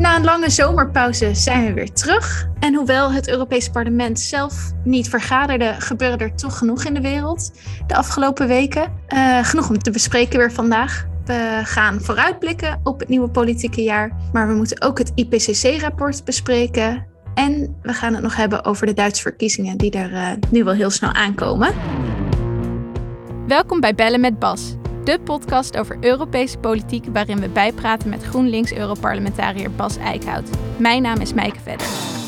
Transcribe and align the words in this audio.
Na 0.00 0.16
een 0.16 0.24
lange 0.24 0.50
zomerpauze 0.50 1.34
zijn 1.34 1.66
we 1.66 1.72
weer 1.72 1.92
terug. 1.92 2.48
En 2.58 2.74
hoewel 2.74 3.12
het 3.12 3.28
Europees 3.28 3.68
Parlement 3.68 4.20
zelf 4.20 4.72
niet 4.84 5.08
vergaderde, 5.08 5.74
gebeurde 5.78 6.24
er 6.24 6.34
toch 6.34 6.58
genoeg 6.58 6.84
in 6.84 6.94
de 6.94 7.00
wereld 7.00 7.52
de 7.86 7.94
afgelopen 7.94 8.48
weken. 8.48 8.92
Uh, 9.08 9.44
genoeg 9.44 9.68
om 9.68 9.78
te 9.78 9.90
bespreken 9.90 10.38
weer 10.38 10.52
vandaag. 10.52 11.06
We 11.24 11.60
gaan 11.64 12.00
vooruitblikken 12.00 12.80
op 12.82 13.00
het 13.00 13.08
nieuwe 13.08 13.28
politieke 13.28 13.82
jaar, 13.82 14.16
maar 14.32 14.48
we 14.48 14.54
moeten 14.54 14.82
ook 14.82 14.98
het 14.98 15.12
IPCC-rapport 15.14 16.24
bespreken. 16.24 17.06
En 17.34 17.76
we 17.82 17.92
gaan 17.92 18.14
het 18.14 18.22
nog 18.22 18.36
hebben 18.36 18.64
over 18.64 18.86
de 18.86 18.94
Duitse 18.94 19.22
verkiezingen 19.22 19.76
die 19.76 19.90
er 19.90 20.12
uh, 20.12 20.28
nu 20.50 20.64
wel 20.64 20.74
heel 20.74 20.90
snel 20.90 21.12
aankomen. 21.12 21.74
Welkom 23.46 23.80
bij 23.80 23.94
Bellen 23.94 24.20
met 24.20 24.38
Bas, 24.38 24.74
de 25.10 25.20
podcast 25.20 25.76
over 25.76 25.96
Europese 26.00 26.58
politiek 26.58 27.04
waarin 27.12 27.40
we 27.40 27.48
bijpraten 27.48 28.08
met 28.08 28.24
GroenLinks-Europarlementariër 28.24 29.70
Bas 29.70 29.96
Eickhout. 29.96 30.50
Mijn 30.76 31.02
naam 31.02 31.20
is 31.20 31.32
Mijke 31.32 31.60
Vedder. 31.60 32.19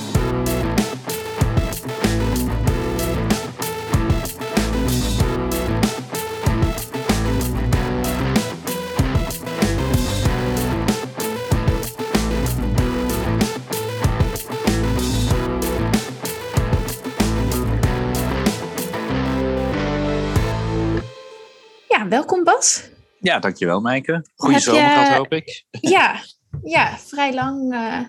Welkom 22.12 22.44
Bas. 22.44 22.82
Ja, 23.20 23.38
dankjewel 23.38 23.80
Maaike. 23.80 24.26
Goeie 24.34 24.60
zomer 24.60 24.90
gehad, 24.90 25.16
hoop 25.16 25.32
ik. 25.32 25.64
Ja, 25.94 26.20
ja 26.62 26.98
vrij 26.98 27.34
lang. 27.34 27.74
Uh, 27.74 28.00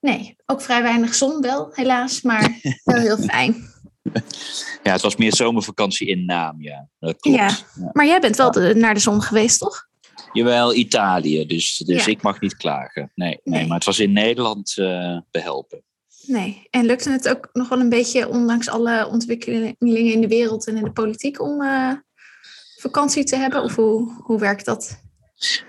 nee, 0.00 0.36
ook 0.46 0.60
vrij 0.60 0.82
weinig 0.82 1.14
zon 1.14 1.40
wel, 1.40 1.70
helaas, 1.72 2.22
maar 2.22 2.60
wel 2.84 3.00
heel 3.00 3.16
fijn. 3.16 3.56
Ja, 4.82 4.92
het 4.92 5.02
was 5.02 5.16
meer 5.16 5.34
zomervakantie 5.34 6.06
in 6.06 6.24
naam, 6.24 6.62
ja. 6.62 6.88
Dat 6.98 7.20
klopt. 7.20 7.38
Ja, 7.38 7.50
maar 7.92 8.06
jij 8.06 8.20
bent 8.20 8.36
wel 8.36 8.50
de, 8.50 8.74
naar 8.74 8.94
de 8.94 9.00
zon 9.00 9.22
geweest, 9.22 9.58
toch? 9.58 9.88
Jawel, 10.32 10.74
Italië, 10.74 11.46
dus, 11.46 11.76
dus 11.76 12.06
ik 12.06 12.22
mag 12.22 12.40
niet 12.40 12.56
klagen. 12.56 13.12
Nee, 13.14 13.40
nee, 13.44 13.66
maar 13.66 13.76
het 13.76 13.86
was 13.86 13.98
in 13.98 14.12
Nederland 14.12 14.76
uh, 14.76 15.18
behelpen. 15.30 15.82
Nee, 16.26 16.66
en 16.70 16.84
lukte 16.84 17.10
het 17.10 17.28
ook 17.28 17.48
nog 17.52 17.68
wel 17.68 17.80
een 17.80 17.88
beetje, 17.88 18.28
ondanks 18.28 18.68
alle 18.68 19.08
ontwikkelingen 19.08 19.76
in 19.78 20.20
de 20.20 20.28
wereld 20.28 20.66
en 20.66 20.76
in 20.76 20.84
de 20.84 20.92
politiek, 20.92 21.40
om 21.42 21.62
uh, 21.62 21.92
vakantie 22.80 23.24
te 23.24 23.36
hebben? 23.36 23.62
Of 23.62 23.76
hoe, 23.76 24.22
hoe 24.22 24.38
werkt 24.38 24.64
dat? 24.64 25.06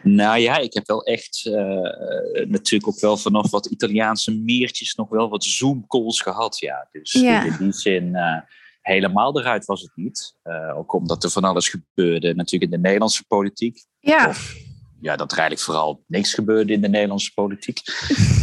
Nou 0.04 0.40
ja, 0.40 0.58
ik 0.58 0.74
heb 0.74 0.88
wel 0.88 1.04
echt 1.04 1.46
uh, 1.46 2.46
natuurlijk 2.48 2.88
ook 2.88 3.00
wel 3.00 3.18
vanaf 3.18 3.52
wat 3.52 3.66
Italiaanse 3.66 4.36
meertjes 4.36 4.96
nog 4.96 5.10
wel 5.10 5.30
wat 5.30 5.44
Zoom-calls 5.44 6.22
gehad. 6.22 6.60
Ja, 6.60 6.88
dus 6.92 7.12
ja. 7.12 7.44
in 7.44 7.56
die 7.60 7.74
zin 7.74 8.08
uh, 8.08 8.38
helemaal 8.82 9.40
eruit 9.40 9.66
was 9.66 9.82
het 9.82 9.92
niet. 9.96 10.36
ook 10.76 10.94
omdat 10.94 11.24
er 11.24 11.30
van 11.30 11.44
alles 11.44 11.70
gebeurde 11.70 12.36
natuurlijk 12.36 12.72
in 12.72 12.78
de 12.78 12.88
Nederlandse 12.88 13.24
politiek. 13.28 13.86
Ja. 14.00 14.28
Of, 14.28 14.68
ja, 15.02 15.16
dat 15.16 15.32
er 15.32 15.38
eigenlijk 15.38 15.68
vooral 15.68 16.04
niks 16.08 16.34
gebeurde 16.34 16.74
in 16.74 16.82
de 16.82 16.88
Nederlandse 16.90 17.34
politiek. 17.34 17.80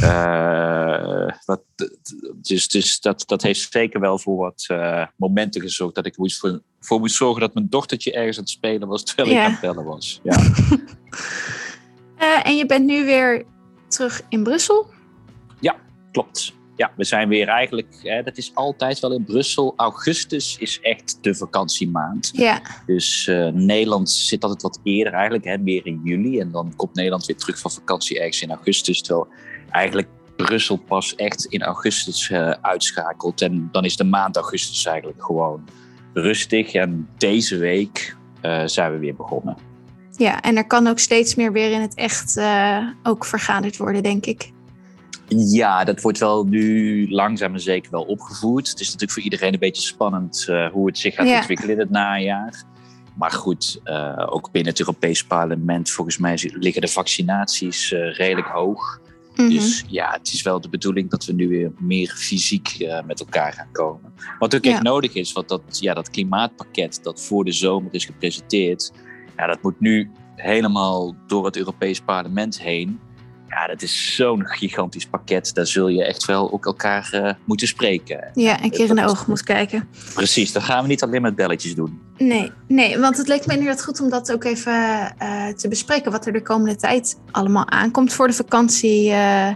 uh, 0.03 1.29
wat, 1.45 1.63
dus 2.35 2.69
dus 2.69 3.01
dat, 3.01 3.23
dat 3.27 3.43
heeft 3.43 3.73
zeker 3.73 4.01
wel 4.01 4.19
voor 4.19 4.37
wat 4.37 4.67
uh, 4.71 5.07
momenten 5.17 5.61
gezorgd 5.61 5.95
dat 5.95 6.07
ik 6.07 6.17
moest 6.17 6.39
voor, 6.39 6.61
voor 6.81 7.01
moest 7.01 7.17
zorgen 7.17 7.41
dat 7.41 7.55
mijn 7.55 7.69
dochtertje 7.69 8.13
ergens 8.13 8.37
aan 8.37 8.43
het 8.43 8.53
spelen 8.53 8.89
was 8.89 9.03
terwijl 9.05 9.29
Ja. 9.29 9.41
ik 9.41 9.45
aan 9.45 9.51
het 9.53 9.61
bellen 9.61 9.85
was. 9.85 10.21
Ja. 10.23 10.39
Uh, 12.21 12.41
en 12.49 12.57
je 12.57 12.67
bent 12.67 12.85
nu 12.87 13.05
weer 13.05 13.45
terug 13.89 14.23
in 14.29 14.43
Brussel? 14.43 14.87
ja, 15.61 15.77
klopt. 16.13 16.55
Ja, 16.77 16.93
we 16.97 17.05
zijn 17.05 17.29
weer 17.29 17.49
eigenlijk, 17.49 17.97
hè, 18.03 18.23
dat 18.23 18.37
is 18.37 18.51
altijd 18.55 19.01
wel 19.01 19.13
in 19.13 19.25
Brussel. 19.25 19.73
Augustus 19.77 20.57
is 20.59 20.81
echt 20.81 21.19
de 21.21 21.35
vakantiemaand. 21.35 22.31
Ja. 22.33 22.61
Dus 22.87 23.27
uh, 23.27 23.49
Nederland 23.49 24.11
zit 24.11 24.43
altijd 24.43 24.63
wat 24.63 24.81
eerder 24.83 25.13
eigenlijk, 25.13 25.45
hè, 25.45 25.59
meer 25.59 25.87
in 25.87 26.01
juli. 26.05 26.41
En 26.41 26.51
dan 26.51 26.73
komt 26.77 26.95
Nederland 26.95 27.27
weer 27.27 27.37
terug 27.37 27.59
van 27.59 27.71
vakantie 27.71 28.19
ergens 28.19 28.43
in 28.43 28.51
augustus. 28.51 29.03
Terwijl 29.03 29.29
eigenlijk 29.71 30.09
Brussel 30.37 30.77
pas 30.77 31.15
echt 31.15 31.45
in 31.45 31.63
augustus 31.63 32.29
uh, 32.29 32.51
uitschakelt. 32.51 33.41
En 33.41 33.69
dan 33.73 33.85
is 33.85 33.97
de 33.97 34.05
maand 34.05 34.37
augustus 34.37 34.87
eigenlijk 34.87 35.25
gewoon 35.25 35.65
rustig. 36.13 36.73
En 36.73 37.09
deze 37.17 37.57
week 37.57 38.17
uh, 38.43 38.63
zijn 38.65 38.93
we 38.93 38.99
weer 38.99 39.17
begonnen. 39.17 39.57
Ja, 40.11 40.41
en 40.41 40.57
er 40.57 40.67
kan 40.67 40.87
ook 40.87 40.99
steeds 40.99 41.35
meer 41.35 41.53
weer 41.53 41.73
in 41.73 41.81
het 41.81 41.95
echt 41.95 42.41
ook 43.03 43.25
vergaderd 43.25 43.77
worden, 43.77 44.03
denk 44.03 44.27
ik. 44.27 44.55
Ja, 45.29 45.85
dat 45.85 46.01
wordt 46.01 46.19
wel 46.19 46.45
nu 46.45 47.07
langzaam 47.11 47.55
en 47.55 47.61
zeker 47.61 47.91
wel 47.91 48.03
opgevoerd. 48.03 48.69
Het 48.69 48.81
is 48.81 48.87
natuurlijk 48.87 49.13
voor 49.13 49.23
iedereen 49.23 49.53
een 49.53 49.59
beetje 49.59 49.83
spannend 49.83 50.47
uh, 50.51 50.71
hoe 50.71 50.87
het 50.87 50.99
zich 50.99 51.15
gaat 51.15 51.27
Ja. 51.27 51.37
ontwikkelen 51.37 51.73
in 51.75 51.81
het 51.81 51.91
najaar. 51.91 52.65
Maar 53.15 53.31
goed, 53.31 53.81
uh, 53.85 54.27
ook 54.29 54.51
binnen 54.51 54.71
het 54.71 54.81
Europees 54.81 55.25
Parlement, 55.25 55.91
volgens 55.91 56.19
mij 56.19 56.51
liggen 56.53 56.83
de 56.83 56.89
vaccinaties 56.89 57.93
uh, 57.93 58.15
redelijk 58.15 58.49
hoog. 58.49 59.01
Mhm. 59.01 59.43
Mm 59.43 59.49
-hmm. 59.49 59.57
Dus 59.57 59.85
ja, 59.89 60.11
het 60.13 60.33
is 60.33 60.43
wel 60.43 60.61
de 60.61 60.69
bedoeling 60.69 61.11
dat 61.11 61.25
we 61.25 61.33
nu 61.33 61.49
weer 61.49 61.73
meer 61.79 62.09
fysiek 62.09 62.87
met 63.07 63.21
elkaar 63.21 63.53
gaan 63.53 63.73
komen. 63.73 64.13
Wat 64.39 64.55
ook 64.55 64.65
echt 64.65 64.83
nodig 64.83 65.15
is, 65.15 65.33
want 65.33 65.49
dat, 65.49 65.63
ja, 65.81 65.95
dat 65.95 66.11
klimaatpakket 66.11 66.99
dat 67.03 67.23
voor 67.23 67.45
de 67.45 67.53
zomer 67.53 67.95
is 67.95 68.05
gepresenteerd, 68.05 68.93
ja, 69.37 69.47
dat 69.47 69.63
moet 69.63 69.81
nu 69.81 70.11
helemaal 70.35 71.15
door 71.27 71.45
het 71.45 71.57
Europees 71.57 72.01
Parlement 72.01 72.61
heen. 72.61 73.01
Ja, 73.49 73.67
dat 73.67 73.83
is 73.83 74.15
zo'n 74.15 74.47
gigantisch 74.47 75.07
pakket. 75.07 75.55
Daar 75.55 75.67
zul 75.67 75.89
je 75.89 76.05
echt 76.05 76.25
wel 76.25 76.53
ook 76.53 76.67
elkaar 76.67 77.11
uh, 77.15 77.33
moeten 77.45 77.67
spreken. 77.67 78.31
Ja, 78.35 78.63
een 78.63 78.71
keer 78.71 78.89
in 78.89 78.95
de 78.95 79.07
ogen 79.07 79.25
moet 79.29 79.43
kijken. 79.43 79.89
Precies, 80.15 80.53
dat 80.53 80.63
gaan 80.63 80.83
we 80.83 80.89
niet 80.89 81.03
alleen 81.03 81.23
met 81.23 81.35
belletjes 81.35 81.75
doen. 81.75 82.01
Nee, 82.19 82.53
nee 82.69 82.99
want 82.99 83.17
het 83.17 83.29
leek 83.29 83.47
me 83.47 83.53
inderdaad 83.53 83.85
goed 83.85 84.01
om 84.01 84.11
dat 84.11 84.33
ook 84.33 84.45
even 84.45 85.15
uh, 85.23 85.49
te 85.49 85.69
bespreken. 85.69 86.13
Wat 86.13 86.27
er 86.27 86.33
de 86.33 86.43
komende 86.43 86.77
tijd 86.77 87.19
allemaal 87.31 87.69
aankomt 87.71 88.13
voor 88.13 88.27
de 88.27 88.33
vakantie. 88.33 89.09
Uh, 89.09 89.49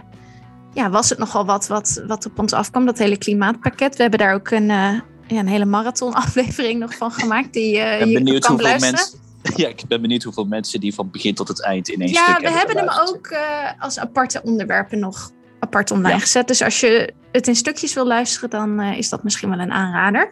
ja, 0.73 0.89
was 0.89 1.09
het 1.09 1.17
nogal 1.17 1.45
wat, 1.45 1.67
wat 1.67 2.03
wat 2.07 2.25
op 2.25 2.39
ons 2.39 2.53
afkwam, 2.53 2.85
dat 2.85 2.97
hele 2.97 3.17
klimaatpakket. 3.17 3.95
We 3.95 4.01
hebben 4.01 4.19
daar 4.19 4.33
ook 4.33 4.49
een, 4.49 4.67
ja, 4.67 5.03
een 5.27 5.47
hele 5.47 5.65
marathon 5.65 6.13
aflevering 6.13 6.79
nog 6.79 6.95
van 6.95 7.11
gemaakt. 7.11 7.53
Die 7.53 7.77
ben 7.77 8.09
je 8.09 8.13
benieuwd 8.13 8.45
kan 8.45 8.55
hoeveel 8.55 8.79
mensen. 8.79 9.19
Ja, 9.61 9.67
ik 9.67 9.81
ben 9.87 10.01
benieuwd 10.01 10.23
hoeveel 10.23 10.45
mensen 10.45 10.79
die 10.79 10.93
van 10.93 11.11
begin 11.11 11.35
tot 11.35 11.47
het 11.47 11.63
eind 11.63 11.89
in 11.89 12.01
één 12.01 12.11
ja, 12.11 12.23
stuk 12.23 12.39
we 12.39 12.51
hebben 12.51 12.77
hem 12.77 12.89
ook 13.07 13.27
uh, 13.31 13.39
als 13.79 13.99
aparte 13.99 14.41
onderwerpen 14.43 14.99
nog 14.99 15.31
apart 15.59 15.91
online 15.91 16.13
Ja. 16.13 16.19
gezet. 16.19 16.47
Dus 16.47 16.61
als 16.61 16.79
je 16.79 17.13
het 17.31 17.47
in 17.47 17.55
stukjes 17.55 17.93
wil 17.93 18.07
luisteren, 18.07 18.49
dan 18.49 18.81
uh, 18.81 18.97
is 18.97 19.09
dat 19.09 19.23
misschien 19.23 19.49
wel 19.49 19.59
een 19.59 19.71
aanrader. 19.71 20.29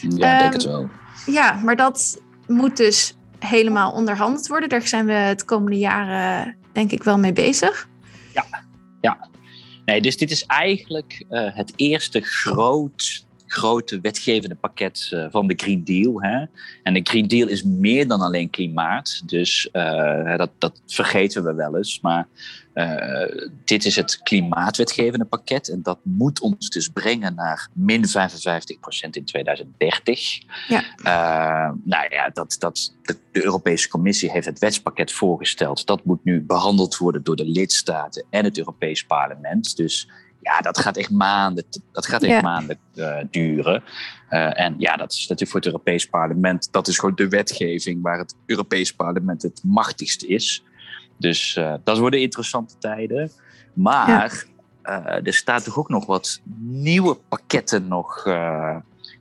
Ja, 0.00 0.08
ik 0.08 0.18
denk 0.18 0.22
Ehm, 0.42 0.52
het 0.52 0.64
wel. 0.64 0.88
Ja, 1.26 1.52
maar 1.52 1.76
dat 1.76 2.20
moet 2.46 2.76
dus 2.76 3.16
helemaal 3.38 3.92
onderhandeld 3.92 4.46
worden. 4.46 4.68
Daar 4.68 4.86
zijn 4.86 5.06
we 5.06 5.12
het 5.12 5.44
komende 5.44 5.78
jaren 5.78 6.56
denk 6.72 6.92
ik 6.92 7.02
wel 7.02 7.18
mee 7.18 7.32
bezig. 7.32 7.90
Nee, 9.84 10.00
dus 10.00 10.16
dit 10.16 10.30
is 10.30 10.46
eigenlijk 10.46 11.24
uh, 11.30 11.48
het 11.54 11.72
eerste 11.76 12.20
groot, 12.20 13.26
grote 13.52 14.00
wetgevende 14.00 14.54
pakket 14.54 15.10
uh, 15.14 15.26
van 15.30 15.46
de 15.46 15.54
Green 15.56 15.84
Deal. 15.84 16.22
Hè? 16.22 16.44
En 16.82 16.94
de 16.94 17.00
Green 17.02 17.28
Deal 17.28 17.48
is 17.48 17.62
meer 17.62 18.08
dan 18.08 18.20
alleen 18.20 18.50
klimaat. 18.50 19.22
Dus 19.26 19.68
uh, 19.72 20.36
dat, 20.36 20.50
dat 20.58 20.82
vergeten 20.86 21.44
we 21.44 21.54
wel 21.54 21.76
eens. 21.76 22.00
Maar 22.00 22.26
uh, 22.74 23.46
dit 23.64 23.84
is 23.84 23.96
het 23.96 24.22
klimaatwetgevende 24.22 25.24
pakket. 25.24 25.68
En 25.68 25.82
dat 25.82 25.98
moet 26.02 26.40
ons 26.40 26.68
dus 26.68 26.88
brengen 26.88 27.34
naar 27.34 27.68
min 27.72 28.04
55% 28.06 28.10
in 29.10 29.24
2030. 29.24 30.40
Ja. 30.68 30.82
Uh, 30.98 31.74
nou 31.84 32.06
ja, 32.10 32.30
dat, 32.32 32.56
dat, 32.58 32.94
de, 33.02 33.16
de, 33.32 33.44
Europese 33.44 33.88
Commissie 33.88 34.30
heeft 34.30 34.46
het 34.46 34.58
wetspakket 34.58 35.12
voorgesteld. 35.12 35.86
Dat 35.86 36.04
moet 36.04 36.24
nu 36.24 36.42
behandeld 36.42 36.96
worden 36.96 37.22
door 37.22 37.36
de 37.36 37.48
lidstaten 37.48 38.24
en 38.30 38.44
het 38.44 38.58
Europees 38.58 39.04
Parlement. 39.04 39.76
Dus 39.76 40.08
ja, 40.42 40.60
dat 40.60 40.78
gaat 40.78 40.96
echt 40.96 41.10
maanden, 41.10 41.64
dat 41.92 42.06
gaat 42.06 42.22
echt 42.22 42.32
Ja. 42.32 42.40
maanden 42.40 42.78
uh, 42.94 43.16
duren. 43.30 43.82
Uh, 44.30 44.60
en 44.60 44.74
ja, 44.78 44.96
dat 44.96 45.12
is 45.12 45.20
natuurlijk 45.20 45.50
voor 45.50 45.60
het 45.60 45.68
Europees 45.68 46.06
Parlement, 46.06 46.68
dat 46.70 46.88
is 46.88 46.98
gewoon 46.98 47.14
de 47.14 47.28
wetgeving 47.28 48.02
waar 48.02 48.18
het 48.18 48.34
Europees 48.46 48.94
Parlement 48.94 49.42
het 49.42 49.60
machtigst 49.64 50.22
is. 50.22 50.64
Dus 51.18 51.56
uh, 51.56 51.74
dat 51.84 51.98
worden 51.98 52.20
interessante 52.20 52.74
tijden. 52.78 53.30
Maar 53.72 54.46
ja. 54.82 55.20
er 55.22 55.34
staat 55.34 55.64
toch 55.64 55.78
ook 55.78 55.88
nog 55.88 56.06
wat 56.06 56.40
nieuwe 56.60 57.14
pakketten 57.28 57.88
nog 57.88 58.22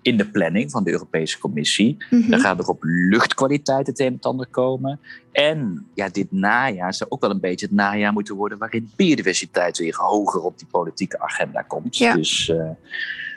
in 0.01 0.17
de 0.17 0.29
planning 0.29 0.71
van 0.71 0.83
de 0.83 0.91
Europese 0.91 1.39
Commissie. 1.39 1.97
Mm 2.09 2.21
-hmm. 2.21 2.29
Dan 2.29 2.39
gaat 2.39 2.59
er 2.59 2.67
op 2.67 2.83
luchtkwaliteit 2.83 3.87
het 3.87 3.99
een 3.99 4.05
en 4.05 4.13
het 4.13 4.25
ander 4.25 4.47
komen. 4.47 4.99
En 5.31 5.87
ja, 5.93 6.09
dit 6.09 6.31
najaar 6.31 6.93
zou 6.93 7.09
ook 7.09 7.21
wel 7.21 7.29
een 7.29 7.39
beetje 7.39 7.65
het 7.65 7.75
najaar 7.75 8.13
moeten 8.13 8.35
worden 8.35 8.57
waarin 8.57 8.91
biodiversiteit 8.95 9.77
weer 9.77 9.95
hoger 9.95 10.41
op 10.41 10.57
die 10.57 10.67
politieke 10.71 11.19
agenda 11.19 11.61
komt. 11.61 11.97
Ja. 11.97 12.15
Dus 12.15 12.47
uh, 12.47 12.69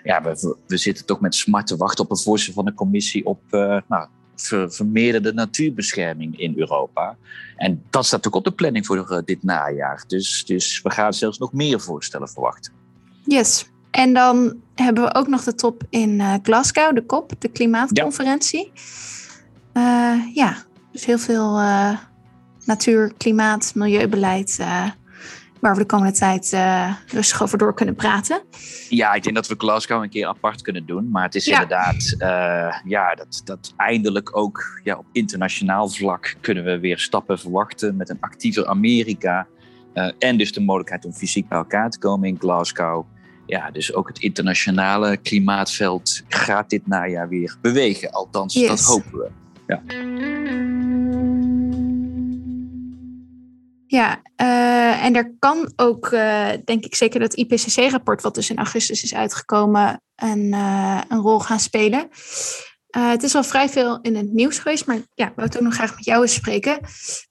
ja, 0.05 0.23
we, 0.23 0.57
we 0.67 0.77
zitten 0.77 1.07
toch 1.07 1.21
met 1.21 1.35
smart 1.35 1.67
te 1.67 1.77
wachten 1.77 2.05
op 2.05 2.11
een 2.11 2.19
voorstel 2.19 2.55
van 2.55 2.65
de 2.65 2.75
commissie 2.75 3.27
op 3.27 3.41
uh, 3.51 3.81
nou, 3.89 4.09
ver, 4.35 4.73
vermeerderde 4.73 5.33
natuurbescherming 5.33 6.39
in 6.39 6.59
Europa. 6.59 7.17
En 7.57 7.83
dat 7.91 8.07
staat 8.07 8.27
ook 8.27 8.35
op 8.35 8.45
de 8.45 8.53
planning 8.53 8.87
voor 8.87 9.23
dit 9.25 9.43
najaar. 9.43 10.05
Dus, 10.07 10.45
dus 10.45 10.83
we 10.83 10.91
gaan 10.91 11.13
zelfs 11.13 11.39
nog 11.39 11.53
meer 11.53 11.81
voorstellen 11.81 12.29
verwachten. 12.29 12.73
Yes. 13.25 13.67
En 13.95 14.13
dan 14.13 14.55
hebben 14.75 15.05
we 15.05 15.15
ook 15.15 15.29
nog 15.29 15.45
de 15.45 15.55
top 15.55 15.83
in 15.91 16.23
Glasgow, 16.43 16.95
de 16.95 17.07
COP, 17.07 17.33
de 17.39 17.49
klimaatconferentie. 17.49 18.73
Ja, 19.75 20.25
ja 20.35 20.57
dus 20.93 21.05
heel 21.05 21.19
veel 21.19 21.61
natuur, 22.65 23.13
klimaat, 23.17 23.73
milieubeleid 23.75 24.57
waar 25.61 25.75
we 25.75 25.81
de 25.81 25.87
komende 25.87 26.13
tijd 26.13 26.57
rustig 27.07 27.43
over 27.43 27.59
door 27.59 27.75
kunnen 27.75 27.95
praten. 27.95 28.43
Ja, 28.89 29.15
ik 29.15 29.23
denk 29.23 29.35
dat 29.35 29.47
we 29.47 29.55
Glasgow 29.59 30.03
een 30.03 30.11
keer 30.11 30.27
apart 30.27 30.63
kunnen 30.63 30.87
doen. 30.87 31.11
Maar 31.11 31.23
het 31.23 31.35
is 31.35 31.47
inderdaad, 31.47 32.17
ja, 32.85 33.15
dat, 33.15 33.41
dat 33.45 33.73
eindelijk 33.77 34.37
ook 34.37 34.81
ja, 34.83 34.97
op 34.97 35.07
internationaal 35.13 35.89
vlak 35.89 36.37
kunnen 36.41 36.65
we 36.65 36.79
weer 36.79 36.99
stappen 36.99 37.39
verwachten 37.39 37.97
met 37.97 38.09
een 38.09 38.21
actiever 38.21 38.67
Amerika. 38.67 39.47
En 40.19 40.37
dus 40.37 40.53
de 40.53 40.61
mogelijkheid 40.61 41.05
om 41.05 41.13
fysiek 41.13 41.49
bij 41.49 41.59
elkaar 41.59 41.91
te 41.91 41.99
komen 41.99 42.29
in 42.29 42.39
Glasgow. 42.39 43.07
Ja, 43.47 43.71
dus 43.71 43.95
ook 43.95 44.09
het 44.09 44.19
internationale 44.19 45.17
klimaatveld 45.17 46.23
gaat 46.29 46.71
dit 46.71 46.87
najaar 46.87 47.29
weer 47.29 47.57
bewegen. 47.61 48.11
Althans, 48.11 48.55
yes. 48.55 48.69
dat 48.69 48.81
hopen 48.81 49.19
we. 49.19 49.31
Ja. 49.67 49.83
Ja, 53.87 54.23
uh, 54.43 55.05
en 55.05 55.17
er 55.17 55.35
kan 55.39 55.73
ook, 55.77 56.11
uh, 56.11 56.49
denk 56.65 56.85
ik 56.85 56.95
zeker, 56.95 57.21
dat 57.21 57.35
IPCC-rapport, 57.35 58.23
wat 58.23 58.35
dus 58.35 58.51
in 58.51 58.57
augustus 58.57 59.03
is 59.03 59.15
uitgekomen, 59.15 60.03
een, 60.17 60.53
uh, 60.53 61.01
een 61.09 61.21
rol 61.21 61.41
gaan 61.41 61.61
spelen. 61.61 62.09
het 62.91 63.23
is 63.23 63.35
al 63.35 63.45
vrij 63.45 63.69
veel 63.69 63.99
in 64.01 64.17
het 64.17 64.33
nieuws 64.33 64.59
geweest, 64.59 64.87
maar 64.87 64.97
ja, 65.15 65.27
ik 65.27 65.33
wou 65.35 65.49
het 65.49 65.57
ook 65.57 65.63
nog 65.63 65.75
graag 65.75 65.95
met 65.95 66.05
jou 66.05 66.23
eens 66.23 66.35
spreken. 66.35 66.79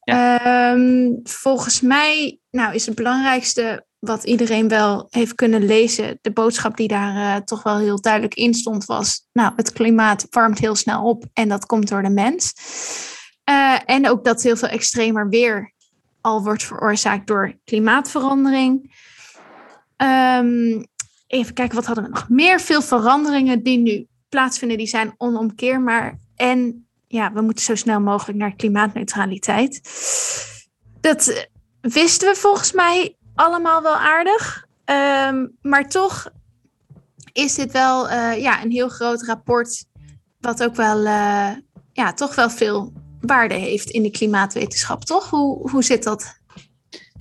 Ja. 0.04 0.72
Um, 0.72 1.20
volgens 1.24 1.82
mij 1.82 2.40
nou, 2.52 2.74
is 2.74 2.86
het 2.86 2.96
belangrijkste 2.96 3.86
wat 4.04 4.24
iedereen 4.24 4.68
wel 4.68 5.08
heeft 5.10 5.36
kunnen 5.36 5.66
lezen, 5.66 6.20
de 6.22 6.32
boodschap 6.32 6.78
die 6.78 6.88
daar 6.88 7.44
toch 7.44 7.64
wel 7.64 7.78
heel 7.78 8.02
duidelijk 8.02 8.34
in 8.34 8.54
stond, 8.54 8.86
was: 8.86 9.28
Nou, 9.32 9.54
het 9.56 9.74
klimaat 9.74 10.28
warmt 10.30 10.60
heel 10.60 10.76
snel 10.76 11.04
op 11.04 11.26
en 11.34 11.50
dat 11.50 11.66
komt 11.66 11.90
door 11.90 12.02
de 12.02 12.10
mens. 12.10 12.54
en 13.86 14.10
ook 14.10 14.24
dat 14.24 14.42
heel 14.42 14.56
veel 14.56 14.68
extremer 14.68 15.30
weer 15.30 15.74
al 16.22 16.44
wordt 16.44 16.64
veroorzaakt 16.64 17.28
door 17.28 17.54
klimaatverandering. 17.64 18.94
Um, 19.98 20.86
even 21.28 21.54
kijken, 21.54 21.76
wat 21.76 21.86
hadden 21.86 22.04
we 22.04 22.10
nog 22.10 22.30
meer? 22.30 22.60
Veel 22.60 22.82
veranderingen 22.82 23.64
die 23.64 23.78
nu 23.78 24.08
plaatsvinden, 24.30 24.78
die 24.78 24.88
zijn 24.88 25.14
onomkeerbaar. 25.18 26.20
En 26.36 26.88
ja, 27.08 27.34
we 27.34 27.42
moeten 27.42 27.64
zo 27.64 27.76
snel 27.76 28.00
mogelijk 28.00 28.38
naar 28.38 28.56
klimaatneutraliteit. 28.56 29.82
Dat 31.02 31.48
wisten 31.82 32.30
we 32.30 32.36
volgens 32.36 32.72
mij 32.72 33.18
allemaal 33.36 33.82
wel 33.82 33.96
aardig. 33.96 34.68
Um, 34.86 35.58
maar 35.62 35.90
toch 35.90 36.30
is 37.32 37.56
dit 37.56 37.72
wel 37.72 38.10
uh, 38.10 38.42
ja, 38.42 38.64
een 38.64 38.72
heel 38.72 38.90
groot 38.90 39.24
rapport, 39.24 39.86
wat 40.40 40.64
ook 40.64 40.76
wel, 40.76 40.98
uh, 41.06 41.52
ja, 41.94 42.14
toch 42.14 42.36
wel 42.36 42.50
veel 42.50 42.94
waarde 43.22 43.54
heeft 43.54 43.90
in 43.90 44.04
de 44.04 44.12
klimaatwetenschap, 44.12 45.06
toch? 45.06 45.30
Hoe, 45.30 45.70
hoe 45.70 45.84
zit 45.84 46.04
dat? 46.04 46.42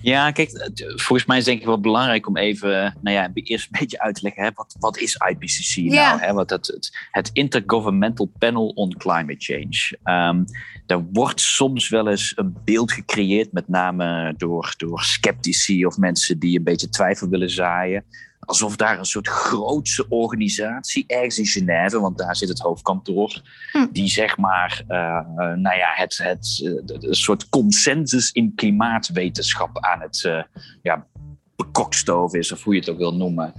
Ja, 0.03 0.31
kijk, 0.31 0.69
volgens 0.75 1.25
mij 1.25 1.37
is 1.37 1.43
het 1.43 1.45
denk 1.45 1.59
ik 1.59 1.65
wel 1.65 1.79
belangrijk 1.79 2.27
om 2.27 2.37
even, 2.37 2.97
nou 3.01 3.15
ja, 3.15 3.31
eerst 3.33 3.65
een 3.65 3.79
beetje 3.79 3.99
uit 3.99 4.15
te 4.15 4.21
leggen, 4.23 4.43
hè, 4.43 4.49
wat, 4.53 4.75
wat 4.79 4.97
is 4.97 5.17
IPCC 5.29 5.77
nou? 5.77 6.19
Hè? 6.19 6.33
Wat 6.33 6.49
het, 6.49 6.67
het, 6.67 7.07
het, 7.11 7.29
Intergovernmental 7.33 8.31
Panel 8.39 8.67
on 8.67 8.97
Climate 8.97 9.35
Change. 9.37 9.97
Um, 10.29 10.45
er 10.87 11.03
wordt 11.13 11.41
soms 11.41 11.89
wel 11.89 12.09
eens 12.09 12.33
een 12.35 12.55
beeld 12.63 12.91
gecreëerd, 12.91 13.51
met 13.51 13.67
name 13.67 14.33
door, 14.37 14.73
door 14.77 15.01
sceptici 15.01 15.85
of 15.85 15.97
mensen 15.97 16.39
die 16.39 16.57
een 16.57 16.63
beetje 16.63 16.89
twijfel 16.89 17.29
willen 17.29 17.49
zaaien 17.49 18.03
alsof 18.45 18.75
daar 18.75 18.99
een 18.99 19.05
soort 19.05 19.27
grootse 19.27 20.09
organisatie 20.09 21.03
ergens 21.07 21.37
in 21.37 21.45
Genève, 21.45 21.99
want 21.99 22.17
daar 22.17 22.35
zit 22.35 22.49
het 22.49 22.59
hoofdkantoor, 22.59 23.41
hm. 23.71 23.85
die 23.91 24.07
zeg 24.07 24.37
maar, 24.37 24.83
uh, 24.87 24.95
nou 25.37 25.77
ja, 25.77 25.91
het, 25.93 26.17
het, 26.17 26.61
een 26.85 27.15
soort 27.15 27.49
consensus 27.49 28.31
in 28.31 28.55
klimaatwetenschap 28.55 29.77
aan 29.79 30.01
het 30.01 30.23
uh, 30.25 30.43
ja, 30.81 31.05
bekokstoven 31.55 32.39
is, 32.39 32.51
of 32.51 32.63
hoe 32.63 32.73
je 32.73 32.79
het 32.79 32.89
ook 32.89 32.97
wil 32.97 33.15
noemen. 33.15 33.53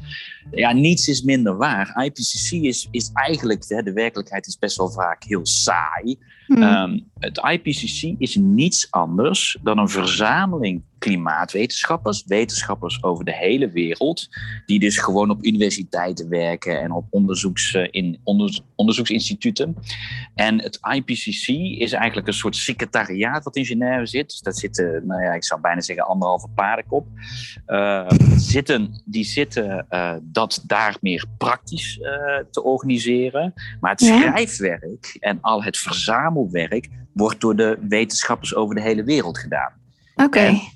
Ja, 0.51 0.73
niets 0.73 1.09
is 1.09 1.23
minder 1.23 1.57
waar. 1.57 2.05
IPCC 2.05 2.51
is, 2.53 2.89
is 2.91 3.11
eigenlijk, 3.13 3.67
de, 3.67 3.83
de 3.83 3.93
werkelijkheid 3.93 4.47
is 4.47 4.59
best 4.59 4.77
wel 4.77 4.91
vaak 4.91 5.23
heel 5.25 5.47
saai. 5.47 6.19
Hmm. 6.47 6.63
Ehm, 6.63 6.99
het 7.19 7.41
IPCC 7.51 8.15
is 8.19 8.37
niets 8.37 8.91
anders 8.91 9.59
dan 9.63 9.79
een 9.79 9.89
verzameling 9.89 10.83
klimaatwetenschappers, 11.05 12.25
wetenschappers 12.27 13.03
over 13.03 13.25
de 13.25 13.35
hele 13.35 13.71
wereld, 13.71 14.29
die 14.67 14.79
dus 14.79 14.99
gewoon 14.99 15.31
op 15.31 15.45
universiteiten 15.45 16.29
werken 16.29 16.81
en 16.81 16.93
op 16.93 17.07
onderzoeks, 17.11 17.75
eh, 17.75 17.89
in 17.91 18.21
onderzoeksinstituten. 18.75 19.77
En 20.35 20.63
het 20.63 20.79
IPCC 20.95 21.49
is 21.81 21.93
eigenlijk 21.93 22.27
een 22.27 22.35
soort 22.35 22.57
secretariaat 22.57 23.45
wat 23.45 23.57
in 23.57 23.65
Genève 23.65 24.07
zit. 24.07 24.29
Dus 24.29 24.41
dat 24.41 24.59
zitten, 24.59 25.07
nou 25.07 25.23
ja, 25.23 25.33
ik 25.33 25.45
zou 25.45 25.61
bijna 25.61 25.81
zeggen 25.81 26.07
anderhalve 26.07 26.49
paardenkop. 26.49 27.07
Uh, 27.67 28.09
zitten, 28.37 29.03
die 29.05 29.25
zitten 29.25 29.87
uh, 29.91 30.15
dat 30.23 30.63
daar 30.67 30.97
meer 31.01 31.27
praktisch 31.39 31.99
te 32.51 32.63
organiseren. 32.63 33.53
Maar 33.81 33.91
het 33.91 34.01
schrijfwerk 34.01 35.17
en 35.21 35.39
al 35.41 35.65
het 35.65 35.79
verzamelwerk 35.79 36.89
wordt 37.13 37.41
door 37.41 37.57
de 37.57 37.79
wetenschappers 37.89 38.55
over 38.55 38.75
de 38.75 38.81
hele 38.81 39.05
wereld 39.05 39.39
gedaan. 39.39 39.73
Oké 40.15 40.73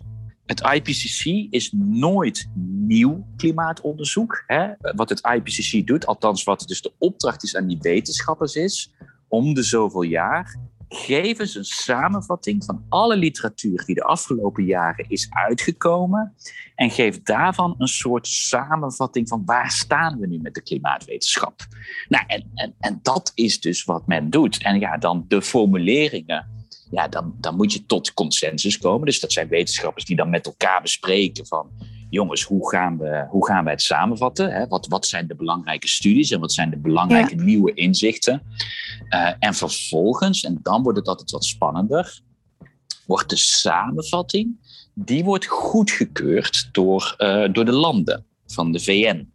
het 0.48 0.60
IPCC 0.60 1.24
is 1.50 1.72
nooit 1.76 2.50
nieuw 2.86 3.26
klimaatonderzoek. 3.36 4.44
Hè? 4.46 4.68
Wat 4.78 5.08
het 5.08 5.28
IPCC 5.34 5.86
doet, 5.86 6.06
althans 6.06 6.44
wat 6.44 6.64
dus 6.66 6.82
de 6.82 6.92
opdracht 6.98 7.42
is 7.42 7.56
aan 7.56 7.66
die 7.66 7.78
wetenschappers 7.80 8.54
is, 8.54 8.92
om 9.28 9.54
de 9.54 9.62
zoveel 9.62 10.02
jaar 10.02 10.58
geven 10.88 11.48
ze 11.48 11.58
een 11.58 11.64
samenvatting 11.64 12.64
van 12.64 12.84
alle 12.88 13.16
literatuur 13.16 13.84
die 13.84 13.94
de 13.94 14.02
afgelopen 14.02 14.64
jaren 14.64 15.08
is 15.08 15.26
uitgekomen 15.30 16.34
en 16.74 16.90
geeft 16.90 17.26
daarvan 17.26 17.74
een 17.78 17.88
soort 17.88 18.26
samenvatting 18.26 19.28
van 19.28 19.42
waar 19.44 19.70
staan 19.70 20.18
we 20.18 20.26
nu 20.26 20.38
met 20.38 20.54
de 20.54 20.62
klimaatwetenschap. 20.62 21.66
Nou, 22.08 22.24
en, 22.26 22.50
en, 22.54 22.74
en 22.80 22.98
dat 23.02 23.32
is 23.34 23.60
dus 23.60 23.84
wat 23.84 24.06
men 24.06 24.30
doet. 24.30 24.62
En 24.62 24.78
ja, 24.78 24.96
dan 24.96 25.24
de 25.28 25.42
formuleringen 25.42 26.57
ja, 26.90 27.08
dan, 27.08 27.34
dan 27.40 27.56
moet 27.56 27.72
je 27.72 27.86
tot 27.86 28.14
consensus 28.14 28.78
komen. 28.78 29.06
Dus 29.06 29.20
dat 29.20 29.32
zijn 29.32 29.48
wetenschappers 29.48 30.04
die 30.04 30.16
dan 30.16 30.30
met 30.30 30.46
elkaar 30.46 30.82
bespreken 30.82 31.46
van, 31.46 31.70
jongens, 32.10 32.42
hoe 32.42 32.70
gaan 32.70 32.98
we, 32.98 33.26
hoe 33.28 33.46
gaan 33.46 33.64
we 33.64 33.70
het 33.70 33.82
samenvatten? 33.82 34.52
Hè? 34.52 34.66
Wat, 34.66 34.86
wat 34.86 35.06
zijn 35.06 35.26
de 35.26 35.34
belangrijke 35.34 35.88
studies 35.88 36.30
en 36.30 36.40
wat 36.40 36.52
zijn 36.52 36.70
de 36.70 36.78
belangrijke 36.78 37.34
nieuwe 37.34 37.74
inzichten? 37.74 38.42
Uh, 39.08 39.32
en 39.38 39.54
vervolgens, 39.54 40.44
en 40.44 40.58
dan 40.62 40.82
wordt 40.82 40.98
het 40.98 41.08
altijd 41.08 41.30
wat 41.30 41.44
spannender, 41.44 42.20
wordt 43.06 43.30
de 43.30 43.36
samenvatting, 43.36 44.56
die 44.94 45.24
wordt 45.24 45.46
goedgekeurd 45.46 46.68
door, 46.72 47.14
uh, 47.18 47.52
door 47.52 47.64
de 47.64 47.72
landen 47.72 48.24
van 48.46 48.72
de 48.72 48.80
VN. 48.80 49.32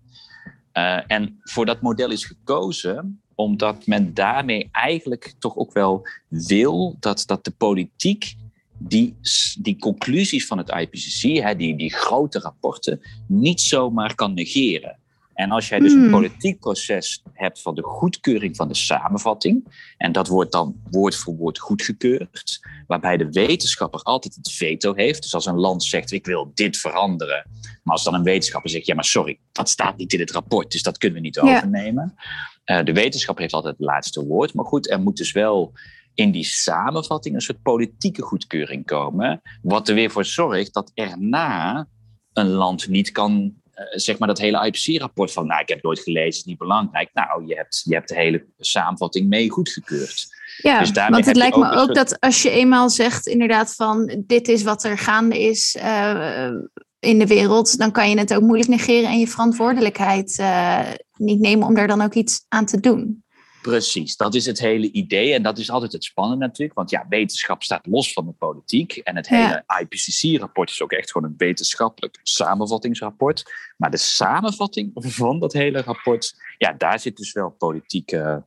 Uh, 0.74 0.98
eh, 0.98 1.04
en 1.08 1.39
voor 1.44 1.66
dat 1.66 1.82
model 1.82 2.12
is 2.12 2.25
gekozen 2.25 3.23
omdat 3.36 3.88
men 3.88 4.13
daarmee 4.13 4.70
eigenlijk 4.72 5.34
toch 5.40 5.56
ook 5.56 5.74
wel 5.74 6.08
wil 6.28 6.96
dat, 7.00 7.24
dat 7.25 7.44
de 7.44 7.52
politiek 7.52 8.36
die, 8.78 9.16
die 9.60 9.78
conclusies 9.80 10.48
van 10.48 10.58
het 10.58 10.70
IPCC, 10.70 11.22
hè, 11.22 11.56
die, 11.56 11.75
die 11.78 11.94
grote 11.94 12.40
rapporten, 12.40 13.02
niet 13.28 13.62
zomaar 13.62 14.16
kan 14.16 14.34
negeren. 14.34 14.98
En 15.34 15.52
als 15.52 15.70
jij 15.70 15.80
dus 15.80 15.94
een 15.94 16.00
hmm. 16.00 16.12
politiek 16.12 16.60
proces 16.60 17.24
hebt 17.34 17.62
van 17.62 17.75
de 17.75 17.82
goedkeuring 17.82 18.56
van 18.56 18.68
de 18.68 18.75
samenvatting, 18.75 19.68
en 19.98 20.12
dat 20.12 20.28
wordt 20.28 20.52
dan 20.52 20.75
woord 20.92 21.16
voor 21.16 21.36
woord 21.36 21.60
goedgekeurd, 21.60 22.60
waarbij 22.88 23.18
de 23.18 23.32
wetenschapper 23.32 24.02
altijd 24.02 24.36
het 24.36 24.52
veto 24.52 24.94
heeft. 24.94 25.22
Dus 25.22 25.34
als 25.34 25.46
een 25.46 25.60
land 25.60 25.84
zegt: 25.84 26.12
Ik 26.12 26.25
wil 26.25 26.52
dit 26.54 26.78
veranderen. 26.78 27.46
Maar 27.84 27.94
als 27.94 28.04
dan 28.04 28.13
een 28.13 28.24
wetenschapper 28.24 28.70
zegt: 28.70 28.86
Ja, 28.86 28.96
maar 28.96 29.06
sorry, 29.06 29.40
dat 29.52 29.70
staat 29.70 29.98
niet 29.98 30.13
in 30.13 30.20
het 30.20 30.32
rapport, 30.32 30.72
dus 30.72 30.84
dat 30.84 30.98
kunnen 30.98 31.18
we 31.18 31.24
niet 31.24 31.40
overnemen. 31.40 32.16
Uh, 32.65 32.84
de 32.84 32.93
wetenschap 32.93 33.38
heeft 33.38 33.53
altijd 33.53 33.77
het 33.77 33.86
laatste 33.86 34.25
woord. 34.25 34.53
Maar 34.53 34.65
goed, 34.65 34.89
er 34.89 35.01
moet 35.01 35.17
dus 35.17 35.32
wel 35.32 35.72
in 36.13 36.32
die 36.32 36.46
samenvatting 36.46 37.36
een 37.36 37.41
soort 37.41 37.62
politieke 37.62 38.22
goedkeuring 38.22 38.86
komen. 38.86 39.41
Wat 39.62 39.89
er 39.89 39.96
weer 39.96 40.12
voor 40.12 40.25
zorgt 40.25 40.74
dat 40.74 40.91
erna 40.93 41.88
een 42.34 42.50
land 42.50 42.88
niet 42.88 43.12
kan 43.12 43.62
uh, 43.75 43.86
zeg 43.91 44.17
maar 44.17 44.27
dat 44.27 44.39
hele 44.39 44.65
IPC-rapport 44.65 45.32
van, 45.32 45.48
nou, 45.48 45.62
ik 45.62 45.67
heb 45.67 45.77
het 45.77 45.86
nooit 45.86 46.00
gelezen, 46.00 46.39
is 46.39 46.43
niet 46.43 46.58
belangrijk. 46.58 47.10
Nou, 47.13 47.46
je 47.48 47.55
hebt, 47.55 47.82
je 47.86 47.93
hebt 47.93 48.08
de 48.08 48.15
hele 48.15 48.46
samenvatting 48.60 49.29
mee 49.29 49.50
goedgekeurd. 49.50 50.27
Ja, 50.58 50.79
dus 50.79 50.91
want 50.91 51.25
het 51.25 51.36
lijkt 51.36 51.58
me 51.58 51.72
ook 51.72 51.96
dat 51.96 52.20
als 52.20 52.41
je 52.41 52.50
eenmaal 52.50 52.89
zegt 52.89 53.27
inderdaad 53.27 53.75
van, 53.75 54.24
dit 54.25 54.48
is 54.48 54.63
wat 54.63 54.84
er 54.84 54.98
gaande 54.98 55.41
is 55.41 55.75
uh, 55.75 56.51
in 57.00 57.20
de 57.20 57.27
wereld, 57.27 57.77
dan 57.77 57.91
kan 57.91 58.10
je 58.10 58.17
het 58.17 58.34
ook 58.34 58.41
moeilijk 58.41 58.70
negeren 58.70 59.10
en 59.10 59.20
je 59.20 59.27
verantwoordelijkheid 59.27 60.38
uh, 60.39 60.79
niet 61.17 61.39
nemen 61.39 61.67
om 61.67 61.75
daar 61.75 61.88
dan 61.88 62.01
ook 62.01 62.13
iets 62.13 62.46
aan 62.48 62.65
te 62.65 62.79
doen. 62.79 63.24
Precies, 63.63 64.15
dat 64.15 64.36
is 64.36 64.46
het 64.46 64.60
hele 64.60 64.91
idee. 64.91 65.34
En 65.34 65.43
dat 65.43 65.58
is 65.58 65.70
altijd 65.70 65.91
het 65.91 66.03
spannende 66.03 66.46
natuurlijk. 66.46 66.77
Want 66.77 66.89
ja, 66.89 67.05
wetenschap 67.10 67.63
staat 67.63 67.86
los 67.86 68.13
van 68.13 68.25
de 68.25 68.32
politiek. 68.32 68.98
En 68.98 69.15
het 69.15 69.27
hele 69.27 69.63
IPCC-rapport 69.82 70.70
is 70.70 70.82
ook 70.82 70.91
echt 70.91 71.12
gewoon 71.12 71.29
een 71.29 71.38
wetenschappelijk 71.38 72.20
samenvattingsrapport. 72.24 73.43
Maar 73.77 73.91
de 73.91 73.98
samenvatting 73.98 74.91
van 74.93 75.39
dat 75.39 75.53
hele 75.53 75.82
rapport, 75.82 76.36
ja, 76.58 76.74
daar 76.74 77.00
zit 77.00 77.17
dus 77.17 77.32
wel 77.32 77.50
politieke 77.50 78.46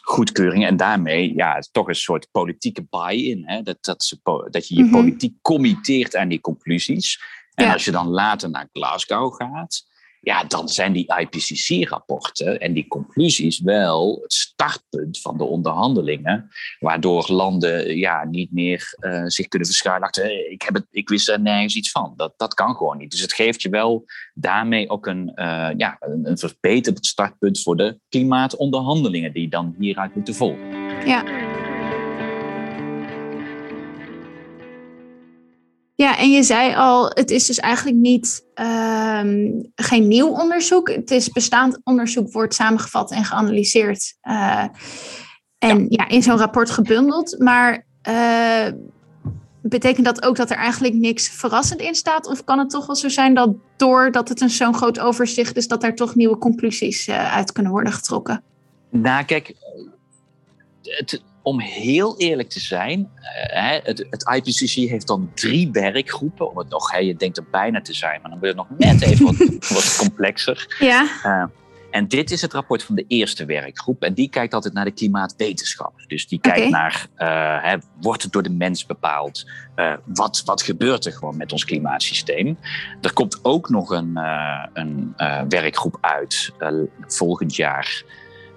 goedkeuring. 0.00 0.66
En 0.66 0.76
daarmee, 0.76 1.34
ja, 1.34 1.58
toch 1.72 1.88
een 1.88 1.94
soort 1.94 2.28
politieke 2.30 2.86
buy-in. 2.90 3.60
Dat, 3.62 3.78
dat, 3.80 4.04
ze, 4.04 4.18
dat 4.50 4.68
je 4.68 4.76
je 4.76 4.82
mhm. 4.82 4.92
politiek 4.92 5.34
committeert 5.42 6.16
aan 6.16 6.28
die 6.28 6.40
conclusies. 6.40 7.22
En 7.54 7.72
als 7.72 7.84
je 7.84 7.90
dan 7.90 8.08
later 8.08 8.50
naar 8.50 8.68
Glasgow 8.72 9.34
gaat, 9.34 9.86
ja, 10.20 10.44
dan 10.44 10.68
zijn 10.68 10.92
die 10.92 11.14
IPCC-rapporten 11.18 12.60
en 12.60 12.72
die 12.72 12.88
conclusies 12.88 13.60
wel 13.60 14.18
het 14.22 14.32
startpunt 14.32 15.20
van 15.20 15.38
de 15.38 15.44
onderhandelingen, 15.44 16.48
waardoor 16.78 17.32
landen 17.32 17.96
ja, 17.96 18.24
niet 18.24 18.52
meer 18.52 18.96
uh, 19.00 19.22
zich 19.24 19.48
kunnen 19.48 19.68
verschuilen 19.68 20.06
achter 20.06 20.50
ik, 20.50 20.62
heb 20.62 20.74
het, 20.74 20.86
ik 20.90 21.08
wist 21.08 21.28
er 21.28 21.40
nergens 21.40 21.76
iets 21.76 21.90
van. 21.90 22.12
Dat, 22.16 22.32
dat 22.36 22.54
kan 22.54 22.76
gewoon 22.76 22.98
niet. 22.98 23.10
Dus 23.10 23.20
het 23.20 23.32
geeft 23.32 23.62
je 23.62 23.68
wel 23.68 24.04
daarmee 24.34 24.90
ook 24.90 25.06
een, 25.06 25.32
uh, 25.34 25.68
ja, 25.76 25.96
een, 26.00 26.30
een 26.30 26.38
verbeterd 26.38 27.06
startpunt 27.06 27.62
voor 27.62 27.76
de 27.76 28.00
klimaatonderhandelingen 28.08 29.32
die 29.32 29.48
dan 29.48 29.74
hieruit 29.78 30.14
moeten 30.14 30.34
volgen. 30.34 30.68
Ja. 31.06 31.47
Ja, 36.00 36.18
en 36.18 36.30
je 36.30 36.42
zei 36.42 36.74
al, 36.74 37.10
het 37.14 37.30
is 37.30 37.46
dus 37.46 37.58
eigenlijk 37.58 37.96
niet 37.96 38.46
ehm, 38.54 39.62
geen 39.74 40.08
nieuw 40.08 40.28
onderzoek. 40.28 40.90
Het 40.90 41.10
is 41.10 41.28
bestaand 41.28 41.80
onderzoek, 41.84 42.32
wordt 42.32 42.54
samengevat 42.54 43.10
en 43.10 43.24
geanalyseerd. 43.24 44.14
Uh, 44.22 44.64
en 45.58 45.86
ja. 45.88 46.08
in 46.08 46.22
zo'n 46.22 46.38
rapport 46.38 46.70
gebundeld. 46.70 47.38
Maar 47.38 47.86
uh, 48.08 48.66
betekent 49.62 50.06
dat 50.06 50.22
ook 50.22 50.36
dat 50.36 50.50
er 50.50 50.56
eigenlijk 50.56 50.94
niks 50.94 51.28
verrassend 51.28 51.80
in 51.80 51.94
staat? 51.94 52.26
Of 52.26 52.44
kan 52.44 52.58
het 52.58 52.70
toch 52.70 52.86
wel 52.86 52.96
zo 52.96 53.08
zijn 53.08 53.34
dat 53.34 53.54
doordat 53.76 54.28
het 54.28 54.40
een 54.40 54.50
zo'n 54.50 54.74
groot 54.74 54.98
overzicht 54.98 55.56
is, 55.56 55.68
dat 55.68 55.80
daar 55.80 55.94
toch 55.94 56.14
nieuwe 56.14 56.38
conclusies 56.38 57.08
uh, 57.08 57.34
uit 57.34 57.52
kunnen 57.52 57.72
worden 57.72 57.92
getrokken? 57.92 58.42
Nou, 58.90 59.24
kijk, 59.24 59.54
het, 60.82 61.22
om 61.48 61.60
heel 61.60 62.18
eerlijk 62.18 62.50
te 62.50 62.60
zijn, 62.60 63.10
uh, 63.54 63.70
het, 63.82 64.06
het, 64.10 64.28
IPCC 64.34 64.88
heeft 64.90 65.06
dan 65.06 65.30
drie 65.34 65.70
werkgroepen. 65.72 66.50
Om 66.50 66.58
het 66.58 66.68
nog, 66.68 66.90
hè, 66.90 66.98
je 66.98 67.16
denkt 67.16 67.36
er 67.36 67.44
bijna 67.50 67.80
te 67.80 67.94
zijn, 67.94 68.20
maar 68.22 68.30
dan 68.30 68.40
wordt 68.40 68.56
het 68.56 68.68
nog 68.68 68.78
net 68.78 69.02
even 69.02 69.24
wat, 69.24 69.36
wat 69.74 69.96
complexer. 69.98 70.76
Ja. 70.78 71.08
Uh, 71.24 71.44
en 71.90 72.08
dit 72.08 72.30
is 72.30 72.42
het 72.42 72.52
rapport 72.52 72.82
van 72.82 72.94
de 72.94 73.04
eerste 73.06 73.44
werkgroep. 73.44 74.02
En 74.02 74.14
die 74.14 74.28
kijkt 74.28 74.54
altijd 74.54 74.74
naar 74.74 74.84
de 74.84 74.90
klimaatwetenschap. 74.90 75.92
Dus 76.06 76.28
die 76.28 76.40
kijkt 76.40 76.58
okay. 76.58 76.70
naar, 76.70 77.06
uh, 77.16 77.70
hè, 77.70 77.76
wordt 78.00 78.22
het 78.22 78.32
door 78.32 78.42
de 78.42 78.50
mens 78.50 78.86
bepaald? 78.86 79.50
wat, 80.04 80.42
wat 80.44 80.62
gebeurt 80.62 81.04
er 81.04 81.12
gewoon 81.12 81.36
met 81.36 81.52
ons 81.52 81.64
klimaatsysteem? 81.64 82.58
Er 83.00 83.12
komt 83.12 83.38
ook 83.42 83.68
nog 83.68 83.90
een, 83.90 84.16
een 84.72 85.14
werkgroep 85.48 85.98
uit 86.00 86.52
volgend 87.06 87.56
jaar. 87.56 88.04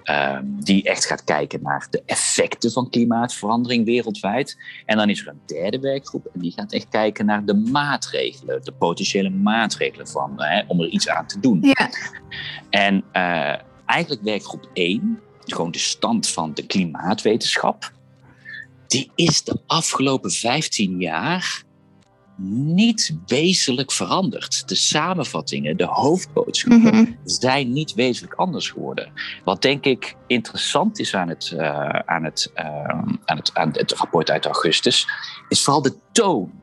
Um, 0.04 0.64
die 0.64 0.82
echt 0.82 1.06
gaat 1.06 1.24
kijken 1.24 1.62
naar 1.62 1.86
de 1.90 2.02
effecten 2.06 2.72
van 2.72 2.90
klimaatverandering 2.90 3.84
wereldwijd. 3.84 4.56
En 4.86 4.96
dan 4.96 5.10
is 5.10 5.20
er 5.20 5.28
een 5.28 5.40
derde 5.46 5.80
werkgroep 5.80 6.26
en 6.34 6.40
die 6.40 6.52
gaat 6.52 6.72
echt 6.72 6.88
kijken 6.88 7.26
naar 7.26 7.44
de 7.44 7.54
maatregelen, 7.54 8.64
de 8.64 8.72
potentiële 8.72 9.30
maatregelen 9.30 10.08
van, 10.08 10.32
hè, 10.36 10.62
om 10.66 10.80
er 10.80 10.88
iets 10.88 11.08
aan 11.08 11.26
te 11.26 11.40
doen. 11.40 11.58
Ja. 11.62 11.90
En 12.70 13.04
uh, 13.12 13.54
eigenlijk 13.86 14.22
werkgroep 14.22 14.70
1, 14.72 15.20
gewoon 15.44 15.70
de 15.70 15.78
stand 15.78 16.28
van 16.28 16.54
de 16.54 16.66
klimaatwetenschap, 16.66 17.92
die 18.86 19.10
is 19.14 19.44
de 19.44 19.60
afgelopen 19.66 20.30
15 20.30 21.00
jaar 21.00 21.62
niet 22.36 23.16
wezenlijk 23.26 23.92
veranderd. 23.92 24.68
De 24.68 24.74
samenvattingen, 24.74 25.76
de 25.76 25.86
hoofdboodschappen 25.86 26.94
mhm. 26.94 27.12
zijn 27.24 27.72
niet 27.72 27.94
wezenlijk 27.94 28.34
anders 28.34 28.70
geworden. 28.70 29.12
Wat 29.44 29.62
denk 29.62 29.84
ik 29.84 30.16
interessant 30.26 30.98
is 30.98 31.14
aan 31.14 31.28
het, 31.28 31.52
uh, 31.54 31.88
aan, 31.88 32.24
het, 32.24 32.52
uh, 32.54 32.64
aan, 33.24 33.36
het, 33.36 33.54
aan 33.54 33.70
het 33.72 33.92
rapport 33.92 34.30
uit 34.30 34.44
augustus, 34.44 35.06
is 35.48 35.62
vooral 35.62 35.82
de 35.82 35.94
toon. 36.12 36.60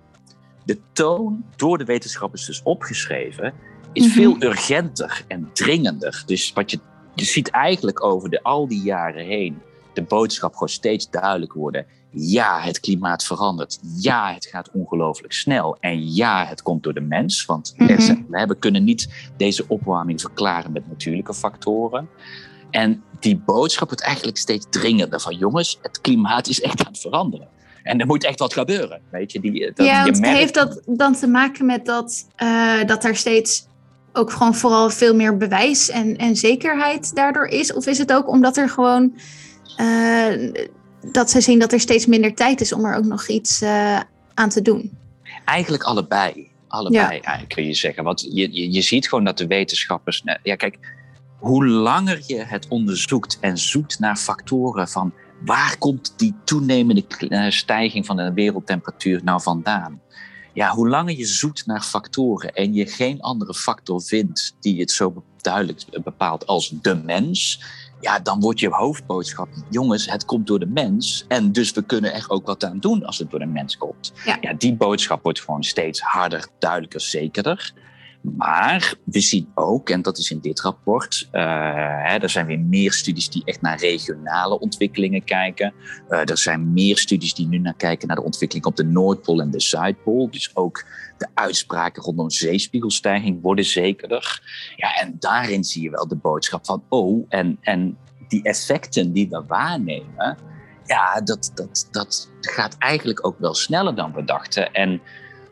De 0.65 0.79
toon, 0.93 1.45
door 1.55 1.77
de 1.77 1.85
wetenschappers 1.85 2.45
dus 2.45 2.63
opgeschreven, 2.63 3.53
is 3.93 4.05
mhm. 4.05 4.13
veel 4.13 4.35
urgenter 4.39 5.23
en 5.27 5.49
dringender. 5.53 6.23
Dus 6.25 6.53
wat 6.53 6.71
je, 6.71 6.79
je 7.15 7.25
ziet 7.25 7.49
eigenlijk 7.49 8.03
over 8.03 8.29
de, 8.29 8.43
al 8.43 8.67
die 8.67 8.81
jaren 8.81 9.25
heen 9.25 9.61
de 9.93 10.01
boodschap 10.01 10.53
gewoon 10.53 10.69
steeds 10.69 11.09
duidelijker 11.09 11.59
worden 11.59 11.85
ja, 12.11 12.59
het 12.59 12.79
klimaat 12.79 13.23
verandert. 13.23 13.79
Ja, 13.97 14.33
het 14.33 14.45
gaat 14.45 14.69
ongelooflijk 14.71 15.33
snel. 15.33 15.77
En 15.79 16.13
ja, 16.13 16.45
het 16.45 16.61
komt 16.61 16.83
door 16.83 16.93
de 16.93 17.01
mens. 17.01 17.45
Want 17.45 17.73
mm 17.77 17.87
-hmm. 17.87 18.47
we 18.47 18.55
kunnen 18.59 18.83
niet 18.83 19.31
deze 19.37 19.65
opwarming 19.67 20.21
verklaren 20.21 20.71
met 20.71 20.87
natuurlijke 20.87 21.33
factoren. 21.33 22.09
En 22.71 23.03
die 23.19 23.37
boodschap 23.37 23.87
wordt 23.87 24.03
eigenlijk 24.03 24.37
steeds 24.37 24.65
dringender. 24.69 25.19
Van 25.19 25.35
jongens, 25.35 25.79
het 25.81 26.01
klimaat 26.01 26.47
is 26.47 26.61
echt 26.61 26.79
aan 26.79 26.91
het 26.91 27.01
veranderen. 27.01 27.47
En 27.83 27.99
er 27.99 28.05
moet 28.05 28.25
echt 28.25 28.39
wat 28.39 28.53
gebeuren. 28.53 29.01
Weet 29.11 29.31
je, 29.31 29.39
die, 29.39 29.71
dat, 29.73 29.85
ja, 29.85 30.05
je 30.05 30.11
merkt... 30.11 30.37
heeft 30.37 30.53
dat 30.53 30.81
dan 30.85 31.13
te 31.13 31.27
maken 31.27 31.65
met 31.65 31.85
dat, 31.85 32.27
uh, 32.37 32.83
dat 32.85 33.03
er 33.03 33.15
steeds 33.15 33.67
ook 34.13 34.31
gewoon 34.31 34.55
vooral 34.55 34.89
veel 34.89 35.15
meer 35.15 35.37
bewijs 35.37 35.89
en, 35.89 36.17
en 36.17 36.35
zekerheid 36.35 37.15
daardoor 37.15 37.45
is? 37.45 37.73
Of 37.73 37.87
is 37.87 37.97
het 37.97 38.13
ook 38.13 38.27
omdat 38.27 38.57
er 38.57 38.69
gewoon 38.69 39.13
uh, 39.77 40.53
dat 41.11 41.29
ze 41.29 41.41
zien 41.41 41.59
dat 41.59 41.71
er 41.71 41.79
steeds 41.79 42.05
minder 42.05 42.35
tijd 42.35 42.61
is 42.61 42.73
om 42.73 42.85
er 42.85 42.95
ook 42.95 43.05
nog 43.05 43.27
iets 43.27 43.61
uh, 43.61 43.99
aan 44.33 44.49
te 44.49 44.61
doen? 44.61 44.97
Eigenlijk 45.45 45.83
allebei. 45.83 46.47
Allebei, 46.67 47.19
ja. 47.21 47.41
kun 47.47 47.65
je 47.65 47.73
zeggen. 47.73 48.03
Want 48.03 48.21
je, 48.21 48.53
je, 48.53 48.71
je 48.71 48.81
ziet 48.81 49.09
gewoon 49.09 49.23
dat 49.23 49.37
de 49.37 49.47
wetenschappers. 49.47 50.23
Ja, 50.43 50.55
kijk, 50.55 50.77
hoe 51.37 51.67
langer 51.67 52.21
je 52.25 52.43
het 52.43 52.67
onderzoekt 52.67 53.37
en 53.41 53.57
zoekt 53.57 53.99
naar 53.99 54.15
factoren 54.15 54.87
van 54.87 55.13
waar 55.45 55.77
komt 55.77 56.13
die 56.17 56.35
toenemende 56.43 57.03
eh, 57.29 57.49
stijging 57.49 58.05
van 58.05 58.17
de 58.17 58.33
wereldtemperatuur 58.33 59.23
nou 59.23 59.41
vandaan? 59.41 60.01
Ja, 60.53 60.69
hoe 60.69 60.89
langer 60.89 61.17
je 61.17 61.25
zoekt 61.25 61.65
naar 61.65 61.81
factoren 61.81 62.53
en 62.53 62.73
je 62.73 62.85
geen 62.85 63.21
andere 63.21 63.53
factor 63.53 64.01
vindt 64.01 64.55
die 64.59 64.79
het 64.79 64.91
zo 64.91 65.23
duidelijk 65.41 65.85
bepaalt 66.03 66.45
als 66.45 66.73
de 66.81 66.95
mens, 66.95 67.63
ja, 67.99 68.19
dan 68.19 68.39
wordt 68.39 68.59
je 68.59 68.69
hoofdboodschap, 68.69 69.47
jongens, 69.69 70.11
het 70.11 70.25
komt 70.25 70.47
door 70.47 70.59
de 70.59 70.65
mens. 70.65 71.25
En 71.27 71.51
dus 71.51 71.71
we 71.71 71.81
kunnen 71.81 72.13
er 72.13 72.25
ook 72.27 72.45
wat 72.45 72.63
aan 72.63 72.79
doen 72.79 73.05
als 73.05 73.17
het 73.17 73.29
door 73.29 73.39
de 73.39 73.45
mens 73.45 73.77
komt. 73.77 74.13
Ja. 74.25 74.37
ja 74.41 74.53
die 74.53 74.75
boodschap 74.75 75.23
wordt 75.23 75.41
gewoon 75.41 75.63
steeds 75.63 76.01
harder, 76.01 76.47
duidelijker, 76.59 77.01
zekerder. 77.01 77.73
Maar 78.21 78.93
we 79.03 79.19
zien 79.19 79.51
ook, 79.55 79.89
en 79.89 80.01
dat 80.01 80.17
is 80.17 80.31
in 80.31 80.39
dit 80.39 80.61
rapport, 80.61 81.27
uh, 81.31 81.41
hè, 82.03 82.17
er 82.17 82.29
zijn 82.29 82.45
weer 82.45 82.59
meer 82.59 82.93
studies 82.93 83.29
die 83.29 83.41
echt 83.45 83.61
naar 83.61 83.79
regionale 83.79 84.59
ontwikkelingen 84.59 85.23
kijken. 85.23 85.73
Uh, 86.09 86.29
er 86.29 86.37
zijn 86.37 86.73
meer 86.73 86.97
studies 86.97 87.33
die 87.33 87.47
nu 87.47 87.57
naar 87.57 87.75
kijken 87.77 88.07
naar 88.07 88.15
de 88.15 88.23
ontwikkeling 88.23 88.65
op 88.65 88.75
de 88.75 88.83
Noordpool 88.83 89.41
en 89.41 89.51
de 89.51 89.59
Zuidpool. 89.59 90.29
Dus 90.31 90.55
ook 90.55 90.85
de 91.19 91.27
uitspraken 91.33 92.03
rondom 92.03 92.29
zeespiegelstijging 92.29 93.41
worden 93.41 93.65
zekerder. 93.65 94.41
Ja, 94.75 94.93
en 94.93 95.15
daarin 95.19 95.63
zie 95.63 95.81
je 95.81 95.89
wel 95.89 96.07
de 96.07 96.15
boodschap 96.15 96.65
van, 96.65 96.83
oh, 96.89 97.25
en, 97.29 97.57
en 97.61 97.97
die 98.27 98.43
effecten 98.43 99.11
die 99.11 99.29
we 99.29 99.43
waarnemen, 99.47 100.37
ja, 100.85 101.21
dat, 101.21 101.51
dat, 101.53 101.87
dat 101.91 102.29
gaat 102.41 102.77
eigenlijk 102.77 103.25
ook 103.25 103.39
wel 103.39 103.53
sneller 103.53 103.95
dan 103.95 104.13
we 104.13 104.23
dachten. 104.23 104.73
En 104.73 105.01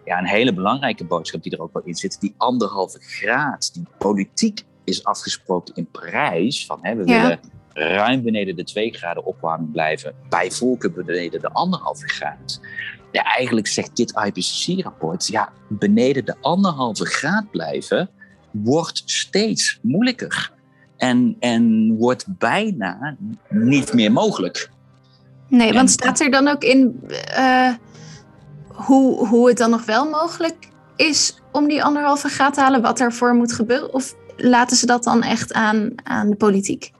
ja, 0.05 0.17
een 0.17 0.27
hele 0.27 0.53
belangrijke 0.53 1.05
boodschap 1.05 1.43
die 1.43 1.51
er 1.51 1.61
ook 1.61 1.73
wel 1.73 1.83
in 1.83 1.95
zit, 1.95 2.19
die 2.19 2.33
anderhalve 2.37 2.99
graad, 2.99 3.73
die 3.73 3.87
politiek 3.97 4.63
is 4.83 5.03
afgesproken 5.03 5.75
in 5.75 5.91
Parijs, 5.91 6.65
van 6.65 6.79
hè, 6.81 6.95
we 6.95 7.03
willen 7.03 7.39
ruim 7.73 8.23
beneden 8.23 8.55
de 8.55 8.63
2 8.63 8.93
graden 8.93 9.25
opwarming 9.25 9.71
blijven, 9.71 10.15
bij 10.29 10.51
volken 10.51 10.93
beneden 10.93 11.41
de 11.41 11.51
anderhalve 11.51 12.07
graad. 12.07 12.61
Ja, 13.11 13.23
eigenlijk 13.23 13.67
zegt 13.67 13.95
dit 13.95 14.13
IPCC-rapport, 14.25 15.27
ja, 15.27 15.49
beneden 15.67 16.25
de 16.25 16.35
anderhalve 16.41 17.05
graad 17.05 17.51
blijven 17.51 18.09
wordt 18.51 19.01
steeds 19.05 19.79
moeilijker. 19.81 20.51
En, 20.97 21.35
en 21.39 21.95
wordt 21.97 22.25
bijna 22.27 23.15
niet 23.49 23.93
meer 23.93 24.11
mogelijk. 24.11 24.69
Nee, 25.47 25.73
want 25.73 25.89
staat 25.89 26.19
er 26.19 26.31
dan 26.31 26.47
ook 26.47 26.63
in 26.63 26.99
uh, 27.37 27.73
hoe, 28.67 29.27
hoe 29.27 29.47
het 29.47 29.57
dan 29.57 29.69
nog 29.69 29.85
wel 29.85 30.09
mogelijk 30.09 30.69
is 30.95 31.41
om 31.51 31.67
die 31.67 31.83
anderhalve 31.83 32.27
graad 32.27 32.53
te 32.53 32.61
halen, 32.61 32.81
wat 32.81 32.99
ervoor 32.99 33.33
moet 33.33 33.53
gebeuren? 33.53 33.93
Of 33.93 34.15
laten 34.35 34.77
ze 34.77 34.85
dat 34.85 35.03
dan 35.03 35.23
echt 35.23 35.53
aan, 35.53 35.91
aan 36.03 36.29
de 36.29 36.35
politiek? 36.35 36.91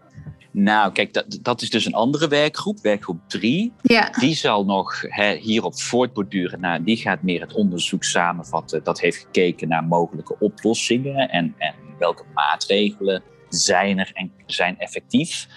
Nou, 0.52 0.92
kijk, 0.92 1.14
dat, 1.14 1.40
dat 1.42 1.62
is 1.62 1.70
dus 1.70 1.86
een 1.86 1.94
andere 1.94 2.28
werkgroep, 2.28 2.80
werkgroep 2.82 3.20
3. 3.28 3.74
Ja. 3.82 4.10
Die 4.20 4.36
zal 4.36 4.66
nog 4.66 5.02
he, 5.02 5.36
hierop 5.36 5.82
voortborduren. 5.82 6.60
Nou, 6.60 6.84
die 6.84 6.98
gaat 6.98 7.22
meer 7.22 7.42
het 7.42 7.54
onderzoek 7.54 8.04
samenvatten. 8.04 8.84
Dat 8.84 9.00
heeft 9.00 9.18
gekeken 9.18 9.68
naar 9.68 9.84
mogelijke 9.84 10.36
oplossingen 10.40 11.30
en, 11.30 11.56
en 11.58 11.74
welke 12.00 12.24
maatregelen 12.34 13.24
zijn 13.50 14.00
er 14.00 14.12
en 14.14 14.32
zijn 14.46 14.80
effectief. 14.80 15.48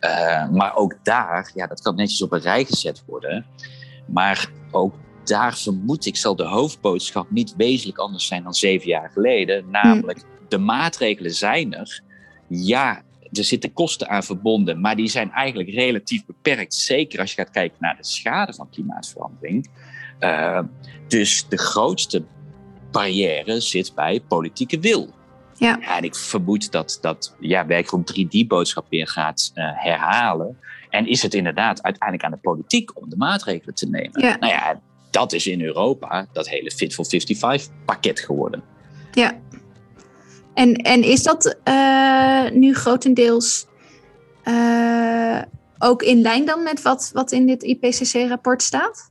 Uh, 0.00 0.48
maar 0.50 0.76
ook 0.76 0.98
daar, 1.02 1.50
ja, 1.54 1.66
dat 1.66 1.82
kan 1.82 1.96
netjes 1.96 2.22
op 2.22 2.32
een 2.32 2.40
rij 2.40 2.64
gezet 2.64 3.04
worden. 3.06 3.46
Maar 4.06 4.50
ook 4.70 4.94
daar 5.24 5.56
vermoed 5.56 6.06
ik 6.06 6.16
zal 6.16 6.36
de 6.36 6.44
hoofdboodschap 6.44 7.30
niet 7.30 7.54
wezenlijk 7.56 7.98
anders 7.98 8.26
zijn 8.26 8.42
dan 8.42 8.54
zeven 8.54 8.88
jaar 8.88 9.10
geleden. 9.10 9.70
Namelijk, 9.70 10.22
de 10.48 10.58
maatregelen 10.58 11.34
zijn 11.34 11.74
er. 11.74 12.00
Ja, 12.48 13.02
er 13.38 13.44
zitten 13.44 13.72
kosten 13.72 14.08
aan 14.08 14.22
verbonden, 14.22 14.80
maar 14.80 14.96
die 14.96 15.08
zijn 15.08 15.30
eigenlijk 15.30 15.70
relatief 15.70 16.26
beperkt. 16.26 16.74
Zeker 16.74 17.20
als 17.20 17.30
je 17.30 17.36
gaat 17.36 17.50
kijken 17.50 17.76
naar 17.80 17.96
de 17.96 18.04
schade 18.04 18.52
van 18.52 18.70
klimaatverandering. 18.70 19.70
Uh, 20.20 20.60
dus 21.08 21.48
de 21.48 21.58
grootste 21.58 22.24
barrière 22.90 23.60
zit 23.60 23.94
bij 23.94 24.20
politieke 24.28 24.78
wil. 24.78 25.14
Ja. 25.56 25.78
ja. 25.80 25.96
en 25.96 26.04
ik 26.04 26.14
vermoed 26.14 26.72
dat, 26.72 26.98
dat 27.00 27.36
ja, 27.40 27.66
werkgroep 27.66 28.06
3 28.06 28.26
die 28.26 28.46
boodschap 28.46 28.86
weer 28.88 29.08
gaat 29.08 29.52
uh, 29.54 29.70
herhalen. 29.74 30.58
En 30.90 31.06
is 31.06 31.22
het 31.22 31.34
inderdaad 31.34 31.82
uiteindelijk 31.82 32.24
aan 32.24 32.38
de 32.40 32.50
politiek 32.50 33.00
om 33.00 33.10
de 33.10 33.16
maatregelen 33.16 33.74
te 33.74 33.88
nemen? 33.88 34.20
Ja. 34.20 34.36
Nou 34.36 34.52
ja, 34.52 34.80
dat 35.10 35.32
is 35.32 35.46
in 35.46 35.62
Europa 35.62 36.26
dat 36.32 36.48
hele 36.48 36.70
Fit 36.70 36.94
for 36.94 37.06
55 37.06 37.74
pakket 37.84 38.20
geworden. 38.20 38.62
Ja. 39.12 39.40
En, 40.54 40.74
en 40.74 41.02
is 41.02 41.22
dat 41.22 41.56
uh, 41.64 42.50
nu 42.50 42.74
grotendeels 42.74 43.66
uh, 44.44 45.42
ook 45.78 46.02
in 46.02 46.20
lijn 46.20 46.44
dan 46.44 46.62
met 46.62 46.82
wat, 46.82 47.10
wat 47.12 47.32
in 47.32 47.46
dit 47.46 47.62
IPCC-rapport 47.62 48.62
staat? 48.62 49.10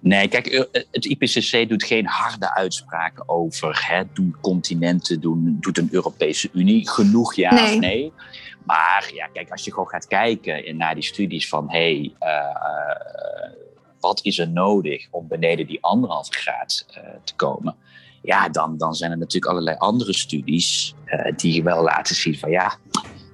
Nee, 0.00 0.28
kijk, 0.28 0.46
eh, 0.46 0.82
het 0.90 1.04
IPCC 1.04 1.68
doet 1.68 1.84
geen 1.84 2.06
harde 2.06 2.54
uitspraken 2.54 3.28
over 3.28 3.86
hè, 3.88 4.02
doen 4.12 4.36
continenten, 4.40 5.20
doen, 5.20 5.56
doet 5.60 5.78
een 5.78 5.88
Europese 5.90 6.48
Unie 6.52 6.90
genoeg 6.90 7.34
ja 7.34 7.54
nee. 7.54 7.74
of 7.74 7.78
nee. 7.78 8.12
Maar 8.64 9.10
ja, 9.14 9.26
kijk, 9.26 9.50
als 9.50 9.64
je 9.64 9.70
gewoon 9.70 9.88
gaat 9.88 10.06
kijken 10.06 10.76
naar 10.76 10.94
die 10.94 11.04
studies 11.04 11.48
van 11.48 11.70
hey, 11.70 12.14
uh, 12.20 13.50
wat 14.00 14.20
is 14.24 14.38
er 14.38 14.48
nodig 14.48 15.06
om 15.10 15.28
beneden 15.28 15.66
die 15.66 15.82
anderhalve 15.82 16.32
graad 16.32 16.86
te 17.24 17.34
komen? 17.34 17.76
Ja, 18.22 18.48
dan, 18.48 18.76
dan 18.76 18.94
zijn 18.94 19.10
er 19.10 19.18
natuurlijk 19.18 19.52
allerlei 19.52 19.76
andere 19.76 20.14
studies 20.14 20.94
die 21.36 21.62
wel 21.62 21.82
laten 21.82 22.14
zien 22.14 22.38
van 22.38 22.50
ja, 22.50 22.78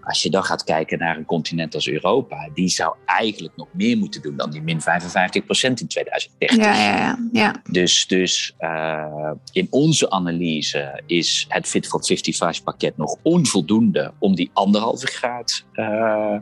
als 0.07 0.23
je 0.23 0.31
dan 0.31 0.45
gaat 0.45 0.65
kijken 0.65 0.99
naar 0.99 1.17
een 1.17 1.25
continent 1.25 1.75
als 1.75 1.89
Europa, 1.89 2.49
die 2.55 2.69
zou 2.69 2.95
eigenlijk 3.05 3.57
nog 3.57 3.69
meer 3.73 3.97
moeten 3.97 4.23
doen 4.23 4.37
dan 4.37 4.51
die 4.51 4.63
min 4.63 4.81
55% 4.81 4.83
in 4.83 5.87
2030. 5.87 6.57
Ja, 6.57 6.75
ja, 6.75 6.97
ja. 6.97 7.19
ja. 7.33 7.63
Dus, 7.71 8.07
dus 8.07 8.55
uh, 8.61 9.31
in 9.53 9.67
onze 9.71 10.11
analyse 10.11 11.03
is 11.07 11.47
het 11.49 11.67
Fit 11.67 11.87
for 11.87 12.05
55 12.05 12.65
pakket 12.65 12.97
nog 12.97 13.17
onvoldoende 13.23 14.13
om 14.19 14.35
die 14.35 14.51
anderhalve 14.53 15.07
graad 15.07 15.65
uh, 15.73 16.37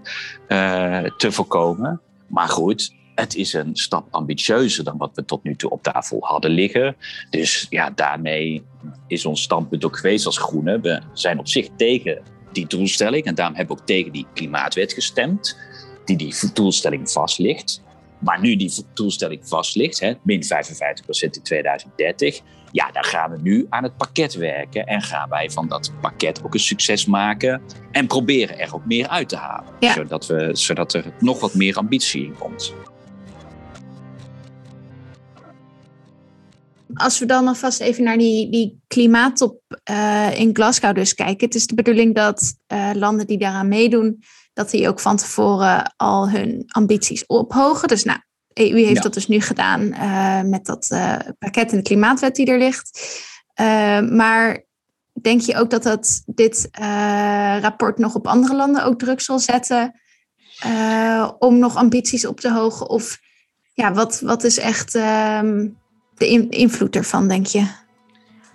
uh, 0.48 1.04
te 1.16 1.32
voorkomen. 1.32 2.00
Maar 2.26 2.48
goed, 2.48 2.94
het 3.14 3.34
is 3.34 3.52
een 3.52 3.76
stap 3.76 4.06
ambitieuzer 4.10 4.84
dan 4.84 4.96
wat 4.96 5.10
we 5.14 5.24
tot 5.24 5.42
nu 5.42 5.56
toe 5.56 5.70
op 5.70 5.82
tafel 5.82 6.18
hadden 6.20 6.50
liggen. 6.50 6.96
Dus 7.30 7.66
ja, 7.70 7.90
daarmee 7.90 8.62
is 9.06 9.26
ons 9.26 9.42
standpunt 9.42 9.84
ook 9.84 9.96
geweest 9.96 10.26
als 10.26 10.38
Groenen. 10.38 10.80
We 10.80 11.00
zijn 11.12 11.38
op 11.38 11.48
zich 11.48 11.68
tegen 11.76 12.22
die 12.52 12.66
doelstelling. 12.66 13.24
En 13.24 13.34
daarom 13.34 13.56
hebben 13.56 13.76
we 13.76 13.82
ook 13.82 13.88
tegen 13.88 14.12
die 14.12 14.26
klimaatwet 14.34 14.92
gestemd, 14.92 15.58
die 16.04 16.16
die 16.16 16.34
doelstelling 16.52 17.10
vastligt. 17.10 17.82
Maar 18.18 18.40
nu 18.40 18.56
die 18.56 18.72
doelstelling 18.94 19.48
vast 19.48 20.00
hè, 20.00 20.12
min 20.22 20.42
55% 20.42 20.46
in 21.20 21.42
2030, 21.42 22.40
ja, 22.72 22.90
dan 22.90 23.04
gaan 23.04 23.30
we 23.30 23.38
nu 23.42 23.66
aan 23.68 23.82
het 23.82 23.96
pakket 23.96 24.34
werken 24.34 24.86
en 24.86 25.02
gaan 25.02 25.28
wij 25.28 25.50
van 25.50 25.68
dat 25.68 25.92
pakket 26.00 26.44
ook 26.44 26.54
een 26.54 26.60
succes 26.60 27.06
maken 27.06 27.62
en 27.92 28.06
proberen 28.06 28.58
er 28.58 28.74
ook 28.74 28.84
meer 28.86 29.08
uit 29.08 29.28
te 29.28 29.36
halen. 29.36 29.72
Zodat, 29.80 30.26
we, 30.26 30.50
zodat 30.52 30.94
er 30.94 31.04
nog 31.20 31.40
wat 31.40 31.54
meer 31.54 31.76
ambitie 31.76 32.24
in 32.24 32.36
komt. 32.38 32.74
Als 36.94 37.18
we 37.18 37.26
dan 37.26 37.48
alvast 37.48 37.80
even 37.80 38.04
naar 38.04 38.18
die, 38.18 38.50
die 38.50 38.82
klimaattop 38.86 39.60
uh, 39.90 40.38
in 40.38 40.50
Glasgow 40.52 40.94
dus 40.94 41.14
kijken. 41.14 41.46
Het 41.46 41.54
is 41.54 41.66
de 41.66 41.74
bedoeling 41.74 42.14
dat 42.14 42.54
uh, 42.72 42.90
landen 42.94 43.26
die 43.26 43.38
daaraan 43.38 43.68
meedoen, 43.68 44.22
dat 44.52 44.70
die 44.70 44.88
ook 44.88 45.00
van 45.00 45.16
tevoren 45.16 45.94
al 45.96 46.30
hun 46.30 46.64
ambities 46.66 47.26
ophogen. 47.26 47.88
Dus 47.88 48.04
nou, 48.04 48.18
EU 48.52 48.84
heeft 48.84 49.02
dat 49.02 49.14
dus 49.14 49.28
nu 49.28 49.40
gedaan 49.40 49.82
uh, 49.82 50.42
met 50.42 50.66
dat 50.66 50.88
pakket 51.38 51.70
en 51.70 51.76
de 51.76 51.82
klimaatwet 51.82 52.36
die 52.36 52.46
er 52.46 52.58
ligt. 52.58 53.00
maar 54.10 54.64
denk 55.20 55.40
je 55.40 55.56
ook 55.56 55.70
dat 55.70 55.82
dat 55.82 56.22
dit 56.26 56.68
rapport 57.60 57.98
nog 57.98 58.14
op 58.14 58.26
andere 58.26 58.54
landen 58.54 58.84
ook 58.84 58.98
druk 58.98 59.20
zal 59.20 59.38
zetten 59.38 60.00
om 61.38 61.58
nog 61.58 61.76
ambities 61.76 62.26
op 62.26 62.40
te 62.40 62.52
hogen? 62.52 62.88
Of 62.88 63.18
ja, 63.74 63.92
wat, 63.92 64.20
wat 64.20 64.44
is 64.44 64.58
echt 64.58 64.94
um, 64.94 65.76
de 66.16 66.48
invloed 66.48 66.96
ervan, 66.96 67.28
denk 67.28 67.46
je? 67.46 67.66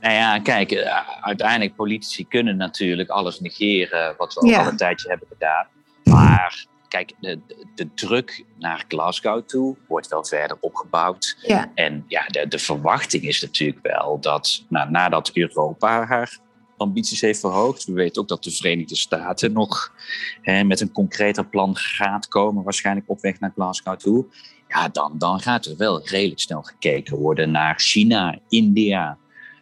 Nou 0.01 0.13
ja, 0.13 0.39
kijk, 0.39 0.71
eh, 0.71 1.09
uiteindelijk 1.21 1.75
politici 1.75 2.27
kunnen 2.27 2.57
natuurlijk 2.57 3.09
alles 3.09 3.39
negeren 3.39 4.15
wat 4.17 4.33
we 4.33 4.57
al 4.57 4.67
een 4.67 4.77
tijdje 4.77 5.09
hebben 5.09 5.27
gedaan. 5.31 5.67
Maar 6.03 6.65
kijk, 6.87 7.13
de, 7.19 7.39
de, 7.75 7.93
druk 7.93 8.45
naar 8.57 8.85
Glasgow 8.87 9.47
toe 9.47 9.75
wordt 9.87 10.07
wel 10.07 10.25
verder 10.25 10.57
opgebouwd. 10.59 11.37
Ja. 11.41 11.71
En 11.75 12.05
ja, 12.07 12.25
de, 12.27 12.47
de 12.47 12.59
verwachting 12.59 13.23
is 13.23 13.41
natuurlijk 13.41 13.79
wel 13.81 14.19
dat 14.19 14.63
nou, 14.69 14.89
nadat 14.89 15.31
Europa 15.33 16.05
haar 16.05 16.39
ambities 16.77 17.21
heeft 17.21 17.39
verhoogd. 17.39 17.85
We 17.85 17.93
weten 17.93 18.21
ook 18.21 18.27
dat 18.27 18.43
de 18.43 18.51
Verenigde 18.51 18.95
Staten 18.95 19.51
nog 19.51 19.93
hè, 20.41 20.63
met 20.63 20.81
een 20.81 20.91
concreter 20.91 21.45
plan 21.45 21.75
gaat 21.75 22.27
komen, 22.27 22.63
waarschijnlijk 22.63 23.09
op 23.09 23.21
weg 23.21 23.39
naar 23.39 23.51
Glasgow 23.55 23.97
toe 23.97 24.25
ja, 24.69 24.89
dan, 24.89 25.13
dan 25.17 25.39
gaat 25.39 25.65
er 25.65 25.77
wel 25.77 26.07
redelijk 26.07 26.39
snel 26.39 26.61
gekeken 26.61 27.17
worden 27.17 27.51
naar 27.51 27.79
China, 27.79 28.39
India, 28.47 29.17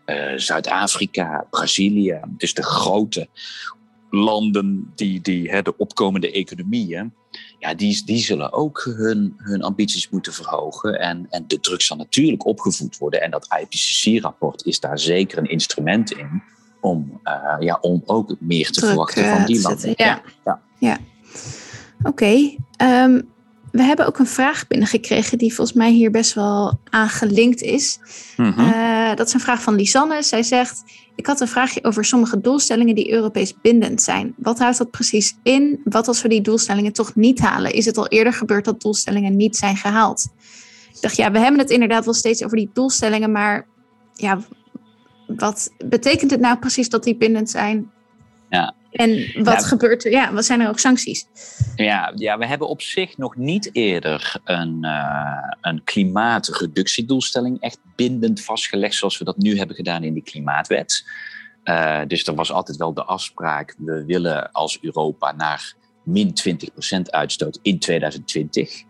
uh, 0.05 0.33
Zuid-Afrika, 0.35 1.47
Brazilië. 1.49 2.19
Dus 2.27 2.53
de 2.53 2.63
grote 2.63 3.27
landen, 4.09 4.91
die, 4.95 5.21
die, 5.21 5.49
hè, 5.49 5.61
de 5.61 5.77
opkomende 5.77 6.31
economieën, 6.31 7.13
ja, 7.59 7.73
die, 7.73 8.01
die 8.05 8.19
zullen 8.19 8.53
ook 8.53 8.83
hun, 8.97 9.33
hun 9.37 9.63
ambities 9.63 10.09
moeten 10.09 10.33
verhogen. 10.33 10.99
En, 10.99 11.27
en 11.29 11.43
de 11.47 11.59
druk 11.59 11.81
zal 11.81 11.97
natuurlijk 11.97 12.45
opgevoed 12.45 12.97
worden. 12.97 13.21
En 13.21 13.31
dat 13.31 13.47
IPCC-rapport 13.61 14.65
is 14.65 14.79
daar 14.79 14.99
zeker 14.99 15.37
een 15.37 15.49
instrument 15.49 16.11
in 16.11 16.43
om, 16.81 17.21
uh, 17.23 17.55
ja, 17.59 17.77
om 17.81 18.01
ook 18.05 18.35
meer 18.39 18.71
te 18.71 18.79
verwachten 18.79 19.25
van 19.25 19.45
die 19.45 19.61
landen. 19.61 19.93
Ja, 19.95 20.21
ja. 20.45 20.61
ja. 20.77 20.97
Oké. 21.99 22.09
Okay. 22.09 22.41
Um, 22.41 22.57
ehm, 22.77 23.21
we 23.71 23.83
hebben 23.83 24.07
ook 24.07 24.19
een 24.19 24.27
vraag 24.27 24.67
binnengekregen 24.67 25.37
die 25.37 25.53
volgens 25.53 25.77
mij 25.77 25.91
hier 25.91 26.11
best 26.11 26.33
wel 26.33 26.79
aangelinkt 26.89 27.61
is. 27.61 27.99
Mhm. 28.37 28.59
Eh, 28.59 29.15
dat 29.15 29.27
is 29.27 29.33
een 29.33 29.39
vraag 29.39 29.61
van 29.61 29.75
Lisanne. 29.75 30.23
Zij 30.23 30.43
zegt: 30.43 30.83
Ik 31.15 31.25
had 31.25 31.41
een 31.41 31.47
vraagje 31.47 31.83
over 31.83 32.05
sommige 32.05 32.41
doelstellingen 32.41 32.95
die 32.95 33.11
Europees 33.11 33.53
bindend 33.61 34.01
zijn. 34.01 34.33
Wat 34.37 34.59
houdt 34.59 34.77
dat 34.77 34.91
precies 34.91 35.37
in? 35.43 35.81
Wat 35.83 36.07
als 36.07 36.21
we 36.21 36.29
die 36.29 36.41
doelstellingen 36.41 36.93
toch 36.93 37.15
niet 37.15 37.39
halen? 37.39 37.73
Is 37.73 37.85
het 37.85 37.97
al 37.97 38.07
eerder 38.07 38.33
gebeurd 38.33 38.65
dat 38.65 38.81
doelstellingen 38.81 39.35
niet 39.35 39.57
zijn 39.57 39.77
gehaald? 39.77 40.27
Ik 40.93 41.01
dacht, 41.01 41.15
ja, 41.15 41.31
we 41.31 41.39
hebben 41.39 41.59
het 41.59 41.69
inderdaad 41.69 42.05
wel 42.05 42.13
steeds 42.13 42.43
over 42.43 42.57
die 42.57 42.69
doelstellingen, 42.73 43.31
maar 43.31 43.67
ja, 44.13 44.39
wat 45.27 45.69
betekent 45.85 46.31
het 46.31 46.39
nou 46.39 46.57
precies 46.57 46.89
dat 46.89 47.03
die 47.03 47.15
bindend 47.15 47.49
zijn? 47.49 47.91
Ja. 48.49 48.73
En 48.97 49.43
wat 49.43 49.65
gebeurt 49.65 50.05
er? 50.05 50.11
Ja, 50.11 50.33
wat 50.33 50.45
zijn 50.45 50.59
er 50.59 50.69
ook 50.69 50.79
sancties? 50.79 51.25
Ja, 51.75 52.11
ja, 52.15 52.37
we 52.37 52.45
hebben 52.45 52.67
op 52.67 52.81
zich 52.81 53.17
nog 53.17 53.35
niet 53.35 53.69
eerder 53.71 54.39
een, 54.43 54.77
uh, 54.81 55.43
een 55.61 55.83
klimaatreductiedoelstelling 55.83 57.59
echt 57.59 57.79
bindend 57.95 58.43
vastgelegd 58.43 58.95
zoals 58.95 59.17
we 59.17 59.25
dat 59.25 59.37
nu 59.37 59.57
hebben 59.57 59.75
gedaan 59.75 60.03
in 60.03 60.13
die 60.13 60.23
klimaatwet. 60.23 61.05
Uh, 61.63 62.01
dus 62.07 62.27
er 62.27 62.35
was 62.35 62.51
altijd 62.51 62.77
wel 62.77 62.93
de 62.93 63.03
afspraak, 63.03 63.75
we 63.77 64.05
willen 64.05 64.51
als 64.51 64.77
Europa 64.81 65.31
naar 65.31 65.73
min 66.03 66.33
20% 66.97 67.01
uitstoot 67.03 67.59
in 67.61 67.79
2020. 67.79 68.83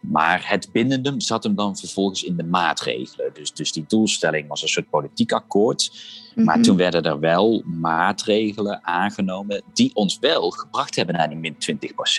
Maar 0.00 0.48
het 0.48 0.68
bindende 0.72 1.14
zat 1.18 1.42
hem 1.42 1.54
dan 1.54 1.76
vervolgens 1.76 2.22
in 2.22 2.36
de 2.36 2.44
maatregelen. 2.44 3.30
Dus, 3.32 3.52
dus 3.52 3.72
die 3.72 3.84
doelstelling 3.88 4.48
was 4.48 4.62
een 4.62 4.68
soort 4.68 4.90
politiek 4.90 5.32
akkoord. 5.32 5.92
Maar 6.34 6.56
mhm. 6.56 6.62
toen 6.64 6.76
werden 6.76 7.02
er 7.02 7.20
wel 7.20 7.62
maatregelen 7.64 8.84
aangenomen 8.84 9.62
die 9.72 9.90
ons 9.94 10.18
wel 10.18 10.50
gebracht 10.50 10.96
hebben 10.96 11.14
naar 11.14 11.28
die 11.28 11.38
min 11.38 11.56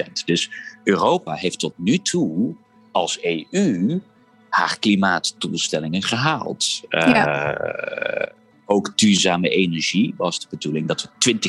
20% 0.09 0.25
Dus 0.25 0.51
Europa 0.83 1.33
heeft 1.33 1.59
tot 1.59 1.73
nu 1.77 1.97
toe 1.97 2.55
als 2.91 3.21
EU 3.21 3.99
haar 4.49 4.79
klimaatdoelstellingen 4.79 6.03
gehaald. 6.03 6.81
Ja. 6.89 7.57
Uh, 7.61 8.27
ook 8.65 8.97
duurzame 8.97 9.49
energie 9.49 10.13
was 10.17 10.39
de 10.39 10.47
bedoeling 10.49 10.87
dat 10.87 11.01
we 11.01 11.35
20% 11.35 11.39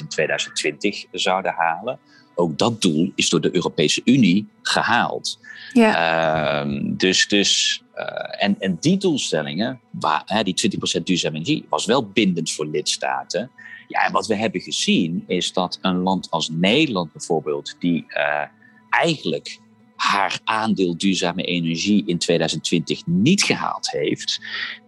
in 0.00 0.08
2020 0.08 1.04
zouden 1.12 1.52
halen 1.52 1.98
ook 2.40 2.58
dat 2.58 2.82
doel 2.82 3.12
is 3.14 3.28
door 3.28 3.40
de 3.40 3.54
Europese 3.54 4.00
Unie 4.04 4.48
gehaald. 4.62 5.38
Ja. 5.72 6.64
Uh, 6.64 6.80
dus, 6.96 7.28
dus, 7.28 7.82
uh, 7.94 8.42
en, 8.44 8.56
en 8.58 8.76
die 8.80 8.96
doelstellingen, 8.96 9.80
waar, 9.90 10.44
die 10.44 10.78
20% 10.98 11.02
duurzame 11.02 11.34
energie, 11.34 11.66
was 11.68 11.86
wel 11.86 12.06
bindend 12.06 12.52
voor 12.52 12.66
lidstaten. 12.66 13.50
Ja, 13.88 14.06
en 14.06 14.12
wat 14.12 14.26
we 14.26 14.34
hebben 14.34 14.60
gezien 14.60 15.24
is 15.26 15.52
dat 15.52 15.78
een 15.80 15.96
land 15.96 16.30
als 16.30 16.48
Nederland 16.48 17.12
bijvoorbeeld, 17.12 17.76
die 17.78 18.04
uh, 18.08 18.42
eigenlijk 18.90 19.58
haar 19.96 20.40
aandeel 20.44 20.96
duurzame 20.96 21.42
energie 21.42 22.02
in 22.06 22.18
2020 22.18 23.06
niet 23.06 23.42
gehaald 23.42 23.90
heeft, 23.90 24.40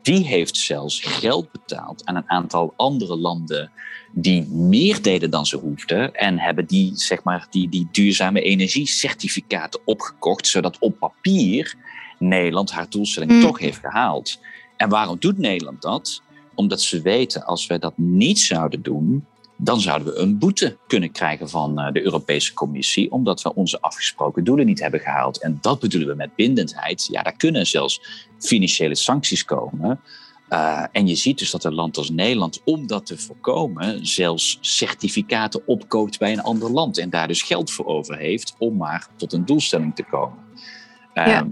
die 0.03 0.27
heeft 0.27 0.57
zelfs 0.57 1.01
geld 1.01 1.53
betaald 1.53 2.05
aan 2.05 2.17
een 2.17 2.31
aantal 2.31 2.73
andere 2.77 3.17
landen 3.17 3.71
die 4.13 4.47
meer 4.49 5.03
deden 5.03 5.31
dan 5.31 5.47
ze 5.47 5.57
hoefden 5.57 6.15
en 6.15 6.39
hebben 6.39 6.67
die, 6.67 6.93
zeg 6.95 7.23
maar, 7.23 7.47
die, 7.51 7.69
die 7.69 7.89
duurzame 7.93 8.43
energiecertificaten 8.43 9.81
opgekocht, 9.85 10.47
zodat 10.47 10.79
op 10.79 10.99
papier 10.99 11.75
Nederland 12.19 12.71
haar 12.71 12.91
doelstelling 12.91 13.33
mm. 13.33 13.41
toch 13.41 13.59
heeft 13.59 13.79
gehaald. 13.79 14.41
En 14.77 14.89
waarom 14.89 15.17
doet 15.19 15.39
Nederland 15.39 15.83
dat? 15.83 16.23
Omdat 16.55 16.81
ze 16.81 17.01
weten, 17.01 17.45
als 17.45 17.67
wij 17.67 17.79
dat 17.79 17.93
niet 17.97 18.39
zouden 18.39 18.83
doen, 18.83 19.27
dan 19.57 19.81
zouden 19.81 20.13
we 20.13 20.19
een 20.19 20.39
boete 20.39 20.77
kunnen 20.87 21.13
krijgen 21.13 21.49
van 21.49 21.79
eh, 21.79 21.93
de 21.93 22.03
Europese 22.03 22.55
Commissie, 22.55 23.11
omdat 23.13 23.43
we 23.43 23.55
onze 23.55 23.81
afgesproken 23.81 24.45
doelen 24.45 24.67
niet 24.67 24.81
hebben 24.81 25.01
gehaald. 25.01 25.43
En 25.43 25.59
dat 25.61 25.81
bedoelen 25.81 26.09
we 26.09 26.15
met 26.15 26.35
bindendheid. 26.35 27.09
Ja, 27.11 27.23
daar 27.23 27.37
kunnen 27.37 27.67
zelfs 27.67 28.27
financiële 28.39 28.95
sancties 28.95 29.45
komen. 29.45 30.01
Uh, 30.53 30.85
en 30.93 31.07
je 31.07 31.15
ziet 31.15 31.39
dus 31.39 31.51
dat 31.51 31.65
een 31.65 31.75
land 31.75 31.97
als 31.97 32.11
Nederland, 32.11 32.61
om 32.65 32.87
dat 32.87 33.07
te 33.07 33.19
voorkomen, 33.19 34.07
zelfs 34.07 34.59
certificaten 34.61 35.63
opkoopt 35.67 36.19
bij 36.19 36.33
een 36.33 36.43
ander 36.43 36.71
land 36.71 36.99
en 36.99 37.11
daar 37.11 37.29
dus 37.29 37.43
geld 37.43 37.71
voor 37.71 37.87
over 37.87 38.17
heeft 38.17 38.55
om 38.59 38.77
maar 38.77 39.09
tot 39.17 39.33
een 39.33 39.45
doelstelling 39.45 39.95
te 39.95 40.03
komen. 40.03 40.39
Ja. 41.15 41.47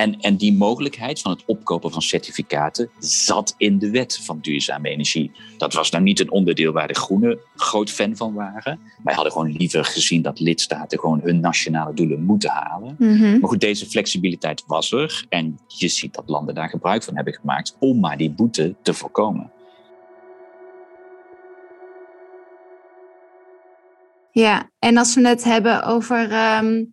En, 0.00 0.20
en 0.20 0.36
die 0.36 0.52
mogelijkheid 0.52 1.20
van 1.20 1.30
het 1.30 1.44
opkopen 1.46 1.90
van 1.90 2.02
certificaten 2.02 2.90
zat 2.98 3.54
in 3.56 3.78
de 3.78 3.90
wet 3.90 4.20
van 4.22 4.38
duurzame 4.40 4.88
energie. 4.88 5.32
Dat 5.56 5.72
was 5.72 5.90
nou 5.90 6.02
niet 6.02 6.20
een 6.20 6.30
onderdeel 6.30 6.72
waar 6.72 6.88
de 6.88 6.94
Groenen 6.94 7.38
groot 7.56 7.90
fan 7.90 8.16
van 8.16 8.34
waren. 8.34 8.80
Wij 9.04 9.14
hadden 9.14 9.32
gewoon 9.32 9.52
liever 9.52 9.84
gezien 9.84 10.22
dat 10.22 10.40
lidstaten 10.40 10.98
gewoon 10.98 11.20
hun 11.22 11.40
nationale 11.40 11.94
doelen 11.94 12.24
moeten 12.24 12.50
halen. 12.50 12.94
Mhm. 12.98 13.40
Maar 13.40 13.48
goed, 13.48 13.60
deze 13.60 13.86
flexibiliteit 13.86 14.64
was 14.66 14.92
er. 14.92 15.24
En 15.28 15.58
je 15.66 15.88
ziet 15.88 16.14
dat 16.14 16.28
landen 16.28 16.54
daar 16.54 16.68
gebruik 16.68 17.02
van 17.02 17.14
hebben 17.14 17.34
gemaakt 17.34 17.76
om 17.78 18.00
maar 18.00 18.16
die 18.16 18.30
boete 18.30 18.74
te 18.82 18.94
voorkomen. 18.94 19.52
Ja, 24.32 24.70
en 24.78 24.96
als 24.96 25.14
we 25.14 25.28
het 25.28 25.44
hebben 25.44 25.84
over. 25.84 26.30
Ehm, 26.30 26.84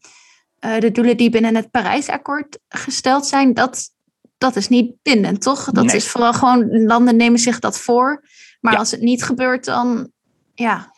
uh, 0.66 0.80
de 0.80 0.92
doelen 0.92 1.18
die 1.18 1.30
binnen 1.30 1.56
het 1.56 1.72
Parijsakkoord 1.72 2.60
gesteld 2.70 3.26
zijn, 3.26 3.54
dat, 3.54 3.90
dat 4.38 4.56
is 4.56 4.68
niet 4.68 4.94
bindend, 5.02 5.42
toch? 5.42 5.72
Dat 5.72 5.94
is 5.94 6.08
vooral 6.08 6.34
gewoon, 6.34 6.84
landen 6.86 7.16
nemen 7.16 7.40
zich 7.40 7.60
dat 7.60 7.80
voor. 7.80 8.24
Maar 8.60 8.78
als 8.78 8.92
het 8.92 9.02
niet 9.02 9.24
gebeurt, 9.24 9.66
dan 9.66 10.12
ja. 10.54 10.92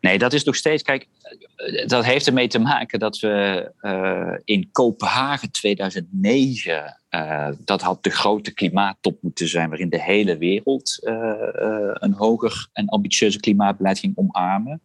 Nee, 0.00 0.18
dat 0.18 0.32
is 0.32 0.44
nog 0.44 0.56
steeds, 0.56 0.82
kijk, 0.82 1.06
dat 1.86 2.04
heeft 2.04 2.26
ermee 2.26 2.48
te 2.48 2.58
maken 2.58 2.98
dat 2.98 3.18
we 3.18 3.72
uh, 3.80 4.38
in 4.44 4.68
Kopenhagen 4.72 5.50
2009, 5.50 7.00
uh, 7.10 7.48
dat 7.64 7.80
had 7.80 8.04
de 8.04 8.10
grote 8.10 8.54
klimaattop 8.54 9.22
moeten 9.22 9.48
zijn, 9.48 9.68
waarin 9.68 9.88
de 9.88 10.02
hele 10.02 10.36
wereld 10.36 10.98
uh, 11.00 11.32
een 11.92 12.12
hoger 12.12 12.68
en 12.72 12.88
ambitieuzer 12.88 13.40
klimaatbeleid 13.40 13.98
ging 13.98 14.16
omarmen. 14.16 14.82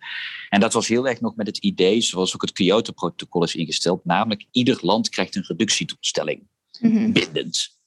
En 0.49 0.59
dat 0.59 0.73
was 0.73 0.87
heel 0.87 1.07
erg 1.07 1.21
nog 1.21 1.35
met 1.35 1.47
het 1.47 1.57
idee, 1.57 2.01
zoals 2.01 2.35
ook 2.35 2.41
het 2.41 2.51
Kyoto-protocol 2.51 3.43
is 3.43 3.55
ingesteld, 3.55 4.05
namelijk 4.05 4.45
ieder 4.51 4.77
land 4.81 5.09
krijgt 5.09 5.35
een 5.35 5.45
reductiedoelstelling, 5.47 6.47
mm 6.79 7.13
bindend. 7.13 7.79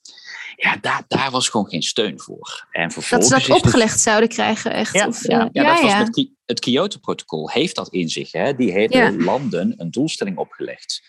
Ja, 0.55 0.77
daar, 0.81 1.03
daar 1.07 1.31
was 1.31 1.49
gewoon 1.49 1.67
geen 1.69 1.81
steun 1.81 2.19
voor. 2.19 2.67
En 2.71 2.91
vervolgens 2.91 3.29
dat 3.29 3.41
ze 3.41 3.47
dat 3.47 3.63
opgelegd 3.63 3.99
zouden 3.99 4.29
krijgen, 4.29 4.73
echt? 4.73 4.93
Ja, 4.93 5.07
of, 5.07 5.27
ja, 5.27 5.49
ja, 5.51 5.63
dat 5.63 5.81
was 5.81 5.97
met 5.97 6.29
het 6.45 6.59
Kyoto-protocol 6.59 7.49
heeft 7.49 7.75
dat 7.75 7.89
in 7.89 8.09
zich. 8.09 8.31
Hè? 8.31 8.55
Die 8.55 8.71
heeft 8.71 9.21
landen 9.21 9.73
een 9.77 9.91
doelstelling 9.91 10.37
opgelegd. 10.37 11.03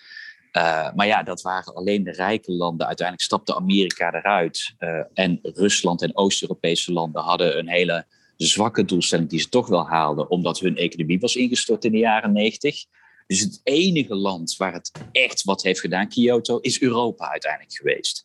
Uh, 0.53 0.93
maar 0.95 1.07
ja, 1.07 1.23
dat 1.23 1.43
waren 1.43 1.75
alleen 1.75 2.05
de 2.05 2.13
rijke 2.13 2.53
landen. 2.53 2.87
Uiteindelijk 2.87 3.27
stapte 3.27 3.57
Amerika 3.57 4.13
eruit. 4.13 4.75
Uh, 4.79 5.01
en 5.15 5.39
Rusland 5.43 6.03
en 6.03 6.17
Oost-Europese 6.17 6.93
landen 6.93 7.23
hadden 7.23 7.59
een 7.59 7.69
hele 7.69 8.07
zwakke 8.37 8.85
doelstelling 8.85 9.29
die 9.29 9.41
ze 9.41 9.49
toch 9.49 9.69
wel 9.69 9.89
haalden, 9.89 10.31
omdat 10.31 10.59
hun 10.59 10.77
economie 10.77 11.21
was 11.21 11.37
ingestort 11.37 11.85
in 11.85 11.93
de 11.93 11.99
jaren 11.99 12.33
90. 12.33 12.85
Dus 13.27 13.41
het 13.41 13.61
enige 13.63 14.15
land 14.15 14.57
waar 14.57 14.73
het 14.73 14.91
echt 15.13 15.45
wat 15.45 15.63
heeft 15.63 15.81
gedaan, 15.81 16.09
Kyoto, 16.09 16.59
is 16.59 16.83
Europa 16.83 17.31
uiteindelijk 17.31 17.75
geweest. 17.75 18.25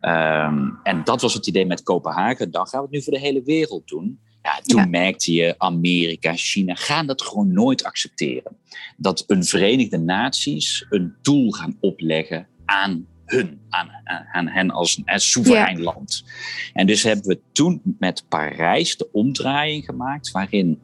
Um, 0.00 0.78
en 0.82 1.04
dat 1.04 1.20
was 1.20 1.34
het 1.34 1.46
idee 1.46 1.66
met 1.66 1.82
Kopenhagen. 1.82 2.50
Dan 2.50 2.66
gaan 2.66 2.80
we 2.80 2.86
het 2.86 2.94
nu 2.94 3.02
voor 3.02 3.12
de 3.12 3.18
hele 3.18 3.42
wereld 3.42 3.88
doen. 3.88 4.20
Ja, 4.42 4.60
toen 4.62 4.90
merkte 4.90 5.32
je, 5.32 5.54
Amerika, 5.58 6.32
China 6.36 6.74
gaan 6.74 7.06
dat 7.06 7.22
gewoon 7.22 7.52
nooit 7.52 7.84
accepteren. 7.84 8.56
Dat 8.96 9.24
een 9.26 9.44
Verenigde 9.44 9.98
Naties 9.98 10.86
een 10.90 11.14
doel 11.22 11.50
gaan 11.50 11.76
opleggen 11.80 12.46
aan 12.64 13.06
hun, 13.24 13.60
aan, 13.68 13.90
aan 14.32 14.48
hen 14.48 14.70
als, 14.70 15.02
als 15.04 15.30
soeverein 15.30 15.80
land. 15.80 16.24
En 16.72 16.86
dus 16.86 17.02
hebben 17.02 17.26
we 17.26 17.40
toen 17.52 17.82
met 17.98 18.24
Parijs 18.28 18.96
de 18.96 19.08
omdraaiing 19.12 19.84
gemaakt, 19.84 20.30
waarin 20.30 20.80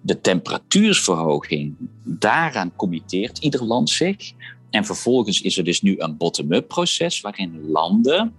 de 0.00 0.20
temperatuursverhoging 0.20 1.74
daaraan 2.04 2.76
committeert 2.76 3.38
ieder 3.38 3.64
land 3.64 3.90
zich. 3.90 4.32
En 4.70 4.84
vervolgens 4.84 5.40
is 5.40 5.58
er 5.58 5.64
dus 5.64 5.82
nu 5.82 5.94
een 5.98 6.16
bottom-up 6.16 6.68
proces 6.68 7.20
waarin 7.20 7.68
landen 7.70 8.34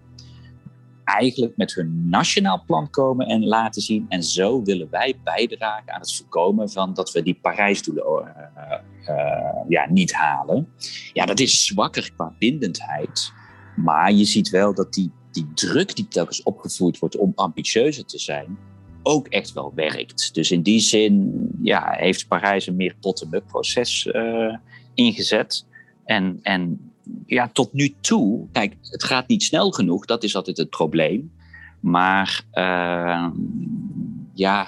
eigenlijk 1.18 1.58
met 1.58 1.74
hun 1.74 2.10
nationaal 2.10 2.64
plan 2.66 2.90
komen 2.90 3.28
en 3.28 3.46
laten 3.46 3.82
zien. 3.82 4.06
En 4.10 4.24
zo 4.24 4.64
willen 4.64 4.88
wij 4.90 5.20
bijdragen 5.24 5.94
aan 5.94 6.00
het 6.00 6.16
voorkomen 6.16 6.70
van 6.70 6.94
dat 6.94 7.12
we 7.12 7.24
die 7.24 7.40
Parijsdoelen 7.42 8.06
uh, 9.10 9.16
ja, 9.68 9.88
niet 9.90 10.14
halen. 10.14 10.68
Ja, 11.14 11.26
dat 11.26 11.40
is 11.40 11.66
zwakker 11.66 12.12
qua 12.16 12.34
bindendheid. 12.40 13.32
Maar 13.76 14.12
je 14.12 14.26
ziet 14.26 14.50
wel 14.50 14.74
dat 14.74 14.94
die, 14.94 15.12
die 15.32 15.48
druk 15.54 15.96
die 15.96 16.08
telkens 16.08 16.44
opgevoerd 16.44 17.00
wordt 17.00 17.18
om 17.18 17.32
ambitieuzer 17.36 18.06
te 18.06 18.20
zijn, 18.20 18.58
ook 19.04 19.28
echt 19.28 19.54
wel 19.54 19.72
werkt. 19.76 20.34
Dus 20.34 20.52
in 20.52 20.62
die 20.62 20.80
zin 20.80 21.48
ja, 21.62 21.92
heeft 21.92 22.28
Parijs 22.28 22.68
een 22.68 22.76
meer 22.76 22.96
bottom-up 23.00 23.48
proces 23.48 24.06
uh, 24.06 24.56
ingezet. 24.94 25.66
En, 26.06 26.40
en 26.42 26.92
ja, 27.26 27.50
tot 27.54 27.74
nu 27.74 27.96
toe, 28.02 28.48
kijk, 28.52 28.76
het 28.82 29.04
gaat 29.04 29.28
niet 29.28 29.44
snel 29.44 29.72
genoeg, 29.72 30.06
dat 30.06 30.24
is 30.24 30.36
altijd 30.36 30.58
het 30.58 30.70
probleem. 30.70 31.32
Maar 31.80 32.44
uh, 32.54 33.28
ja, 34.34 34.68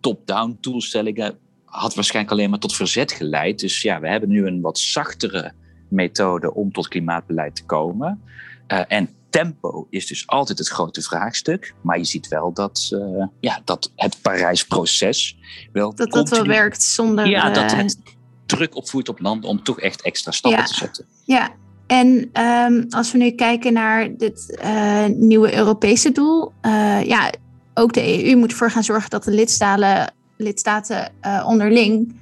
top-down 0.00 0.58
toolstellingen 0.60 1.38
had 1.64 1.94
waarschijnlijk 1.94 2.34
alleen 2.34 2.50
maar 2.50 2.58
tot 2.58 2.74
verzet 2.74 3.12
geleid. 3.12 3.58
Dus 3.60 3.82
ja, 3.82 4.00
we 4.00 4.08
hebben 4.08 4.28
nu 4.28 4.46
een 4.46 4.60
wat 4.60 4.78
zachtere 4.78 5.52
methode 5.88 6.54
om 6.54 6.72
tot 6.72 6.88
klimaatbeleid 6.88 7.54
te 7.54 7.64
komen. 7.64 8.22
Uh, 8.68 8.80
en 8.88 9.08
tempo 9.30 9.86
is 9.90 10.06
dus 10.06 10.26
altijd 10.26 10.58
het 10.58 10.68
grote 10.68 11.02
vraagstuk. 11.02 11.74
Maar 11.80 11.98
je 11.98 12.04
ziet 12.04 12.28
wel 12.28 12.52
dat, 12.52 12.90
uh, 12.92 13.26
ja, 13.40 13.60
dat 13.64 13.92
het 13.96 14.18
Parijs-proces 14.22 15.36
wel. 15.72 15.94
Dat 15.94 16.10
dat 16.10 16.28
wel 16.28 16.44
werkt 16.44 16.82
zonder. 16.82 17.26
Ja, 17.26 17.50
dat 17.50 17.72
het 17.72 17.98
druk 18.56 18.76
opvoert 18.76 19.08
op 19.08 19.20
landen 19.20 19.50
om 19.50 19.62
toch 19.62 19.80
echt 19.80 20.02
extra 20.02 20.30
stappen 20.30 20.64
te 20.64 20.74
zetten. 20.74 21.04
Ja, 21.24 21.50
en 21.86 22.30
um, 22.42 22.86
als 22.90 23.12
we 23.12 23.18
nu 23.18 23.30
kijken 23.30 23.72
naar 23.72 24.16
dit 24.16 24.60
uh, 24.64 25.04
nieuwe 25.06 25.56
Europese 25.56 26.12
doel, 26.12 26.52
uh, 26.62 27.04
ja, 27.04 27.32
ook 27.74 27.92
de 27.92 28.24
EU 28.24 28.36
moet 28.36 28.50
ervoor 28.50 28.70
gaan 28.70 28.84
zorgen 28.84 29.10
dat 29.10 29.24
de 29.24 29.30
lidstaten, 29.30 30.12
lidstaten 30.36 31.12
uh, 31.22 31.44
onderling, 31.46 32.18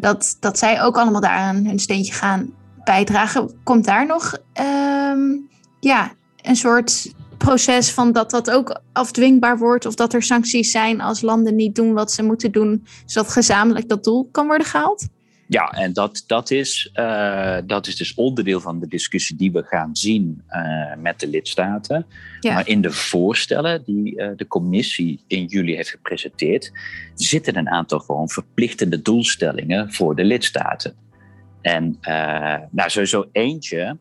dat, 0.00 0.36
dat 0.40 0.58
zij 0.58 0.82
ook 0.82 0.96
allemaal 0.96 1.20
daaraan 1.20 1.66
hun 1.66 1.78
steentje 1.78 2.12
gaan 2.12 2.52
bijdragen. 2.84 3.50
Komt 3.62 3.84
daar 3.84 4.06
nog 4.06 4.36
um, 5.10 5.48
ja, 5.80 6.12
een 6.42 6.56
soort 6.56 7.12
proces 7.44 7.90
van 7.90 8.12
dat 8.12 8.30
dat 8.30 8.50
ook 8.50 8.80
afdwingbaar 8.92 9.58
wordt 9.58 9.86
of 9.86 9.94
dat 9.94 10.12
er 10.12 10.22
sancties 10.22 10.70
zijn 10.70 11.00
als 11.00 11.20
landen 11.20 11.56
niet 11.56 11.74
doen 11.74 11.92
wat 11.92 12.12
ze 12.12 12.22
moeten 12.22 12.52
doen, 12.52 12.86
zodat 13.06 13.30
gezamenlijk 13.30 13.88
dat 13.88 14.04
doel 14.04 14.28
kan 14.30 14.46
worden 14.46 14.66
gehaald? 14.66 15.08
Ja, 15.46 15.70
en 15.70 15.92
dat, 15.92 16.24
dat, 16.26 16.50
is, 16.50 16.90
uh, 16.94 17.58
dat 17.66 17.86
is 17.86 17.96
dus 17.96 18.14
onderdeel 18.14 18.60
van 18.60 18.80
de 18.80 18.88
discussie 18.88 19.36
die 19.36 19.52
we 19.52 19.62
gaan 19.62 19.96
zien 19.96 20.42
uh, 20.50 20.94
met 20.98 21.20
de 21.20 21.28
lidstaten. 21.28 22.06
Ja. 22.40 22.54
Maar 22.54 22.68
in 22.68 22.80
de 22.80 22.90
voorstellen 22.90 23.82
die 23.84 24.20
uh, 24.20 24.28
de 24.36 24.46
commissie 24.46 25.24
in 25.26 25.44
juli 25.44 25.74
heeft 25.74 25.90
gepresenteerd, 25.90 26.72
zitten 27.14 27.56
een 27.56 27.68
aantal 27.68 27.98
gewoon 27.98 28.28
verplichtende 28.28 29.02
doelstellingen 29.02 29.92
voor 29.92 30.16
de 30.16 30.24
lidstaten. 30.24 30.94
En 31.60 31.98
nou, 32.70 32.90
sowieso 32.90 33.28
eentje 33.32 33.96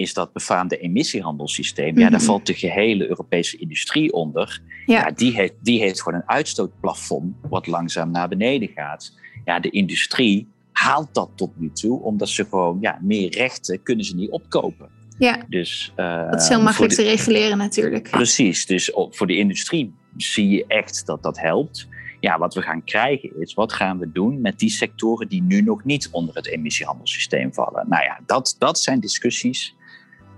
is 0.00 0.14
dat 0.14 0.32
befaamde 0.32 0.76
emissiehandelssysteem. 0.76 1.88
Mm 1.88 1.92
-hmm. 1.92 2.02
Ja, 2.02 2.10
daar 2.10 2.18
mhm. 2.18 2.28
valt 2.28 2.46
de 2.46 2.54
gehele 2.54 3.08
Europese 3.08 3.56
industrie 3.56 4.12
onder. 4.12 4.62
Ja. 4.86 4.98
ja. 5.00 5.10
die, 5.10 5.32
heeft, 5.32 5.54
die 5.62 5.80
heeft 5.80 6.02
gewoon 6.02 6.20
een 6.20 6.28
uitstootplafond 6.28 7.34
wat 7.48 7.66
langzaam 7.66 8.10
naar 8.10 8.28
beneden 8.28 8.68
gaat. 8.68 9.12
Ja, 9.44 9.60
de 9.60 9.70
industrie 9.70 10.48
haalt 10.72 11.14
dat 11.14 11.30
tot 11.34 11.50
nu 11.56 11.70
toe, 11.72 12.00
omdat 12.00 12.28
ze 12.28 12.44
gewoon 12.44 12.78
ja, 12.80 12.98
meer 13.02 13.30
rechten 13.30 13.82
kunnen 13.82 14.04
ze 14.04 14.14
niet 14.14 14.30
opkopen. 14.30 14.88
Ja, 15.18 15.44
dus, 15.48 15.92
uh, 15.96 16.30
dat 16.30 16.40
is 16.40 16.48
heel 16.48 16.62
makkelijk 16.62 16.92
te 16.92 17.02
reguleren 17.02 17.58
natuurlijk. 17.58 18.10
Precies, 18.10 18.66
dus 18.66 18.90
voor 19.10 19.26
de 19.26 19.36
industrie 19.36 19.94
zie 20.16 20.48
je 20.48 20.64
echt 20.66 21.06
dat 21.06 21.22
dat 21.22 21.40
helpt. 21.40 21.88
ja, 22.20 22.38
wat 22.38 22.54
we 22.54 22.62
gaan 22.62 22.84
krijgen 22.84 23.40
is, 23.40 23.54
wat 23.54 23.72
gaan 23.72 23.98
we 23.98 24.12
doen 24.12 24.40
met 24.40 24.58
die 24.58 24.70
sectoren 24.70 25.28
die 25.28 25.42
nu 25.42 25.62
nog 25.62 25.84
niet 25.84 26.08
onder 26.10 26.34
het 26.34 26.46
emissiehandelssysteem 26.46 27.54
vallen? 27.54 27.88
Nou 27.88 28.04
ja, 28.04 28.20
dat, 28.26 28.56
dat 28.58 28.78
zijn 28.78 29.00
discussies 29.00 29.74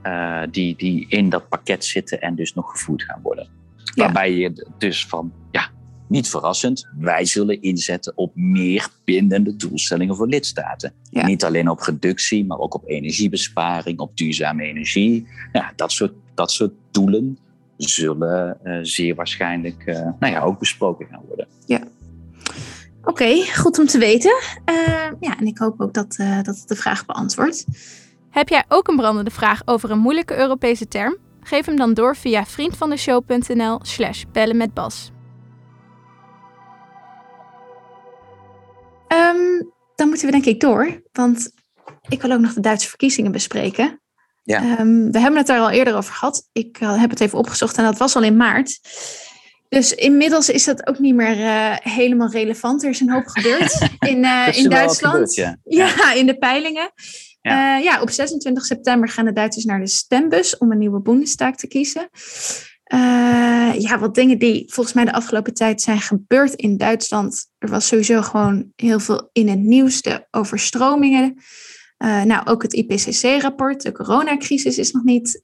uh, 0.07 0.43
die, 0.51 0.77
die 0.77 1.07
in 1.09 1.29
dat 1.29 1.49
pakket 1.49 1.85
zitten 1.85 2.21
en 2.21 2.35
dus 2.35 2.55
nog 2.55 2.71
gevoerd 2.71 3.03
gaan 3.03 3.21
worden. 3.23 3.49
Waarbij 3.95 4.33
je 4.33 4.67
dus 4.79 5.07
van, 5.07 5.33
ja, 5.51 5.71
niet 6.09 6.29
verrassend, 6.29 6.89
wij 6.99 7.25
zullen 7.25 7.63
inzetten 7.63 8.13
op 8.17 8.37
meer 8.37 8.89
bindende 9.05 9.57
doelstellingen 9.57 10.17
voor 10.17 10.29
lidstaten. 10.29 10.93
Niet 11.11 11.45
alleen 11.45 11.69
op 11.69 11.81
reductie, 11.81 12.45
maar 12.45 12.59
ook 12.59 12.75
op 12.75 12.89
energiebesparing, 12.89 13.99
op 13.99 14.17
duurzame 14.17 14.63
energie. 14.63 15.27
Ja, 15.53 15.73
dat, 15.77 15.93
soort, 15.93 16.13
dat 16.35 16.53
soort 16.53 16.73
doelen 16.91 17.39
zullen 17.77 18.59
uh, 18.65 18.79
zeer 18.83 19.15
waarschijnlijk 19.15 19.83
uh, 19.87 19.95
nou 20.19 20.33
ja, 20.33 20.41
ook 20.41 20.59
besproken 20.59 21.07
gaan 21.07 21.23
worden. 21.27 21.47
Ja. 21.67 21.81
Oké, 23.05 23.45
goed 23.45 23.79
om 23.79 23.87
te 23.87 23.99
weten. 23.99 24.41
Uh, 24.71 25.11
ja, 25.21 25.39
en 25.39 25.47
ik 25.47 25.59
hoop 25.59 25.81
ook 25.81 25.95
dat, 25.95 26.15
dat 26.43 26.59
het 26.59 26.69
de 26.69 26.77
vraag 26.77 27.07
beantwoordt. 27.07 27.67
Heb 28.33 28.49
jij 28.49 28.65
ook 28.69 28.89
een 28.89 28.97
brandende 28.97 29.31
vraag 29.31 29.63
over 29.65 29.91
een 29.91 29.99
moeilijke 29.99 30.37
Europese 30.37 30.89
term? 30.89 31.17
Geef 31.41 31.67
hem 31.67 31.77
dan 31.77 31.95
door 31.95 32.17
via 32.17 32.45
vriendvandeshow.nl 32.45 33.79
slash 33.83 34.23
bellen 34.33 34.57
met 34.57 34.75
Bas. 34.75 35.11
Um, 39.09 39.73
dan 39.95 40.09
moeten 40.09 40.27
we 40.27 40.33
denk 40.33 40.45
ik 40.45 40.61
door, 40.61 41.03
want 41.13 41.51
ik 42.09 42.23
wil 42.23 42.33
ook 42.33 42.41
nog 42.41 42.53
de 42.53 42.61
Duitse 42.61 42.89
verkiezingen 42.89 43.33
bespreken. 43.33 44.01
Ja. 44.43 44.79
Um, 44.81 45.11
we 45.11 45.19
hebben 45.19 45.39
het 45.39 45.47
daar 45.47 45.61
al 45.61 45.71
eerder 45.71 45.97
over 45.97 46.15
gehad. 46.15 46.49
Ik 46.53 46.81
uh, 46.81 47.01
heb 47.01 47.11
het 47.11 47.21
even 47.21 47.39
opgezocht 47.39 47.77
en 47.77 47.85
dat 47.85 47.99
was 47.99 48.17
al 48.17 48.23
in 48.23 48.37
maart. 48.37 48.81
Dus 49.69 49.95
inmiddels 49.95 50.49
is 50.49 50.65
dat 50.65 50.87
ook 50.87 50.99
niet 50.99 51.15
meer 51.15 51.39
uh, 51.39 51.77
helemaal 51.79 52.31
relevant. 52.31 52.83
Er 52.83 52.91
is 52.91 53.01
een 53.01 53.11
hoop 53.11 53.27
gebeurd 53.27 53.89
in, 54.11 54.25
uh, 54.25 54.49
in 54.53 54.69
Duitsland. 54.69 55.35
Gebeurd, 55.35 55.35
ja. 55.35 55.59
ja. 55.65 56.13
in 56.13 56.27
de 56.27 56.39
peilingen. 56.39 56.93
Ja. 57.43 57.77
ja. 57.77 58.01
op 58.01 58.11
26 58.11 58.65
september 58.65 59.09
gaan 59.09 59.25
de 59.25 59.33
Duitsers 59.33 59.65
naar 59.65 59.81
de 59.81 59.89
stembus 59.89 60.59
om 60.59 60.73
een 60.73 60.79
nieuwe 60.79 61.01
Bundestag 61.01 61.55
te 61.55 61.67
kiezen. 61.67 62.09
ja, 63.79 63.99
wat 63.99 64.15
dingen 64.15 64.39
die 64.39 64.73
volgens 64.73 64.95
mij 64.95 65.05
de 65.05 65.13
afgelopen 65.13 65.55
tijd 65.55 65.83
zijn 65.83 66.01
gebeurd 66.01 66.55
in 66.55 66.77
Duitsland. 66.77 67.47
Er 67.59 67.69
was 67.69 67.87
sowieso 67.87 68.23
gewoon 68.23 68.73
heel 68.77 69.01
veel 69.01 69.31
in 69.33 69.49
het 69.49 69.59
nieuws. 69.59 70.03
De 70.03 70.27
overstromingen. 70.31 71.35
Uh, 72.05 72.23
nou, 72.23 72.47
ook 72.47 72.63
het 72.63 72.73
IPCC-rapport, 72.73 73.83
de 73.83 73.93
coronacrisis 73.93 74.79
is 74.79 74.91
nog 74.91 75.03
niet 75.03 75.43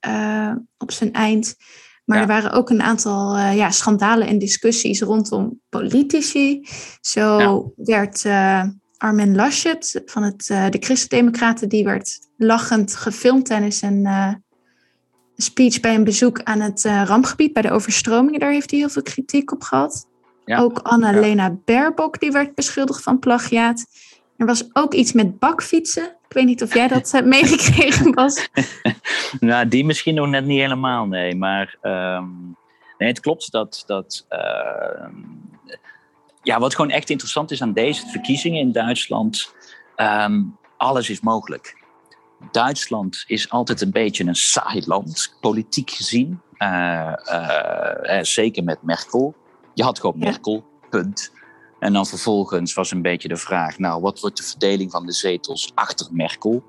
op 0.77 0.91
zijn 0.91 1.13
eind. 1.13 1.57
Maar 2.05 2.21
er 2.21 2.27
waren 2.27 2.53
ook 2.53 2.71
een 2.71 2.83
aantal 2.83 3.37
uh, 3.37 3.57
ja, 3.57 3.71
schandalen 3.71 4.27
en 4.27 4.39
discussies 4.39 5.01
rondom 5.01 5.61
politici. 5.69 6.69
Zo 7.01 7.39
ja. 7.39 7.63
werd 7.77 8.23
Armin 8.99 9.35
Laschet 9.35 10.03
van 10.05 10.23
het, 10.23 10.47
de 10.47 10.77
Christen-Democraten, 10.81 11.69
die 11.69 11.85
werd 11.85 12.19
lachend 12.37 12.97
gefilmd 12.97 13.47
tijdens 13.47 13.83
een 13.83 14.09
speech 15.37 15.81
bij 15.81 15.95
een 15.95 16.05
bezoek 16.05 16.43
aan 16.43 16.61
het 16.61 16.85
rampgebied 17.05 17.53
bij 17.53 17.63
de 17.63 17.71
overstromingen. 17.71 18.41
Daar 18.41 18.53
heeft 18.53 18.71
hij 18.71 18.79
heel 18.79 18.89
veel 18.89 19.03
kritiek 19.03 19.53
op 19.53 19.63
gehad. 19.63 20.09
Ja. 20.49 20.59
Ook 20.61 20.79
Annalena 20.79 21.57
Baerbock, 21.65 22.21
die 22.21 22.31
werd 22.31 22.55
beschuldigd 22.55 23.03
van 23.03 23.19
plagiaat. 23.19 23.85
Er 24.37 24.47
was 24.47 24.69
ook 24.73 24.95
iets 24.95 25.13
met 25.13 25.39
bakfietsen. 25.39 26.05
Ik 26.05 26.35
weet 26.35 26.45
niet 26.45 26.63
of 26.63 26.75
jij 26.75 26.89
dat 26.89 27.11
hebt 27.11 27.27
meegekregen, 27.37 28.15
was. 28.15 28.49
nou, 29.41 29.69
die 29.69 29.85
misschien 29.85 30.15
nog 30.15 30.29
net 30.29 30.45
niet 30.45 30.61
helemaal, 30.61 31.07
nee. 31.07 31.35
Maar 31.35 31.77
um, 31.83 32.57
nee, 32.99 33.09
het 33.09 33.21
klopt 33.21 33.53
dat. 33.53 33.83
dat 33.87 34.27
uh, 34.31 35.09
ja, 36.49 36.59
wat 36.59 36.75
gewoon 36.75 36.91
echt 36.91 37.11
interessant 37.11 37.51
is 37.51 37.63
aan 37.63 37.73
deze 37.73 38.07
verkiezingen 38.07 38.61
in 38.61 38.73
Duitsland. 38.73 39.55
Um, 39.97 40.57
alles 40.77 41.11
is 41.11 41.21
mogelijk. 41.21 41.77
Duitsland 42.51 43.25
is 43.27 43.51
altijd 43.51 43.81
een 43.81 43.91
beetje 43.91 44.25
een 44.25 44.35
saai 44.35 44.83
land, 44.87 45.37
politiek 45.41 45.91
gezien. 45.91 46.41
Uh, 46.59 47.13
uh, 47.25 48.23
zeker 48.23 48.65
met 48.65 48.83
Merkel. 48.83 49.35
Je 49.75 49.83
had 49.83 50.01
gewoon 50.01 50.19
Merkel, 50.19 50.65
punt. 50.91 51.33
En 51.79 51.93
dan 51.93 52.07
vervolgens 52.07 52.75
was 52.75 52.91
een 52.91 53.03
beetje 53.03 53.29
de 53.29 53.37
vraag, 53.37 53.79
nou, 53.79 54.01
wat 54.01 54.21
wordt 54.21 54.37
de 54.37 54.43
verdeling 54.43 54.91
van 54.91 55.07
de 55.07 55.13
zetels 55.13 55.73
achter 55.75 56.07
Merkel? 56.11 56.63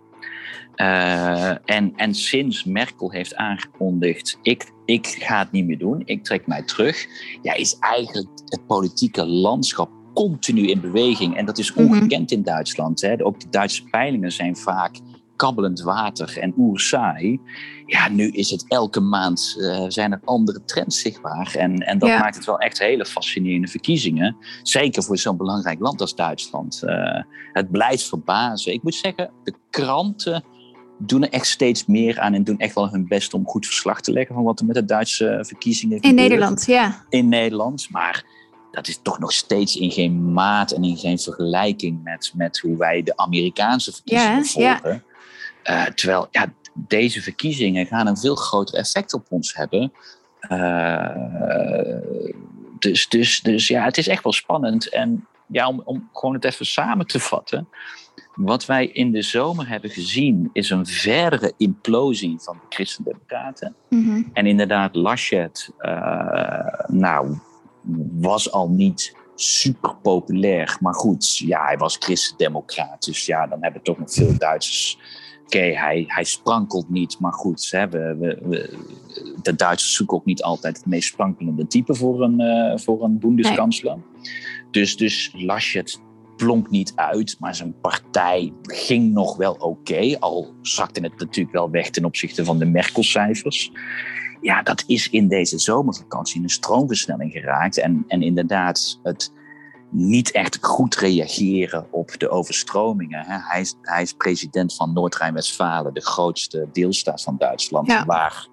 Uh, 0.81 1.49
en, 1.49 1.93
en 1.95 2.13
sinds 2.13 2.63
Merkel 2.63 3.11
heeft 3.11 3.35
aangekondigd, 3.35 4.37
ik, 4.41 4.71
ik 4.85 5.07
ga 5.07 5.39
het 5.39 5.51
niet 5.51 5.65
meer 5.65 5.77
doen, 5.77 6.01
ik 6.05 6.23
trek 6.23 6.47
mij 6.47 6.63
terug, 6.63 7.07
ja, 7.41 7.53
is 7.53 7.77
eigenlijk 7.79 8.27
het 8.45 8.67
politieke 8.67 9.25
landschap 9.25 9.89
continu 10.13 10.67
in 10.67 10.81
beweging. 10.81 11.37
En 11.37 11.45
dat 11.45 11.57
is 11.57 11.73
mhm. 11.73 11.83
ongekend 11.83 12.31
in 12.31 12.43
Duitsland. 12.43 13.01
Hè. 13.01 13.25
Ook 13.25 13.39
de 13.39 13.49
Duitse 13.49 13.83
peilingen 13.83 14.31
zijn 14.31 14.55
vaak 14.55 14.99
kabbelend 15.35 15.81
water 15.81 16.37
en 16.37 16.53
oerzaai. 16.57 17.39
Ja, 17.85 18.09
nu 18.09 18.29
is 18.29 18.49
het 18.49 18.65
elke 18.67 18.99
maand 18.99 19.55
uh, 19.57 19.85
zijn 19.87 20.11
er 20.11 20.21
andere 20.25 20.63
trends 20.65 20.99
zichtbaar. 20.99 21.55
En, 21.55 21.77
en 21.77 21.99
dat 21.99 22.09
maakt 22.09 22.35
het 22.35 22.45
wel 22.45 22.59
echt 22.59 22.79
hele 22.79 23.05
fascinerende 23.05 23.67
verkiezingen. 23.67 24.37
Zeker 24.63 25.03
voor 25.03 25.17
zo'n 25.17 25.37
belangrijk 25.37 25.79
land 25.79 26.01
als 26.01 26.15
Duitsland. 26.15 26.81
Uh, 26.85 27.21
het 27.53 27.71
blijft 27.71 28.07
verbazen. 28.07 28.73
Ik 28.73 28.83
moet 28.83 28.95
zeggen, 28.95 29.31
de 29.43 29.53
kranten 29.69 30.43
doen 30.99 31.23
er 31.23 31.29
echt 31.29 31.47
steeds 31.47 31.85
meer 31.85 32.19
aan 32.19 32.33
en 32.33 32.43
doen 32.43 32.57
echt 32.57 32.75
wel 32.75 32.89
hun 32.89 33.07
best 33.07 33.33
om 33.33 33.47
goed 33.47 33.65
verslag 33.65 34.01
te 34.01 34.11
leggen 34.11 34.35
van 34.35 34.43
wat 34.43 34.59
er 34.59 34.65
met 34.65 34.75
de 34.75 34.85
Duitse 34.85 35.39
verkiezingen 35.41 35.95
gebeurt. 35.95 36.15
In 36.15 36.21
Nederland, 36.21 36.65
ja. 36.65 37.05
In 37.09 37.29
Nederland, 37.29 37.87
maar 37.89 38.23
dat 38.71 38.87
is 38.87 38.99
toch 39.01 39.19
nog 39.19 39.31
steeds 39.31 39.75
in 39.75 39.91
geen 39.91 40.33
maat 40.33 40.71
en 40.71 40.83
in 40.83 40.97
geen 40.97 41.19
vergelijking 41.19 42.03
met, 42.03 42.31
met 42.35 42.59
hoe 42.59 42.77
wij 42.77 43.03
de 43.03 43.17
Amerikaanse 43.17 43.91
verkiezingen 43.91 44.45
volgen. 44.45 45.03
Uh, 45.63 45.85
terwijl 45.85 46.27
ja, 46.31 46.53
deze 46.73 47.21
verkiezingen 47.21 47.85
gaan 47.85 48.07
een 48.07 48.17
veel 48.17 48.35
groter 48.35 48.75
effect 48.75 49.13
op 49.13 49.25
ons 49.29 49.55
hebben. 49.55 49.91
Uh, 50.49 51.09
dus, 52.79 53.07
dus, 53.07 53.41
dus 53.41 53.67
ja, 53.67 53.83
het 53.83 53.97
is 53.97 54.07
echt 54.07 54.23
wel 54.23 54.33
spannend. 54.33 54.89
En 54.89 55.27
ja, 55.47 55.67
om, 55.67 55.81
om 55.85 56.09
gewoon 56.13 56.35
het 56.35 56.45
even 56.45 56.65
samen 56.65 57.07
te 57.07 57.19
vatten. 57.19 57.67
Wat 58.39 58.65
wij 58.65 58.87
in 58.87 59.11
de 59.11 59.21
zomer 59.21 59.67
hebben 59.67 59.89
gezien 59.89 60.49
is 60.53 60.69
een 60.69 60.85
verdere 60.85 61.53
implosie 61.57 62.39
van 62.39 62.57
de 62.61 62.75
Christendemocraten. 62.75 63.75
Mm 63.89 64.29
En 64.33 64.45
inderdaad, 64.45 64.95
Laschet, 64.95 65.71
uh, 65.79 66.67
nou, 66.87 67.37
was 68.11 68.51
al 68.51 68.69
niet 68.69 69.15
super 69.35 69.95
populair. 69.95 70.77
Maar 70.79 70.93
goed, 70.93 71.37
ja, 71.37 71.65
hij 71.65 71.77
was 71.77 71.95
christendemocraat. 71.99 73.05
Dus 73.05 73.25
ja, 73.25 73.47
dan 73.47 73.57
hebben 73.61 73.81
toch 73.81 73.99
nog 73.99 74.13
veel 74.13 74.37
Duitsers 74.37 74.97
oké, 75.49 75.59
hij, 75.59 76.03
hij 76.07 76.23
sprankelt 76.23 76.89
niet, 76.89 77.19
maar 77.19 77.33
goed, 77.33 77.67
hè, 77.71 77.89
we, 77.89 78.15
we, 78.17 78.77
de 79.41 79.55
Duitsers 79.55 79.93
zoeken 79.93 80.17
ook 80.17 80.25
niet 80.25 80.43
altijd 80.43 80.77
het 80.77 80.85
meest 80.85 81.07
sprankelende 81.07 81.67
type 81.67 81.95
voor 81.95 82.21
een, 82.21 82.41
uh, 82.41 82.77
voor 82.77 83.03
een 83.03 83.19
Bundeskansler. 83.19 83.97
Dus, 84.71 84.97
dus 84.97 85.31
Laschet 85.35 86.01
plonk 86.39 86.69
niet 86.69 86.93
uit, 86.95 87.35
maar 87.39 87.55
zijn 87.55 87.79
partij 87.81 88.53
ging 88.61 89.13
nog 89.13 89.37
wel 89.37 89.53
oké, 89.53 90.19
al 90.19 90.53
zakte 90.61 91.01
het 91.01 91.19
natuurlijk 91.19 91.55
wel 91.55 91.69
weg 91.69 91.89
ten 91.89 92.05
opzichte 92.05 92.45
van 92.45 92.59
de 92.59 92.65
Merkel-cijfers. 92.65 93.71
Ja, 94.41 94.61
dat 94.61 94.83
is 94.87 95.09
in 95.09 95.27
deze 95.27 95.57
zomervakantie 95.57 96.41
een 96.41 96.49
stroomversnelling 96.49 97.31
geraakt. 97.31 97.77
En, 97.77 98.03
en 98.07 98.21
inderdaad, 98.21 98.99
het, 99.03 99.31
niet 99.91 100.31
echt 100.31 100.57
goed 100.61 100.95
reageren 100.95 101.87
op 101.91 102.19
de 102.19 102.29
overstromingen. 102.29 103.23
Hij 103.25 103.61
is, 103.61 103.75
hij 103.81 104.01
is 104.01 104.13
president 104.13 104.75
van 104.75 104.93
Noord-Rijn-Westfalen, 104.93 105.93
de 105.93 106.01
grootste 106.01 106.69
deelstaat 106.71 107.21
van 107.23 107.35
Duitsland, 107.37 108.03
waar 108.05 108.47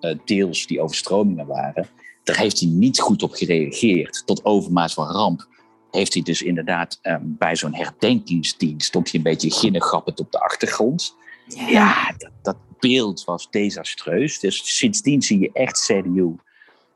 uh, 0.00 0.18
deels 0.24 0.66
die 0.66 0.80
overstromingen 0.80 1.46
waren. 1.46 1.88
Daar 2.22 2.36
heeft 2.36 2.60
hij 2.60 2.68
niet 2.68 3.00
goed 3.00 3.22
op 3.22 3.32
gereageerd. 3.32 4.22
Tot 4.26 4.44
overmaat 4.44 4.92
van 4.92 5.06
ramp 5.06 5.48
heeft 5.94 6.14
hij 6.14 6.22
dus 6.22 6.42
inderdaad 6.42 6.98
um, 7.02 7.36
bij 7.38 7.56
zo'n 7.56 7.74
herdenkingsdienst 7.74 8.86
stond 8.86 9.10
hij 9.10 9.18
een 9.18 9.30
beetje 9.30 9.50
ginnegappend 9.50 10.20
op 10.20 10.32
de 10.32 10.40
achtergrond. 10.40 11.16
Ja, 11.46 11.68
ja 11.68 12.14
dat, 12.18 12.30
dat, 12.42 12.56
beeld 12.78 13.24
was 13.24 13.50
desastreus. 13.50 14.40
Dus 14.40 14.76
sindsdien 14.76 15.22
zie 15.22 15.38
je 15.38 15.50
echt 15.52 15.84
CDU 15.84 16.36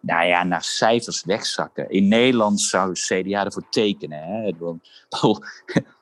nou 0.00 0.26
ja, 0.26 0.44
naar 0.44 0.64
cijfers 0.64 1.24
wegzakken. 1.24 1.90
In 1.90 2.08
Nederland 2.08 2.61
zou 2.61 2.92
CDA 2.92 3.44
ervoor 3.44 3.68
tekenen. 3.70 4.22
Hè? 4.22 4.52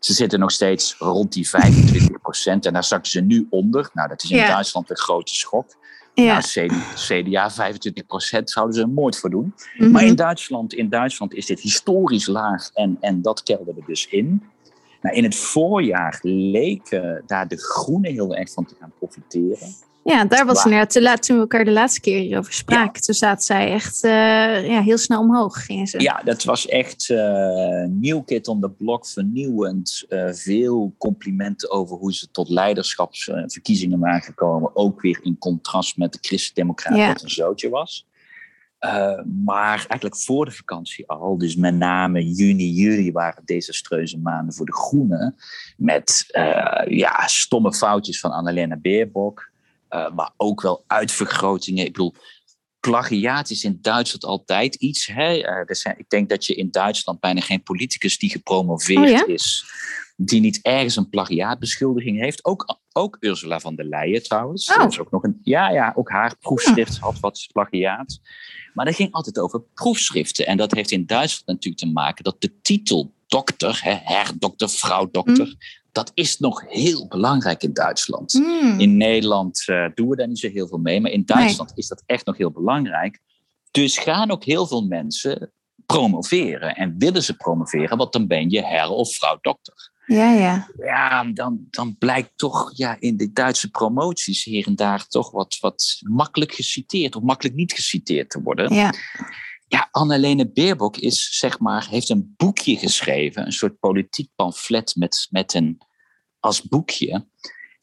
Ze 0.06 0.12
zitten 0.12 0.38
nog 0.38 0.50
steeds 0.50 0.96
rond 0.98 1.32
die 1.32 1.48
25 1.48 2.20
procent 2.20 2.66
en 2.66 2.72
daar 2.72 2.84
zakken 2.84 3.10
ze 3.10 3.20
nu 3.20 3.46
onder. 3.50 3.90
Nou, 3.92 4.08
dat 4.08 4.22
is 4.22 4.30
in 4.30 4.36
Duitsland 4.36 4.90
een 4.90 4.96
grote 4.96 5.34
schok. 5.34 5.76
Ja. 6.24 6.42
Nou, 6.54 6.70
CDA 6.94 7.50
25 7.50 8.06
procent 8.06 8.50
zouden 8.50 8.74
ze 8.74 8.80
er 8.80 8.88
moord 8.88 9.18
voor 9.18 9.30
doen. 9.30 9.54
Mhm. 9.76 9.90
Maar 9.90 10.04
in 10.04 10.14
Duitsland, 10.14 10.74
in 10.74 10.88
Duitsland 10.88 11.34
is 11.34 11.46
dit 11.46 11.60
historisch 11.60 12.26
laag 12.26 12.70
en, 12.74 12.96
en 13.00 13.22
dat 13.22 13.42
kelderde 13.42 13.82
dus 13.86 14.08
in. 14.08 14.42
Nou, 15.02 15.16
in 15.16 15.24
het 15.24 15.36
voorjaar 15.36 16.18
leken 16.22 17.22
daar 17.26 17.48
de 17.48 17.56
groenen 17.56 18.12
heel 18.12 18.36
erg 18.36 18.52
van 18.52 18.64
te 18.64 18.74
gaan 18.80 18.92
profiteren. 18.98 19.74
Ja, 20.06 20.24
daar 20.24 20.46
was 20.46 20.64
inderdaad, 20.64 20.92
de 20.92 21.18
toen 21.18 21.36
we 21.36 21.42
elkaar 21.42 21.64
de 21.64 21.70
laatste 21.70 22.00
keer 22.00 22.20
hierover 22.20 22.52
spraken, 22.52 23.02
toen 23.02 23.14
zaten 23.14 23.44
zij 23.44 23.72
echt 23.72 24.04
uh, 24.04 24.10
ja, 24.68 24.82
heel 24.82 24.98
snel 24.98 25.20
omhoog. 25.20 25.64
Gingen 25.64 25.86
ze. 25.86 26.00
Ja, 26.00 26.20
dat 26.24 26.44
was 26.44 26.66
echt 26.66 27.08
uh, 27.08 27.84
nieuw 27.88 28.22
kid 28.22 28.48
on 28.48 28.60
the 28.60 28.70
block, 28.70 29.06
vernieuwend. 29.06 30.04
Uh, 30.08 30.32
veel 30.32 30.94
complimenten 30.98 31.70
over 31.70 31.96
hoe 31.96 32.14
ze 32.14 32.30
tot 32.30 32.48
leiderschapsverkiezingen 32.48 33.98
waren 33.98 34.22
gekomen. 34.22 34.76
Ook 34.76 35.00
weer 35.00 35.18
in 35.22 35.38
contrast 35.38 35.96
met 35.96 36.12
de 36.12 36.18
Christen-Democraten, 36.20 37.00
ja. 37.00 37.08
wat 37.08 37.22
een 37.22 37.30
zootje 37.30 37.68
was. 37.68 38.06
maar 39.44 39.76
eigenlijk 39.88 40.16
voor 40.16 40.44
de 40.44 40.50
vakantie 40.50 41.08
al, 41.08 41.38
dus 41.38 41.56
met 41.56 41.74
name 41.74 42.32
juni, 42.34 42.70
juli 42.70 43.12
waren 43.12 43.42
desastreuze 43.44 44.18
maanden 44.18 44.54
voor 44.54 44.66
de 44.66 44.74
Groenen. 44.74 45.34
Met 45.76 46.24
ja, 46.88 47.26
stomme 47.26 47.72
foutjes 47.72 48.20
van 48.20 48.30
Annalena 48.30 48.76
Baerbock. 48.76 49.54
Uh, 49.96 50.14
maar 50.14 50.32
ook 50.36 50.60
wel 50.60 50.84
uitvergrotingen. 50.86 51.84
Ik 51.84 51.92
bedoel, 51.92 52.14
plagiaat 52.80 53.50
is 53.50 53.64
in 53.64 53.78
Duitsland 53.80 54.24
altijd 54.24 54.74
iets. 54.74 55.06
Hè? 55.06 55.36
Uh, 55.36 55.44
er 55.44 55.76
zijn, 55.76 55.98
ik 55.98 56.08
denk 56.08 56.28
dat 56.28 56.46
je 56.46 56.54
in 56.54 56.70
Duitsland 56.70 57.20
bijna 57.20 57.40
geen 57.40 57.62
politicus 57.62 58.18
die 58.18 58.30
gepromoveerd 58.30 59.22
oh, 59.22 59.28
is, 59.28 59.66
die 60.16 60.40
niet 60.40 60.60
ergens 60.62 60.96
een 60.96 61.08
plagiaatbeschuldiging 61.08 62.20
heeft. 62.20 62.44
Ook, 62.44 62.78
ook 62.92 63.16
Ursula 63.20 63.60
van 63.60 63.74
der 63.74 63.84
Leyen 63.84 64.22
trouwens. 64.22 64.70
Oh. 64.70 64.78
Dat 64.78 64.92
is 64.92 64.98
ook 64.98 65.10
nog 65.10 65.22
een, 65.22 65.40
ja, 65.42 65.70
ja, 65.70 65.92
ook 65.96 66.10
haar 66.10 66.36
proefschrift 66.36 66.98
had 66.98 67.20
wat 67.20 67.46
plagiaat. 67.52 68.20
Maar 68.74 68.84
dat 68.84 68.94
ging 68.94 69.12
altijd 69.12 69.38
over 69.38 69.62
proefschriften. 69.74 70.46
En 70.46 70.56
dat 70.56 70.72
heeft 70.72 70.90
in 70.90 71.06
Duitsland 71.06 71.46
natuurlijk 71.46 71.82
te 71.82 71.92
maken 71.92 72.24
dat 72.24 72.40
de 72.40 72.60
titel 72.60 73.14
dokter, 73.26 73.80
hè, 73.82 73.94
herdokter, 74.02 74.68
vrouwdokter, 74.68 75.46
mm 75.46 75.84
dat 75.96 76.10
is 76.14 76.38
nog 76.38 76.64
heel 76.68 77.06
belangrijk 77.08 77.62
in 77.62 77.72
Duitsland. 77.72 78.32
Hmm. 78.32 78.80
In 78.80 78.96
Nederland 78.96 79.62
uh, 79.66 79.86
doen 79.94 80.08
we 80.08 80.16
daar 80.16 80.28
niet 80.28 80.38
zo 80.38 80.48
heel 80.48 80.68
veel 80.68 80.78
mee, 80.78 81.00
maar 81.00 81.10
in 81.10 81.24
Duitsland 81.24 81.72
is 81.74 81.88
dat 81.88 82.02
echt 82.06 82.26
nog 82.26 82.36
heel 82.36 82.50
belangrijk. 82.50 83.20
Dus 83.70 83.98
gaan 83.98 84.30
ook 84.30 84.44
heel 84.44 84.66
veel 84.66 84.86
mensen 84.86 85.52
promoveren 85.86 86.74
en 86.74 86.94
willen 86.98 87.22
ze 87.22 87.36
promoveren, 87.36 87.98
want 87.98 88.12
dan 88.12 88.26
ben 88.26 88.50
je 88.50 88.64
her- 88.64 88.88
of 88.88 89.14
vrouw 89.14 89.38
dokter. 89.40 89.90
Ja, 90.06 90.32
ja. 90.32 90.68
Ja, 90.76 91.24
dan, 91.24 91.66
dan 91.70 91.96
blijkt 91.98 92.32
toch 92.36 92.72
ja, 92.74 92.96
in 92.98 93.16
de 93.16 93.32
Duitse 93.32 93.70
promoties 93.70 94.44
hier 94.44 94.66
en 94.66 94.76
daar 94.76 95.06
toch 95.06 95.30
wat, 95.30 95.58
wat 95.60 95.98
makkelijk 96.00 96.52
geciteerd 96.52 97.16
of 97.16 97.22
makkelijk 97.22 97.56
niet 97.56 97.72
geciteerd 97.72 98.30
te 98.30 98.42
worden. 98.42 98.74
Ja. 98.74 98.92
Ja, 99.68 99.88
Annalene 99.90 100.50
Baerbock 100.50 100.96
is, 100.96 101.38
zeg 101.38 101.58
maar, 101.58 101.88
heeft 101.88 102.08
een 102.08 102.34
boekje 102.36 102.76
geschreven, 102.76 103.46
een 103.46 103.52
soort 103.52 103.78
politiek 103.78 104.28
pamflet 104.34 104.96
met, 104.96 105.26
met 105.30 105.54
een, 105.54 105.78
als 106.40 106.62
boekje. 106.62 107.26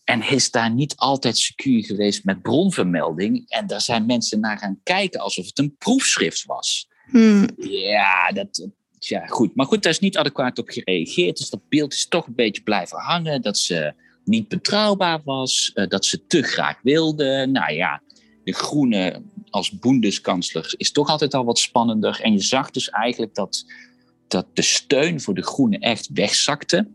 En 0.03 0.29
is 0.29 0.51
daar 0.51 0.71
niet 0.71 0.95
altijd 0.95 1.37
secuur 1.37 1.83
geweest 1.83 2.23
met 2.23 2.41
bronvermelding. 2.41 3.49
En 3.49 3.67
daar 3.67 3.81
zijn 3.81 4.05
mensen 4.05 4.39
naar 4.39 4.57
gaan 4.57 4.79
kijken 4.83 5.19
alsof 5.19 5.45
het 5.45 5.59
een 5.59 5.75
proefschrift 5.77 6.45
was. 6.45 6.87
Hmm. 7.05 7.49
Ja, 7.57 8.31
dat, 8.31 8.67
ja, 8.99 9.25
goed. 9.25 9.55
Maar 9.55 9.65
goed, 9.65 9.83
daar 9.83 9.91
is 9.91 9.99
niet 9.99 10.17
adequaat 10.17 10.59
op 10.59 10.69
gereageerd. 10.69 11.37
Dus 11.37 11.49
dat 11.49 11.69
beeld 11.69 11.93
is 11.93 12.07
toch 12.07 12.27
een 12.27 12.35
beetje 12.35 12.61
blijven 12.61 12.99
hangen. 12.99 13.41
Dat 13.41 13.57
ze 13.57 13.93
niet 14.23 14.47
betrouwbaar 14.47 15.21
was. 15.23 15.71
Uh, 15.73 15.87
dat 15.87 16.05
ze 16.05 16.25
te 16.25 16.43
graag 16.43 16.79
wilde. 16.81 17.47
Nou 17.51 17.73
ja, 17.73 18.01
de 18.43 18.53
Groene 18.53 19.23
als 19.53 19.79
boendeskansler 19.79 20.73
is 20.77 20.91
toch 20.91 21.09
altijd 21.09 21.33
al 21.33 21.45
wat 21.45 21.59
spannender. 21.59 22.19
En 22.21 22.33
je 22.33 22.41
zag 22.41 22.71
dus 22.71 22.89
eigenlijk 22.89 23.35
dat, 23.35 23.65
dat 24.27 24.45
de 24.53 24.61
steun 24.61 25.21
voor 25.21 25.33
de 25.33 25.43
Groenen 25.43 25.79
echt 25.79 26.09
wegzakte. 26.13 26.87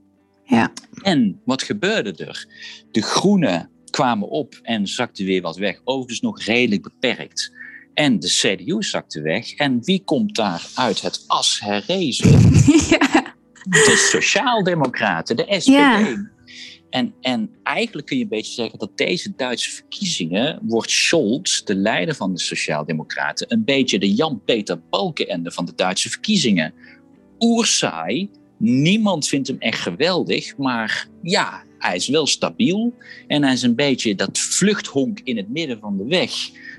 Ja. 0.44 0.72
En 1.02 1.40
wat 1.44 1.62
gebeurde 1.62 2.24
er? 2.24 2.46
De 2.90 3.02
Groenen 3.02 3.70
kwamen 3.90 4.28
op 4.28 4.58
en 4.62 4.86
zakten 4.86 5.24
weer 5.24 5.42
wat 5.42 5.56
weg. 5.56 5.80
Overigens 5.84 6.20
nog 6.20 6.42
redelijk 6.42 6.82
beperkt. 6.82 7.52
En 7.94 8.20
de 8.20 8.28
CDU 8.28 8.82
zakte 8.82 9.20
weg. 9.20 9.54
En 9.54 9.84
wie 9.84 10.02
komt 10.04 10.34
daar 10.34 10.66
uit 10.74 11.00
het 11.00 11.24
as 11.26 11.60
herrezen? 11.60 12.40
Ja. 12.88 13.26
De 13.68 14.08
Sociaaldemocraten, 14.10 15.36
de 15.36 15.46
SPD. 15.58 15.66
Ja. 15.66 16.30
En, 16.90 17.14
en 17.20 17.50
eigenlijk 17.62 18.06
kun 18.06 18.16
je 18.16 18.22
een 18.22 18.28
beetje 18.28 18.52
zeggen 18.52 18.78
dat 18.78 18.96
deze 18.96 19.32
Duitse 19.36 19.70
verkiezingen 19.70 20.58
wordt 20.62 20.90
Scholz, 20.90 21.62
de 21.62 21.74
leider 21.74 22.14
van 22.14 22.34
de 22.34 22.40
Sociaaldemocraten, 22.40 23.52
een 23.52 23.64
beetje 23.64 23.98
de 23.98 24.14
Jan-Peter 24.14 24.80
Balkenende 24.90 25.50
van 25.50 25.64
de 25.64 25.72
Duitse 25.74 26.10
verkiezingen. 26.10 26.74
Oersaai, 27.38 28.30
niemand 28.56 29.28
vindt 29.28 29.48
hem 29.48 29.56
echt 29.58 29.80
geweldig, 29.80 30.56
maar 30.56 31.08
ja, 31.22 31.64
hij 31.78 31.96
is 31.96 32.08
wel 32.08 32.26
stabiel 32.26 32.94
en 33.26 33.42
hij 33.42 33.52
is 33.52 33.62
een 33.62 33.74
beetje 33.74 34.14
dat 34.14 34.38
vluchthonk 34.38 35.20
in 35.24 35.36
het 35.36 35.48
midden 35.48 35.78
van 35.78 35.96
de 35.96 36.04
weg 36.04 36.32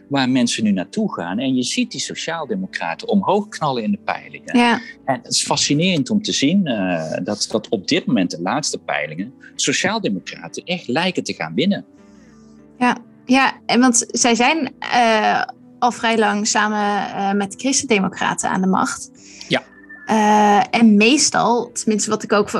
waar 0.09 0.29
mensen 0.29 0.63
nu 0.63 0.71
naartoe 0.71 1.13
gaan. 1.13 1.39
En 1.39 1.55
je 1.55 1.63
ziet 1.63 1.91
die 1.91 1.99
sociaaldemocraten 1.99 3.07
omhoog 3.07 3.47
knallen 3.47 3.83
in 3.83 3.91
de 3.91 3.99
peilingen. 4.05 4.57
Ja. 4.57 4.81
En 5.05 5.19
het 5.23 5.33
is 5.33 5.43
fascinerend 5.43 6.09
om 6.09 6.21
te 6.21 6.31
zien 6.31 6.67
uh, 6.67 7.03
dat, 7.23 7.47
dat 7.51 7.69
op 7.69 7.87
dit 7.87 8.05
moment 8.05 8.31
de 8.31 8.41
laatste 8.41 8.77
peilingen 8.77 9.33
sociaaldemocraten 9.55 10.63
echt 10.63 10.87
lijken 10.87 11.23
te 11.23 11.33
gaan 11.33 11.53
winnen. 11.53 11.85
Ja, 12.77 12.97
ja 13.25 13.53
en 13.65 13.79
want 13.79 14.05
zij 14.07 14.35
zijn 14.35 14.73
uh, 14.81 15.43
al 15.79 15.91
vrij 15.91 16.17
lang 16.17 16.47
samen 16.47 16.79
uh, 16.79 17.31
met 17.31 17.51
de 17.51 17.57
christendemocraten 17.57 18.49
aan 18.49 18.61
de 18.61 18.67
macht. 18.67 19.11
Ja. 19.47 19.63
en 20.69 20.95
meestal, 20.95 21.71
tenminste 21.71 22.09
wat 22.09 22.23
ik 22.23 22.33
ook 22.33 22.51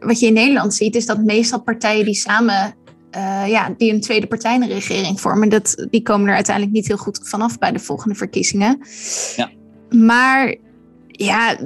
wat 0.00 0.20
je 0.20 0.26
in 0.26 0.32
Nederland 0.32 0.74
ziet, 0.74 0.94
is 0.94 1.06
dat 1.06 1.18
meestal 1.18 1.60
partijen 1.60 2.04
die 2.04 2.14
samen 2.14 2.74
uh, 3.16 3.48
ja, 3.48 3.74
die 3.76 3.92
een 3.92 4.00
tweede 4.00 4.26
partijregering 4.26 5.20
vormen, 5.20 5.48
dat, 5.48 5.86
die 5.90 6.02
komen 6.02 6.28
er 6.28 6.34
uiteindelijk 6.34 6.74
niet 6.74 6.86
heel 6.86 6.96
goed 6.96 7.20
vanaf 7.22 7.58
bij 7.58 7.72
de 7.72 7.78
volgende 7.78 8.14
verkiezingen. 8.14 8.78
Ja. 9.36 9.50
Maar 9.90 10.56
ja, 11.06 11.58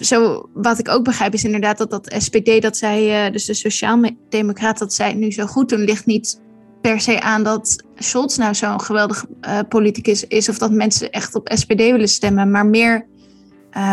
zo, 0.00 0.48
wat 0.54 0.78
ik 0.78 0.88
ook 0.88 1.04
begrijp 1.04 1.34
is 1.34 1.44
inderdaad 1.44 1.78
dat 1.78 1.90
dat 1.90 2.14
SPD, 2.18 2.62
dat 2.62 2.76
zij, 2.76 3.26
uh, 3.26 3.32
dus 3.32 3.44
de 3.44 3.54
Sociaaldemocraat, 3.54 4.78
dat 4.78 4.94
zij 4.94 5.08
het 5.08 5.16
nu 5.16 5.32
zo 5.32 5.46
goed 5.46 5.68
doen, 5.68 5.80
ligt 5.80 6.06
niet 6.06 6.40
per 6.80 7.00
se 7.00 7.20
aan 7.20 7.42
dat 7.42 7.84
Scholz 7.94 8.36
nou 8.36 8.54
zo'n 8.54 8.80
geweldig 8.80 9.24
uh, 9.40 9.58
politicus 9.68 10.26
is 10.26 10.48
of 10.48 10.58
dat 10.58 10.70
mensen 10.70 11.10
echt 11.10 11.34
op 11.34 11.50
SPD 11.54 11.78
willen 11.78 12.08
stemmen, 12.08 12.50
maar 12.50 12.66
meer 12.66 13.06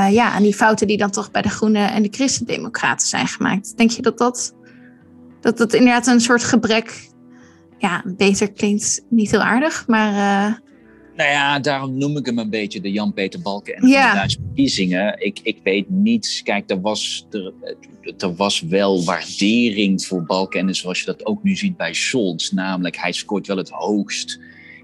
ja, 0.10 0.32
aan 0.32 0.44
die 0.44 0.56
fouten 0.56 0.88
die 0.88 0.98
dan 0.98 1.12
toch 1.12 1.32
bij 1.32 1.42
de 1.42 1.50
Groenen 1.50 1.92
en 1.92 2.04
de 2.04 2.08
Christendemocraten 2.12 3.08
zijn 3.08 3.28
gemaakt. 3.28 3.78
Denk 3.78 3.92
je 3.92 4.02
dat 4.02 4.18
dat 4.18 4.54
dat 5.44 5.60
het 5.60 5.74
inderdaad 5.74 6.08
een 6.08 6.22
soort 6.22 6.44
gebrek, 6.44 7.10
ja, 7.78 8.04
beter 8.06 8.52
klinkt 8.52 9.06
niet 9.10 9.32
heel 9.32 9.42
aardig, 9.42 9.88
maar... 9.88 10.12
Uh... 10.12 10.56
Nou 11.16 11.30
ja, 11.30 11.60
daarom 11.60 11.98
noem 11.98 12.18
ik 12.18 12.26
hem 12.26 12.40
een 12.40 12.50
beetje 12.50 12.82
de 12.82 12.92
Jan-Peter 12.92 13.42
Balken 13.42 13.76
en 13.76 13.88
ja. 13.88 14.12
de 14.12 14.18
Duitse 14.18 14.40
verkiezingen. 14.46 15.26
Ik, 15.26 15.40
ik 15.44 15.60
weet 15.64 15.90
niet, 15.90 16.42
kijk, 16.44 16.70
er 16.70 16.82
was, 16.82 17.28
er, 17.32 17.54
er 18.18 18.36
was 18.36 18.62
wel 18.62 19.04
waardering 19.04 20.06
voor 20.06 20.24
Balken 20.24 20.68
en 20.68 20.76
zoals 20.76 21.00
je 21.00 21.06
dat 21.06 21.26
ook 21.26 21.44
nu 21.44 21.56
ziet 21.56 21.78
bij 21.78 21.94
Scholz. 21.94 22.50
Namelijk, 22.50 22.98
hij 22.98 23.12
scoort 23.12 23.48
wel 23.48 23.58
het 23.58 23.70
hoogst 23.70 24.40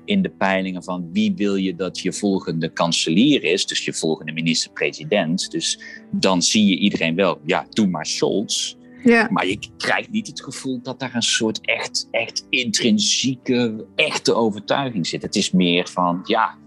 in 0.06 0.22
de 0.22 0.30
peilingen 0.30 0.84
van 0.84 1.10
wie 1.14 1.34
wil 1.36 1.56
je 1.56 1.76
dat 1.76 2.00
je 2.00 2.14
volgende 2.14 2.70
kanselier 2.70 3.44
is, 3.44 3.66
dus 3.66 3.86
je 3.86 3.94
volgende 3.94 4.32
minister-president. 4.32 5.52
Dus 5.52 5.80
dan 6.12 6.42
zie 6.42 6.66
je 6.66 6.78
iedereen 6.78 7.16
wel, 7.16 7.40
ja, 7.46 7.66
doe 7.70 7.88
maar 7.88 8.06
Scholz. 8.06 8.76
Ja. 9.04 9.28
Maar 9.32 9.48
je 9.48 9.60
krijgt 9.78 10.10
niet 10.10 10.28
het 10.28 10.44
gevoel 10.44 10.80
dat 10.82 11.00
daar 11.00 11.16
een 11.16 11.22
soort 11.22 11.62
echt, 11.62 12.08
echt 12.12 12.46
intrinsieke, 12.50 13.86
echte 13.96 14.34
overtuiging 14.34 15.08
zit. 15.08 15.22
Het 15.22 15.36
is 15.36 15.52
meer 15.52 15.88
van, 15.88 16.22
ja, 16.24 16.58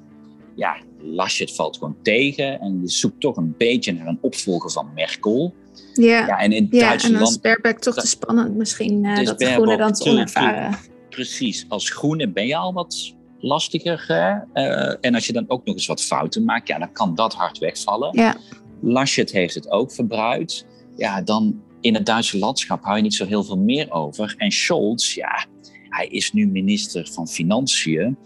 ja, 0.54 0.76
Laschet 0.98 1.54
valt 1.54 1.76
gewoon 1.76 1.96
tegen 2.02 2.60
en 2.60 2.80
je 2.80 2.88
zoekt 2.88 3.20
toch 3.20 3.36
een 3.36 3.54
beetje 3.58 3.92
naar 3.92 4.06
een 4.06 4.18
opvolger 4.20 4.70
van 4.70 4.90
Merkel. 4.94 5.54
Ja, 5.92 6.26
ja 6.26 6.38
en 6.38 6.52
in 6.52 6.68
ja, 6.70 6.88
Duitsland... 6.88 7.14
en 7.14 7.20
als 7.20 7.40
Baerbeck 7.40 7.78
toch 7.78 7.94
te 7.94 8.06
spannend 8.06 8.56
misschien, 8.56 9.04
uh, 9.04 9.24
dat 9.24 9.38
de 9.38 9.46
Groenen 9.46 9.78
dan 9.78 9.92
te 9.92 10.10
onervaren. 10.10 10.78
Precies, 11.08 11.64
als 11.68 11.90
Groene 11.90 12.28
ben 12.28 12.46
je 12.46 12.56
al 12.56 12.72
wat 12.72 13.14
lastiger. 13.38 14.04
Hè? 14.06 14.30
Uh, 14.54 14.96
en 15.00 15.14
als 15.14 15.26
je 15.26 15.32
dan 15.32 15.44
ook 15.48 15.64
nog 15.64 15.74
eens 15.74 15.86
wat 15.86 16.02
fouten 16.02 16.44
maakt, 16.44 16.68
ja, 16.68 16.78
dan 16.78 16.92
kan 16.92 17.14
dat 17.14 17.34
hard 17.34 17.58
wegvallen. 17.58 18.08
Ja. 18.12 18.36
Laschet 18.80 19.32
heeft 19.32 19.54
het 19.54 19.70
ook 19.70 19.92
verbruikt. 19.92 20.66
Ja, 20.96 21.22
dan 21.22 21.62
in 21.82 21.94
het 21.94 22.06
Duitse 22.06 22.38
landschap 22.38 22.82
hou 22.82 22.96
je 22.96 23.02
niet 23.02 23.14
zo 23.14 23.26
heel 23.26 23.44
veel 23.44 23.58
meer 23.58 23.90
over. 23.90 24.34
En 24.36 24.50
Scholz, 24.50 25.14
ja, 25.14 25.46
hij 25.88 26.06
is 26.06 26.32
nu 26.32 26.46
minister 26.46 27.08
van 27.12 27.28
Financiën. 27.28 28.16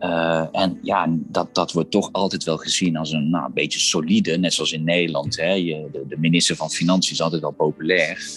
Uh, 0.00 0.46
en 0.52 0.78
ja, 0.82 1.06
dat, 1.10 1.54
dat 1.54 1.72
wordt 1.72 1.90
toch 1.90 2.08
altijd 2.12 2.44
wel 2.44 2.56
gezien 2.56 2.96
als 2.96 3.12
een, 3.12 3.30
nou, 3.30 3.44
een 3.44 3.52
beetje 3.52 3.78
solide, 3.78 4.38
net 4.38 4.54
zoals 4.54 4.72
in 4.72 4.84
Nederland. 4.84 5.36
Hè. 5.36 5.52
Je, 5.52 5.88
de, 5.92 6.04
de 6.08 6.18
minister 6.18 6.56
van 6.56 6.70
Financiën 6.70 7.12
is 7.12 7.20
altijd 7.20 7.42
wel 7.42 7.50
populair. 7.50 8.28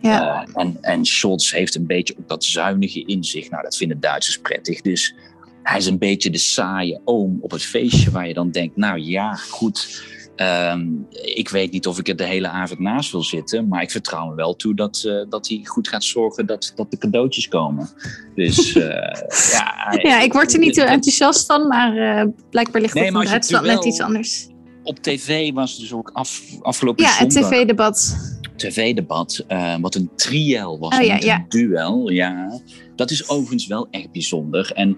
Ja. 0.00 0.46
Uh, 0.46 0.54
en, 0.54 0.78
en 0.80 1.04
Scholz 1.04 1.52
heeft 1.52 1.74
een 1.74 1.86
beetje 1.86 2.14
ook 2.18 2.28
dat 2.28 2.44
zuinige 2.44 3.04
inzicht. 3.04 3.50
Nou, 3.50 3.62
dat 3.62 3.76
vinden 3.76 4.00
Duitsers 4.00 4.38
prettig. 4.38 4.80
Dus 4.80 5.14
hij 5.62 5.78
is 5.78 5.86
een 5.86 5.98
beetje 5.98 6.30
de 6.30 6.38
saaie 6.38 7.00
oom 7.04 7.38
op 7.40 7.50
het 7.50 7.62
feestje 7.62 8.10
waar 8.10 8.28
je 8.28 8.34
dan 8.34 8.50
denkt, 8.50 8.76
nou 8.76 9.00
ja, 9.00 9.34
goed 9.34 10.02
Ehm, 10.38 10.86
ik 11.10 11.48
weet 11.48 11.72
niet 11.72 11.86
of 11.86 11.98
ik 11.98 12.08
er 12.08 12.16
de 12.16 12.24
hele 12.24 12.48
avond 12.48 12.78
naast 12.78 13.12
wil 13.12 13.22
zitten, 13.22 13.68
maar 13.68 13.82
ik 13.82 13.90
vertrouw 13.90 14.28
me 14.28 14.34
wel 14.34 14.56
toe 14.56 14.74
dat, 14.74 15.02
uh, 15.06 15.24
dat 15.28 15.48
hij 15.48 15.60
goed 15.64 15.88
gaat 15.88 16.04
zorgen 16.04 16.46
dat, 16.46 16.72
dat 16.74 16.90
de 16.90 16.98
cadeautjes 16.98 17.48
komen. 17.48 17.88
Dus 18.34 18.74
uh, 18.74 18.84
ja. 19.52 19.98
Ja, 20.02 20.20
ik 20.20 20.32
word 20.32 20.52
er 20.52 20.58
niet 20.58 20.76
heel 20.76 20.84
enthousiast 20.84 21.46
van, 21.46 21.66
maar 21.66 21.96
uh, 21.96 22.32
blijkbaar 22.50 22.80
ligt 22.80 22.94
nee, 22.94 23.04
het 23.04 23.14
in 23.14 23.30
Duitsland 23.30 23.66
net 23.66 23.84
iets 23.84 24.00
anders. 24.00 24.48
Op 24.82 24.98
tv 24.98 25.52
was 25.52 25.78
dus 25.78 25.92
ook 25.92 26.10
af, 26.12 26.42
afgelopen 26.60 27.04
ja, 27.04 27.10
zondag... 27.10 27.34
Ja, 27.34 27.40
het 27.40 27.50
tv-debat. 27.50 28.16
TV-debat, 28.56 29.44
wat 29.80 29.94
een 29.94 30.10
triel 30.16 30.78
was, 30.78 30.98
oh, 30.98 31.04
ja, 31.04 31.16
ja. 31.20 31.36
een 31.36 31.44
duel. 31.48 32.10
Ja, 32.10 32.60
dat 32.96 33.10
is 33.10 33.28
overigens 33.28 33.66
wel 33.66 33.88
echt 33.90 34.12
bijzonder. 34.12 34.72
En 34.72 34.96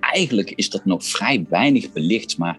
eigenlijk 0.00 0.50
is 0.50 0.70
dat 0.70 0.84
nog 0.84 1.04
vrij 1.04 1.46
weinig 1.48 1.92
belicht, 1.92 2.38
maar 2.38 2.58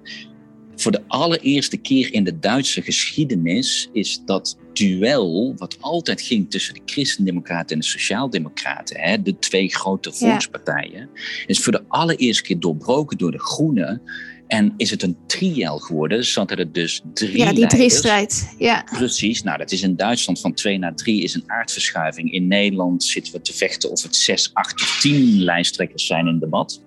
voor 0.81 0.91
de 0.91 1.03
allereerste 1.07 1.77
keer 1.77 2.13
in 2.13 2.23
de 2.23 2.39
Duitse 2.39 2.81
geschiedenis 2.81 3.89
is 3.93 4.21
dat 4.25 4.57
duel, 4.73 5.53
wat 5.57 5.77
altijd 5.79 6.21
ging 6.21 6.51
tussen 6.51 6.73
de 6.73 6.81
Christendemocraten 6.85 7.75
en 7.75 7.81
de 7.81 7.87
Sociaaldemocraten, 7.87 9.23
de 9.23 9.39
twee 9.39 9.69
grote 9.69 10.13
volkspartijen, 10.13 11.09
is 11.45 11.59
voor 11.59 11.71
de 11.71 11.83
allereerste 11.87 12.43
keer 12.43 12.59
doorbroken 12.59 13.17
door 13.17 13.31
de 13.31 13.39
Groenen. 13.39 14.01
En 14.47 14.73
is 14.77 14.89
het 14.89 15.03
een 15.03 15.17
triel 15.27 15.77
geworden, 15.77 16.25
zodat 16.25 16.59
er 16.59 16.71
dus 16.71 17.01
drie 17.13 17.37
Ja, 17.37 17.53
die 17.53 17.67
drie 17.67 17.89
strijd. 17.89 18.55
Ja. 18.57 18.83
Precies. 18.91 19.43
Nou, 19.43 19.57
dat 19.57 19.71
is 19.71 19.81
in 19.81 19.95
Duitsland 19.95 20.39
van 20.39 20.53
twee 20.53 20.77
naar 20.77 20.95
drie 20.95 21.23
is 21.23 21.33
een 21.33 21.43
aardverschuiving. 21.45 22.31
In 22.31 22.47
Nederland 22.47 23.03
zitten 23.03 23.33
we 23.33 23.41
te 23.41 23.53
vechten 23.53 23.91
of 23.91 24.03
het 24.03 24.15
zes, 24.15 24.49
acht 24.53 24.81
of 24.81 24.99
tien 25.01 25.43
lijsttrekkers 25.43 26.05
zijn 26.05 26.27
in 26.27 26.39
debat. 26.39 26.81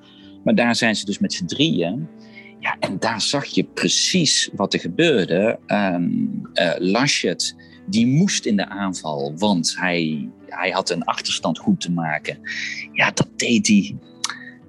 Maar 0.44 0.54
daar 0.54 0.76
zijn 0.76 0.96
ze 0.96 1.04
dus 1.04 1.18
met 1.18 1.32
z'n 1.32 1.44
drieën. 1.44 2.08
Ja, 2.64 2.76
en 2.80 2.98
daar 2.98 3.20
zag 3.20 3.44
je 3.44 3.64
precies 3.64 4.50
wat 4.52 4.74
er 4.74 4.80
gebeurde. 4.80 5.58
Um, 5.66 6.42
Laschet, 6.78 7.56
die 7.86 8.06
moest 8.06 8.44
in 8.44 8.56
de 8.56 8.68
aanval, 8.68 9.34
want 9.36 9.74
hij, 9.78 10.28
hij 10.46 10.70
had 10.70 10.90
een 10.90 11.04
achterstand 11.04 11.58
goed 11.58 11.80
te 11.80 11.90
maken. 11.90 12.38
Ja, 12.92 13.10
dat 13.10 13.28
deed 13.36 13.66
hij 13.66 13.96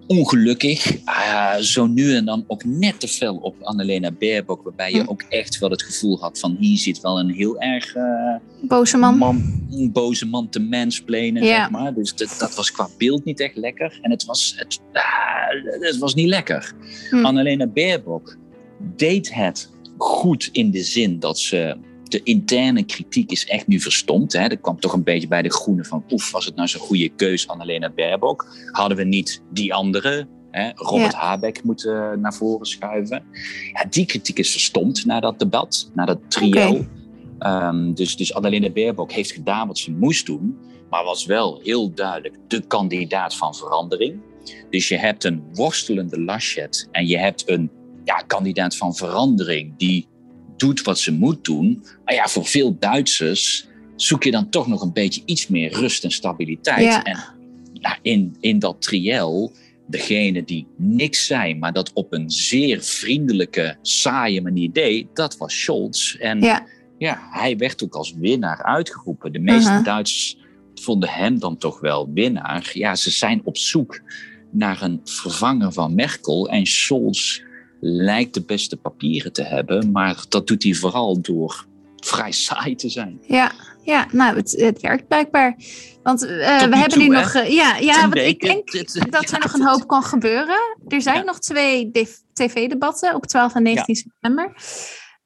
ongelukkig. 0.07 1.05
Uh, 1.05 1.55
zo 1.55 1.87
nu 1.87 2.15
en 2.15 2.25
dan 2.25 2.43
ook 2.47 2.63
net 2.63 2.99
te 2.99 3.07
fel 3.07 3.35
op 3.35 3.55
Annalena 3.61 4.11
Baerbock. 4.11 4.63
Waarbij 4.63 4.91
je 4.91 5.01
hm. 5.01 5.09
ook 5.09 5.21
echt 5.29 5.59
wel 5.59 5.69
het 5.69 5.83
gevoel 5.83 6.19
had 6.19 6.39
van 6.39 6.55
hier 6.59 6.77
zit 6.77 7.01
wel 7.01 7.19
een 7.19 7.29
heel 7.29 7.59
erg... 7.59 7.95
Uh, 7.95 8.35
boze 8.61 8.97
man. 8.97 9.21
Een 9.71 9.91
boze 9.91 10.25
man 10.25 10.49
te 10.49 10.59
mansplainen, 10.59 11.43
ja. 11.43 11.55
zeg 11.55 11.69
maar. 11.69 11.93
Dus 11.93 12.15
dat, 12.15 12.35
dat, 12.39 12.55
was 12.55 12.71
qua 12.71 12.89
beeld 12.97 13.25
niet 13.25 13.39
echt 13.39 13.55
lekker. 13.55 13.99
En 14.01 14.11
het 14.11 14.25
was, 14.25 14.53
het, 14.57 14.79
uh, 14.93 15.01
het 15.79 15.97
was 15.97 16.13
niet 16.13 16.27
lekker. 16.27 16.73
Hm. 17.09 17.25
Annalena 17.25 17.67
Baerbock 17.67 18.37
deed 18.95 19.33
het 19.33 19.71
goed 19.97 20.49
in 20.51 20.71
de 20.71 20.83
zin 20.83 21.19
dat 21.19 21.39
ze 21.39 21.77
de 22.09 22.23
interne 22.23 22.83
kritiek 22.83 23.31
is 23.31 23.45
echt 23.45 23.67
nu 23.67 23.79
verstomd. 23.79 24.33
Hè. 24.33 24.39
Er 24.39 24.57
kwam 24.57 24.79
toch 24.79 24.93
een 24.93 25.03
beetje 25.03 25.27
bij 25.27 25.41
de 25.41 25.51
groene 25.51 25.83
van... 25.83 26.03
oef, 26.11 26.31
was 26.31 26.45
het 26.45 26.55
nou 26.55 26.67
zo'n 26.67 26.81
goede 26.81 27.09
keus, 27.09 27.47
Annalena 27.47 27.89
Baerbock? 27.89 28.47
Hadden 28.71 28.97
we 28.97 29.03
niet 29.03 29.41
die 29.51 29.73
andere, 29.73 30.27
hè, 30.51 30.71
Robert 30.75 31.11
ja. 31.11 31.19
Habeck, 31.19 31.63
moeten 31.63 32.21
naar 32.21 32.33
voren 32.33 32.65
schuiven? 32.65 33.23
Ja, 33.73 33.85
die 33.89 34.05
kritiek 34.05 34.39
is 34.39 34.51
verstomd 34.51 35.05
na 35.05 35.19
dat 35.19 35.39
debat, 35.39 35.91
na 35.93 36.05
dat 36.05 36.19
trio. 36.27 36.85
Okay. 37.39 37.67
Um, 37.67 37.93
dus, 37.93 38.17
dus 38.17 38.33
Annalena 38.33 38.69
Baerbock 38.69 39.11
heeft 39.11 39.31
gedaan 39.31 39.67
wat 39.67 39.77
ze 39.77 39.91
moest 39.91 40.25
doen... 40.25 40.57
maar 40.89 41.03
was 41.03 41.25
wel 41.25 41.59
heel 41.63 41.93
duidelijk 41.93 42.35
de 42.47 42.61
kandidaat 42.67 43.35
van 43.35 43.55
verandering. 43.55 44.21
Dus 44.69 44.87
je 44.87 44.97
hebt 44.97 45.23
een 45.23 45.43
worstelende 45.53 46.21
Laschet 46.21 46.87
en 46.91 47.07
je 47.07 47.17
hebt 47.17 47.49
een 47.49 47.71
ja, 48.03 48.15
kandidaat 48.15 48.75
van 48.75 48.95
verandering... 48.95 49.77
die 49.77 50.07
doet 50.57 50.81
wat 50.81 50.99
ze 50.99 51.13
moet 51.13 51.45
doen. 51.45 51.83
Maar 52.05 52.13
ja, 52.13 52.27
voor 52.27 52.45
veel 52.45 52.77
Duitsers 52.79 53.67
zoek 53.95 54.23
je 54.23 54.31
dan 54.31 54.49
toch 54.49 54.67
nog 54.67 54.81
een 54.81 54.93
beetje 54.93 55.21
iets 55.25 55.47
meer 55.47 55.73
rust 55.73 56.03
en 56.03 56.11
stabiliteit. 56.11 56.83
Ja. 56.83 57.03
En 57.03 57.17
nou, 57.73 57.95
in, 58.01 58.35
in 58.39 58.59
dat 58.59 58.81
triel, 58.81 59.51
degene 59.87 60.43
die 60.43 60.67
niks 60.77 61.25
zei, 61.25 61.55
maar 61.55 61.73
dat 61.73 61.93
op 61.93 62.13
een 62.13 62.29
zeer 62.29 62.81
vriendelijke, 62.81 63.77
saaie 63.81 64.41
manier 64.41 64.71
deed, 64.71 65.07
dat 65.13 65.37
was 65.37 65.61
Scholz. 65.61 66.15
En 66.15 66.41
ja, 66.41 66.65
ja 66.97 67.27
hij 67.31 67.57
werd 67.57 67.83
ook 67.83 67.95
als 67.95 68.13
winnaar 68.13 68.63
uitgeroepen. 68.63 69.31
De 69.31 69.39
meeste 69.39 69.69
uh 69.69 69.75
-huh. 69.75 69.85
Duitsers 69.85 70.37
vonden 70.75 71.09
hem 71.09 71.39
dan 71.39 71.57
toch 71.57 71.79
wel 71.79 72.11
winnaar. 72.13 72.71
Ja, 72.73 72.95
ze 72.95 73.11
zijn 73.11 73.41
op 73.43 73.57
zoek 73.57 74.01
naar 74.51 74.81
een 74.81 75.01
vervanger 75.03 75.71
van 75.71 75.95
Merkel. 75.95 76.49
En 76.49 76.65
Scholz 76.65 77.41
lijkt 77.79 78.33
de 78.33 78.41
beste 78.41 78.77
papieren 78.77 79.33
te 79.33 79.43
hebben, 79.43 79.91
maar 79.91 80.25
dat 80.29 80.47
doet 80.47 80.63
hij 80.63 80.73
vooral 80.73 81.21
door 81.21 81.65
vrij 81.95 82.31
saai 82.47 82.75
te 82.75 82.89
zijn. 82.89 83.21
Ja, 83.21 83.51
ja 83.83 84.07
nou, 84.11 84.35
het, 84.35 84.51
het 84.51 84.81
werkt 84.81 85.07
blijkbaar. 85.07 85.55
Want 86.03 86.23
uh, 86.23 86.29
we 86.63 86.77
hebben 86.77 86.99
nu 86.99 87.07
nog. 87.07 87.35
Uh, 87.35 87.49
ja, 87.49 87.77
ja 87.77 88.01
want 88.01 88.15
ik 88.15 88.39
denk 88.39 88.71
dit, 88.71 89.11
dat 89.11 89.31
er 89.31 89.39
nog 89.45 89.53
een 89.53 89.67
hoop 89.67 89.87
kan 89.87 90.03
gebeuren. 90.03 90.77
Er 90.87 91.01
zijn 91.01 91.17
ja. 91.17 91.23
nog 91.23 91.39
twee 91.39 91.91
tv-debatten 92.33 93.15
op 93.15 93.25
12 93.25 93.55
en 93.55 93.63
19 93.63 93.95
ja. 93.95 94.01
september. 94.01 94.53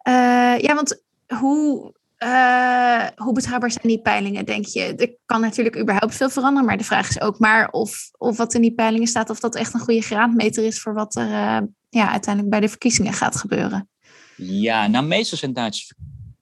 Uh, 0.07 0.59
ja, 0.59 0.75
want 0.75 1.03
hoe, 1.27 1.93
hoe 3.15 3.33
betrouwbaar 3.33 3.71
zijn 3.71 3.87
die 3.87 4.01
peilingen, 4.01 4.45
denk 4.45 4.65
je? 4.65 4.95
Er 4.95 5.15
kan 5.25 5.41
natuurlijk 5.41 5.79
überhaupt 5.79 6.15
veel 6.15 6.29
veranderen, 6.29 6.67
maar 6.67 6.77
de 6.77 6.83
vraag 6.83 7.09
is 7.09 7.21
ook 7.21 7.39
maar 7.39 7.69
of, 7.69 8.09
of 8.17 8.37
wat 8.37 8.53
in 8.53 8.61
die 8.61 8.73
peilingen 8.73 9.07
staat, 9.07 9.29
of 9.29 9.39
dat 9.39 9.55
echt 9.55 9.73
een 9.73 9.79
goede 9.79 10.01
graadmeter 10.01 10.63
is 10.63 10.81
voor 10.81 10.93
wat 10.93 11.15
er 11.15 11.67
ja, 11.89 12.11
uiteindelijk 12.11 12.53
bij 12.53 12.59
de 12.59 12.69
verkiezingen 12.69 13.13
gaat 13.13 13.35
gebeuren. 13.35 13.89
Ja, 14.35 14.87
nou 14.87 15.05
meestal 15.05 15.37
zijn 15.37 15.53
Duitse 15.53 15.95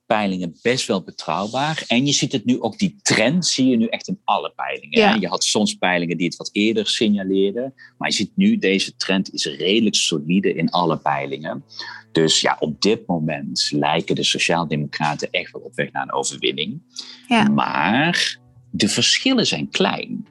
peilingen 0.08 0.58
best 0.62 0.86
wel 0.86 1.02
betrouwbaar. 1.02 1.84
En 1.86 2.06
je 2.06 2.12
ziet 2.12 2.32
het 2.32 2.44
nu 2.44 2.60
ook, 2.60 2.78
die 2.78 2.98
trend 3.02 3.46
zie 3.46 3.66
je 3.66 3.76
nu 3.76 3.86
echt 3.86 4.08
in 4.08 4.20
alle 4.24 4.52
peilingen. 4.56 4.98
Ja. 4.98 5.14
Je 5.14 5.28
had 5.28 5.44
soms 5.44 5.74
peilingen 5.74 6.16
die 6.16 6.26
het 6.26 6.36
wat 6.36 6.50
eerder 6.52 6.86
signaleerden. 6.86 7.74
Maar 7.98 8.08
je 8.08 8.14
ziet 8.14 8.32
nu, 8.34 8.58
deze 8.58 8.96
trend 8.96 9.32
is 9.32 9.44
redelijk 9.44 9.94
solide 9.94 10.54
in 10.54 10.70
alle 10.70 10.98
peilingen. 10.98 11.64
Dus 12.12 12.40
ja, 12.40 12.56
op 12.60 12.80
dit 12.80 13.06
moment 13.06 13.70
lijken 13.74 14.14
de 14.14 14.22
Sociaaldemocraten 14.22 15.30
echt 15.30 15.52
wel 15.52 15.62
op 15.62 15.74
weg 15.74 15.92
naar 15.92 16.02
een 16.02 16.12
overwinning. 16.12 16.82
Ja. 17.28 17.48
Maar 17.48 18.38
de 18.70 18.88
verschillen 18.88 19.46
zijn 19.46 19.70
klein. 19.70 20.26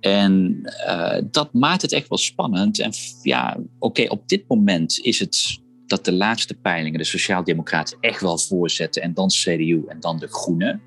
En 0.00 0.60
uh, 0.86 1.18
dat 1.30 1.52
maakt 1.52 1.82
het 1.82 1.92
echt 1.92 2.08
wel 2.08 2.18
spannend. 2.18 2.78
En 2.78 2.92
ja, 3.22 3.56
oké, 3.58 3.66
okay, 3.78 4.06
op 4.06 4.28
dit 4.28 4.44
moment 4.48 4.98
is 4.98 5.18
het 5.18 5.60
dat 5.86 6.04
de 6.04 6.12
laatste 6.12 6.54
peilingen 6.54 6.98
de 6.98 7.04
Sociaaldemocraten 7.04 7.98
echt 8.00 8.20
wel 8.20 8.38
voorzetten. 8.38 9.02
En 9.02 9.14
dan 9.14 9.28
CDU 9.28 9.84
en 9.88 10.00
dan 10.00 10.18
de 10.18 10.28
Groenen. 10.28 10.82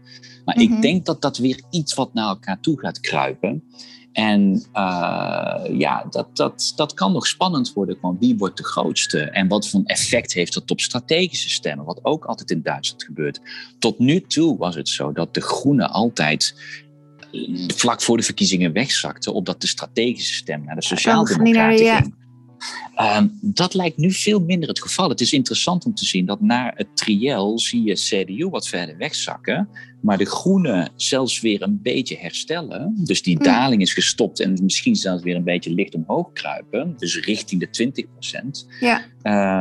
Maar 0.46 0.56
mm 0.58 0.66
-hmm. 0.66 0.76
ik 0.76 0.82
denk 0.82 1.06
dat 1.06 1.22
dat 1.22 1.38
weer 1.38 1.62
iets 1.70 1.94
wat 1.94 2.14
naar 2.14 2.28
elkaar 2.28 2.60
toe 2.60 2.80
gaat 2.80 3.00
kruipen. 3.00 3.64
En 4.12 4.66
uh, 4.74 5.62
ja, 5.78 6.06
dat, 6.10 6.38
dat, 6.38 6.74
dat 6.76 6.94
kan 6.94 7.12
nog 7.12 7.28
spannend 7.28 7.74
worden. 7.74 7.98
Want 8.02 8.20
wie 8.20 8.38
wordt 8.38 8.58
de 8.58 8.64
grootste? 8.64 9.20
En 9.20 9.48
wat 9.48 9.68
voor 9.68 9.82
effect 9.84 10.34
heeft 10.34 10.54
dat 10.54 10.72
op 10.72 10.80
strategische 10.80 11.50
stemmen? 11.50 11.86
Wat 11.86 12.00
ook 12.06 12.26
altijd 12.26 12.52
in 12.52 12.62
Duitsland 12.62 13.04
gebeurt. 13.04 13.42
Tot 13.80 14.00
nu 14.00 14.22
toe 14.22 14.58
was 14.58 14.76
het 14.76 14.90
zo 14.90 15.12
dat 15.12 15.34
de 15.34 15.42
Groenen 15.42 15.90
altijd 15.90 16.56
vlak 17.76 18.02
voor 18.02 18.18
de 18.18 18.24
verkiezingen 18.24 18.74
wegzakte, 18.74 19.32
opdat 19.32 19.62
de 19.62 19.68
strategische 19.68 20.34
stem 20.34 20.64
naar 20.64 20.76
de 20.76 20.84
Sociaaldemocraten 20.84 21.86
ja. 21.86 21.98
ging. 22.02 22.20
Um, 23.18 23.40
dat 23.42 23.74
lijkt 23.74 23.98
nu 23.98 24.12
veel 24.12 24.40
minder 24.40 24.70
het 24.70 24.82
geval. 24.82 25.10
Het 25.10 25.22
is 25.22 25.34
interessant 25.34 25.86
om 25.86 25.96
te 25.96 26.06
zien 26.06 26.26
dat 26.26 26.42
na 26.42 26.72
het 26.76 26.98
triel 26.98 27.60
zie 27.60 27.84
je 27.84 27.94
CDU 27.94 28.50
wat 28.50 28.68
verder 28.68 28.98
wegzakken, 28.98 29.70
maar 30.02 30.18
de 30.18 30.26
groenen 30.26 30.92
zelfs 30.96 31.42
weer 31.42 31.62
een 31.62 31.80
beetje 31.82 32.18
herstellen. 32.18 32.94
Dus 33.04 33.22
die 33.22 33.36
hm. 33.38 33.44
daling 33.44 33.82
is 33.82 33.94
gestopt 33.94 34.40
en 34.40 34.60
misschien 34.64 34.96
zelfs 34.96 35.24
weer 35.24 35.36
een 35.36 35.44
beetje 35.44 35.74
licht 35.74 35.96
omhoog 35.96 36.32
kruipen, 36.34 36.94
dus 36.98 37.20
richting 37.20 37.62
de 37.62 37.70
20 37.70 38.06
procent. 38.12 38.68
Ja. 38.80 39.02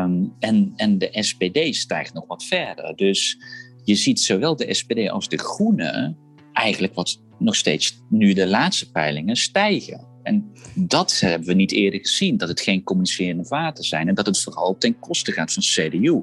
Um, 0.03 0.33
en, 0.39 0.73
en 0.77 0.99
de 0.99 1.09
SPD 1.13 1.77
stijgt 1.77 2.15
nog 2.15 2.27
wat 2.27 2.45
verder. 2.45 2.97
Dus 2.97 3.39
je 3.85 3.95
ziet 3.95 4.21
zowel 4.21 4.57
de 4.57 4.75
SPD 4.75 5.09
als 5.09 5.29
de 5.29 5.39
groenen 5.39 6.17
eigenlijk 6.53 6.95
wat 6.95 7.21
nog 7.41 7.57
steeds 7.57 8.01
nu 8.09 8.33
de 8.33 8.47
laatste 8.47 8.91
peilingen 8.91 9.37
stijgen. 9.37 10.09
En 10.23 10.53
dat 10.75 11.21
hebben 11.21 11.49
we 11.49 11.55
niet 11.55 11.73
eerder 11.73 12.01
gezien, 12.01 12.37
dat 12.37 12.49
het 12.49 12.61
geen 12.61 12.83
communicerende 12.83 13.45
vaten 13.45 13.85
zijn 13.85 14.09
en 14.09 14.15
dat 14.15 14.27
het 14.27 14.41
vooral 14.41 14.77
ten 14.79 14.99
koste 14.99 15.33
gaat 15.33 15.53
van 15.53 15.63
CDU. 15.63 16.23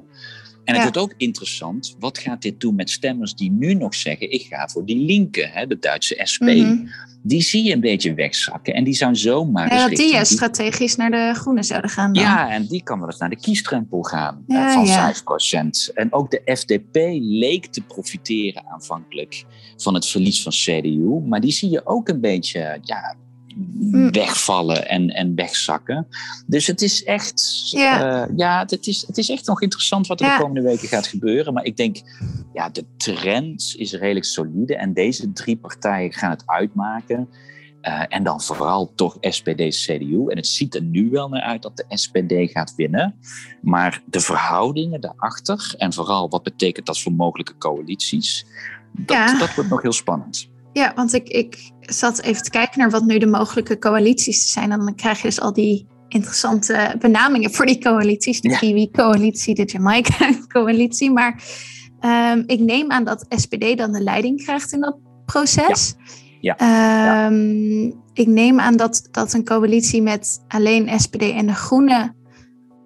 En 0.68 0.74
het 0.74 0.82
ja. 0.84 0.90
wordt 0.90 1.12
ook 1.12 1.14
interessant, 1.16 1.96
wat 1.98 2.18
gaat 2.18 2.42
dit 2.42 2.60
doen 2.60 2.74
met 2.74 2.90
stemmers 2.90 3.34
die 3.34 3.50
nu 3.50 3.74
nog 3.74 3.94
zeggen, 3.94 4.32
ik 4.32 4.42
ga 4.42 4.68
voor 4.68 4.84
die 4.84 4.98
linker, 4.98 5.50
hè, 5.52 5.66
de 5.66 5.78
Duitse 5.78 6.20
SP. 6.32 6.42
Mm 6.42 6.48
-hmm. 6.48 6.88
Die 7.22 7.42
zie 7.42 7.64
je 7.64 7.72
een 7.72 7.80
beetje 7.80 8.14
wegzakken 8.14 8.74
en 8.74 8.84
die 8.84 8.94
zou 8.94 9.16
zomaar... 9.16 9.74
Ja, 9.74 9.88
dat 9.88 9.96
die 9.96 10.12
juist 10.12 10.32
strategisch 10.32 10.96
naar 10.96 11.10
de 11.10 11.32
groenen 11.34 11.64
zouden 11.64 11.90
gaan 11.90 12.12
dan. 12.12 12.22
Ja, 12.22 12.50
en 12.50 12.66
die 12.66 12.82
kan 12.82 12.98
wel 12.98 13.08
eens 13.08 13.18
naar 13.18 13.30
de 13.30 13.40
kiesdrempel 13.40 14.02
gaan 14.02 14.44
ja, 14.46 14.72
van 14.72 14.86
ja. 14.86 15.14
5%. 15.14 15.94
En 15.94 16.12
ook 16.12 16.30
de 16.30 16.56
FDP 16.56 16.96
leek 17.20 17.66
te 17.66 17.80
profiteren 17.80 18.66
aanvankelijk 18.66 19.44
van 19.76 19.94
het 19.94 20.06
verlies 20.06 20.42
van 20.42 20.52
CDU. 20.52 21.20
Maar 21.26 21.40
die 21.40 21.52
zie 21.52 21.70
je 21.70 21.86
ook 21.86 22.08
een 22.08 22.20
beetje 22.20 22.78
ja. 22.82 23.16
Wegvallen 24.10 24.88
en, 24.88 25.08
en 25.08 25.34
wegzakken. 25.34 26.06
Dus 26.46 26.66
het 26.66 26.82
is 26.82 27.04
echt, 27.04 27.70
ja, 27.70 28.26
uh, 28.26 28.36
ja 28.36 28.64
het, 28.66 28.86
is, 28.86 29.04
het 29.06 29.18
is 29.18 29.30
echt 29.30 29.46
nog 29.46 29.62
interessant 29.62 30.06
wat 30.06 30.20
er 30.20 30.30
de 30.30 30.42
komende 30.42 30.62
weken 30.62 30.88
gaat 30.88 31.06
gebeuren. 31.06 31.52
Maar 31.52 31.64
ik 31.64 31.76
denk, 31.76 31.96
ja, 32.52 32.68
de 32.68 32.84
trend 32.96 33.74
is 33.76 33.92
redelijk 33.92 34.24
solide 34.24 34.76
en 34.76 34.92
deze 34.92 35.32
drie 35.32 35.56
partijen 35.56 36.12
gaan 36.12 36.30
het 36.30 36.42
uitmaken. 36.46 37.28
Uh, 37.82 38.02
en 38.08 38.24
dan 38.24 38.40
vooral 38.40 38.92
toch 38.94 39.16
SPD, 39.20 39.68
CDU. 39.68 40.26
En 40.28 40.36
het 40.36 40.46
ziet 40.46 40.74
er 40.74 40.82
nu 40.82 41.10
wel 41.10 41.28
naar 41.28 41.42
uit 41.42 41.62
dat 41.62 41.76
de 41.76 41.84
SPD 41.88 42.50
gaat 42.52 42.74
winnen. 42.76 43.14
Maar 43.62 44.02
de 44.06 44.20
verhoudingen 44.20 45.00
daarachter 45.00 45.74
en 45.76 45.92
vooral 45.92 46.28
wat 46.28 46.42
betekent 46.42 46.86
dat 46.86 47.00
voor 47.00 47.12
mogelijke 47.12 47.58
coalities, 47.58 48.46
dat, 48.92 49.16
ja. 49.16 49.38
dat 49.38 49.54
wordt 49.54 49.70
nog 49.70 49.82
heel 49.82 49.92
spannend. 49.92 50.48
Ja, 50.72 50.92
want 50.94 51.12
ik, 51.12 51.28
ik 51.28 51.70
zat 51.88 52.20
even 52.20 52.42
te 52.42 52.50
kijken 52.50 52.78
naar 52.78 52.90
wat 52.90 53.04
nu 53.04 53.18
de 53.18 53.26
mogelijke 53.26 53.78
coalities 53.78 54.52
zijn. 54.52 54.72
En 54.72 54.78
dan 54.78 54.94
krijg 54.94 55.16
je 55.16 55.28
dus 55.28 55.40
al 55.40 55.52
die 55.52 55.86
interessante 56.08 56.94
benamingen 56.98 57.52
voor 57.54 57.66
die 57.66 57.80
coalities. 57.80 58.40
De 58.40 58.56
Kiwi-coalitie, 58.58 59.54
de 59.54 59.64
Jamaica-coalitie. 59.64 61.10
Maar 61.10 61.42
um, 62.00 62.42
ik 62.46 62.60
neem 62.60 62.90
aan 62.90 63.04
dat 63.04 63.26
SPD 63.28 63.76
dan 63.76 63.92
de 63.92 64.00
leiding 64.00 64.42
krijgt 64.44 64.72
in 64.72 64.80
dat 64.80 64.96
proces. 65.26 65.94
Ja. 66.40 66.54
ja. 66.58 67.26
Um, 67.26 67.94
ik 68.12 68.26
neem 68.26 68.60
aan 68.60 68.76
dat, 68.76 69.08
dat 69.10 69.32
een 69.32 69.44
coalitie 69.44 70.02
met 70.02 70.44
alleen 70.48 71.00
SPD 71.00 71.22
en 71.22 71.46
de 71.46 71.54
Groenen. 71.54 72.16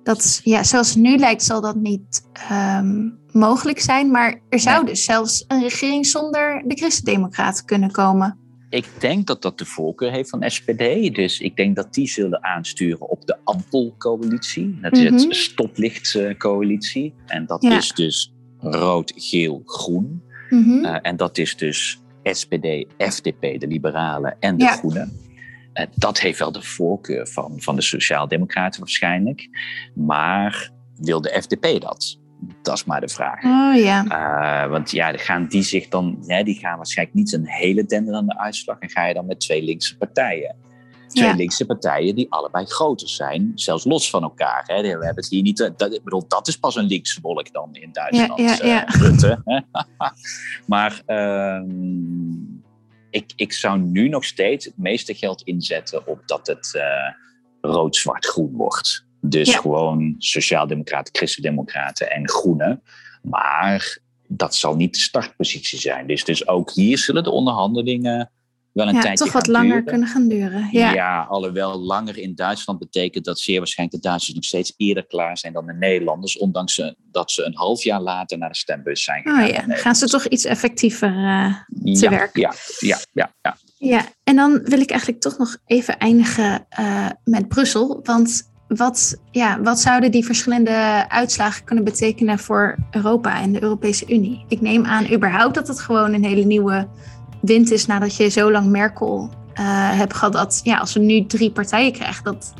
Dat, 0.03 0.41
ja, 0.45 0.63
zoals 0.63 0.89
het 0.89 1.03
nu 1.03 1.17
lijkt, 1.17 1.43
zal 1.43 1.61
dat 1.61 1.77
niet 1.77 2.23
um, 2.53 3.19
mogelijk 3.33 3.81
zijn. 3.81 4.11
Maar 4.11 4.41
er 4.49 4.61
zou 4.61 4.87
dus 4.87 5.05
zelfs 5.05 5.45
een 5.49 5.63
regering 5.63 6.07
zonder 6.07 6.63
de 6.67 6.75
Christen-Democraten 6.75 7.65
kunnen 7.65 7.91
komen. 7.91 8.42
Ik 8.73 8.87
denk 8.99 9.27
dat 9.27 9.43
dat 9.43 9.59
de 9.59 9.65
voorkeur 9.65 10.11
heeft 10.11 10.31
van 10.31 10.51
SPD. 10.51 11.15
Dus 11.15 11.41
ik 11.41 11.57
denk 11.57 11.77
dat 11.77 11.95
die 11.95 12.09
zullen 12.09 12.45
aansturen 12.45 13.09
op 13.09 13.27
de 13.27 13.37
Ampel-coalitie. 13.45 14.79
Dat 14.81 14.93
is 14.93 15.05
het 15.05 15.13
mhm. 15.13 15.33
stoplicht-coalitie. 15.33 17.15
En 17.27 17.47
dat 17.47 17.63
is 17.63 17.93
dus 17.93 18.33
rood, 18.59 19.13
geel, 19.17 19.63
groen. 19.65 20.23
Mm 20.49 20.85
uh, 20.85 20.99
en 21.03 21.17
dat 21.17 21.39
is 21.39 21.57
dus 21.57 22.01
SPD, 22.23 22.87
FDP, 22.99 23.41
de 23.41 23.67
Liberalen 23.67 24.37
en 24.41 24.57
de 24.57 24.67
Groenen. 24.67 25.13
Uh, 25.75 25.87
dat 25.95 26.21
heeft 26.21 26.39
wel 26.39 26.53
de 26.53 26.63
voorkeur 26.63 27.27
van, 27.27 27.61
van 27.61 27.77
de 27.77 27.83
Sociaaldemocraten 27.83 28.81
waarschijnlijk. 28.81 29.49
Maar 29.95 30.71
wil 30.97 31.21
de 31.21 31.43
FDP 31.43 31.81
dat? 31.81 32.21
Dat 32.63 32.75
is 32.75 32.85
maar 32.85 33.01
de 33.01 33.09
vraag. 33.09 33.45
Oh, 33.45 33.83
ja. 33.83 34.05
Uh, 34.65 34.71
want 34.71 34.91
ja, 34.91 35.13
gaan 35.17 35.47
die 35.47 35.63
zich 35.63 35.89
dan, 35.89 36.25
ja, 36.27 36.43
die 36.43 36.59
gaan 36.59 36.77
waarschijnlijk 36.77 37.19
niet 37.19 37.33
een 37.33 37.47
hele 37.47 37.85
denderende 37.85 38.39
uitslag. 38.39 38.79
En 38.79 38.91
ga 38.91 39.07
je 39.07 39.15
dan 39.15 39.27
met 39.27 39.41
twee 39.41 39.63
linkse 39.63 39.97
partijen. 39.97 40.57
Twee 41.09 41.35
linkse 41.35 41.67
partijen 41.67 42.15
die 42.15 42.27
allebei 42.31 42.67
groter 42.67 43.09
zijn, 43.09 43.53
zelfs 43.55 43.85
los 43.85 44.11
van 44.11 44.23
elkaar. 44.23 44.63
Hè. 44.67 44.83
We 44.83 44.89
hebben 44.89 45.15
het 45.15 45.29
hier 45.29 45.43
niet. 45.43 45.61
Eh, 45.61 45.71
dat, 45.77 45.95
ik 45.95 46.05
bedoel, 46.05 46.25
dat 46.29 46.49
is 46.49 46.57
pas 46.57 46.77
een 46.77 46.85
linkse 46.85 47.21
wolk 47.21 47.53
dan 47.53 47.69
in 47.73 47.93
Duitsland. 47.93 48.41
Ja, 48.41 48.59
ja, 48.63 48.89
uh, 48.89 49.01
Rutte. 49.01 49.43
maar 50.67 51.03
ehm, 51.07 51.71
ik, 53.11 53.33
ik 53.37 53.53
zou 53.53 53.79
nu 53.79 54.09
nog 54.09 54.25
steeds 54.25 54.65
het 54.65 54.79
meeste 54.79 55.15
geld 55.15 55.43
inzetten 55.43 56.07
op 56.07 56.23
dat 56.27 56.47
het 56.47 56.73
uh, 56.77 56.83
rood-zwart-groen 57.73 58.53
wordt. 58.53 59.05
Dus 59.25 59.55
gewoon 59.55 60.15
Sociaaldemocraten, 60.19 61.15
Christendemocraten 61.15 62.11
en 62.11 62.29
Groenen. 62.29 62.83
Maar 63.23 63.99
dat 64.29 64.55
zal 64.55 64.77
niet 64.77 64.95
de 64.95 65.01
startpositie 65.01 65.79
zijn. 65.79 66.07
Dus, 66.07 66.25
dus 66.25 66.49
ook 66.49 66.71
hier 66.71 66.99
zullen 66.99 67.25
de 67.25 67.31
onderhandelingen 67.31 68.31
wel 68.73 68.89
een 68.89 68.95
ja, 68.95 69.01
tijdje 69.01 69.25
toch 69.25 69.33
wat 69.33 69.47
langer 69.47 69.83
kunnen 69.83 70.09
gaan 70.09 70.29
duren. 70.29 70.69
Ja. 70.71 70.93
ja, 70.93 71.27
alhoewel 71.29 71.79
langer 71.79 72.19
in 72.19 72.35
Duitsland 72.35 72.79
betekent 72.79 73.25
dat 73.25 73.39
zeer 73.39 73.59
waarschijnlijk 73.59 74.03
de 74.03 74.09
Duitsers 74.09 74.35
nog 74.35 74.45
steeds 74.45 74.75
eerder 74.77 75.07
klaar 75.07 75.39
zijn 75.39 75.53
dan 75.53 75.67
de 75.67 75.73
Nederlanders, 75.73 76.39
ondanks 76.39 76.83
dat 77.11 77.31
ze 77.31 77.45
een 77.45 77.57
half 77.57 77.83
jaar 77.83 78.01
later 78.01 78.39
naar 78.39 78.49
de 78.49 78.57
stembus 78.57 79.05
zijn 79.05 79.23
gegaan. 79.23 79.43
Oh 79.43 79.49
ja, 79.49 79.77
gaan 79.77 79.95
ze 79.95 80.07
toch 80.07 80.27
iets 80.27 80.45
effectiever 80.45 81.15
uh, 81.15 81.55
te 81.83 82.01
ja, 82.01 82.11
werken. 82.11 82.41
Ja, 82.41 82.53
ja, 82.79 82.99
ja, 83.13 83.33
ja. 83.43 83.57
Ja, 83.79 84.07
en 84.25 84.37
dan 84.37 84.61
wil 84.65 84.81
ik 84.81 84.91
eigenlijk 84.91 85.21
toch 85.21 85.39
nog 85.39 85.57
even 85.67 85.99
eindigen 85.99 86.67
uh, 86.79 87.09
met 87.25 87.49
Brussel. 87.49 88.01
Want 88.03 88.52
wat, 88.77 89.21
ja, 89.31 89.61
wat 89.61 89.81
zouden 89.81 90.11
die 90.11 90.25
verschillende 90.25 91.05
uitslagen 91.09 91.65
kunnen 91.65 91.85
betekenen 91.85 92.39
voor 92.39 92.77
Europa 92.91 93.41
en 93.41 93.53
de 93.53 93.63
Europese 93.63 94.13
Unie? 94.13 94.45
Ik 94.49 94.61
neem 94.61 94.85
aan 94.85 95.13
überhaupt 95.13 95.55
dat 95.55 95.69
het 95.69 95.81
gewoon 95.81 96.13
een 96.15 96.25
hele 96.25 96.45
nieuwe 96.45 96.89
wind 97.41 97.71
is 97.71 97.87
nadat 97.87 98.17
je 98.17 98.29
zo 98.29 98.51
lang 98.51 98.71
Merkel 98.71 99.31
uh, 99.55 99.91
hebt 99.99 100.15
gehad. 100.15 100.33
Dat 100.33 100.61
ja, 100.63 100.77
als 100.77 100.93
we 100.93 101.01
nu 101.01 101.27
drie 101.27 101.51
partijen 101.51 101.93
krijgen, 101.93 102.25
dat 102.25 102.55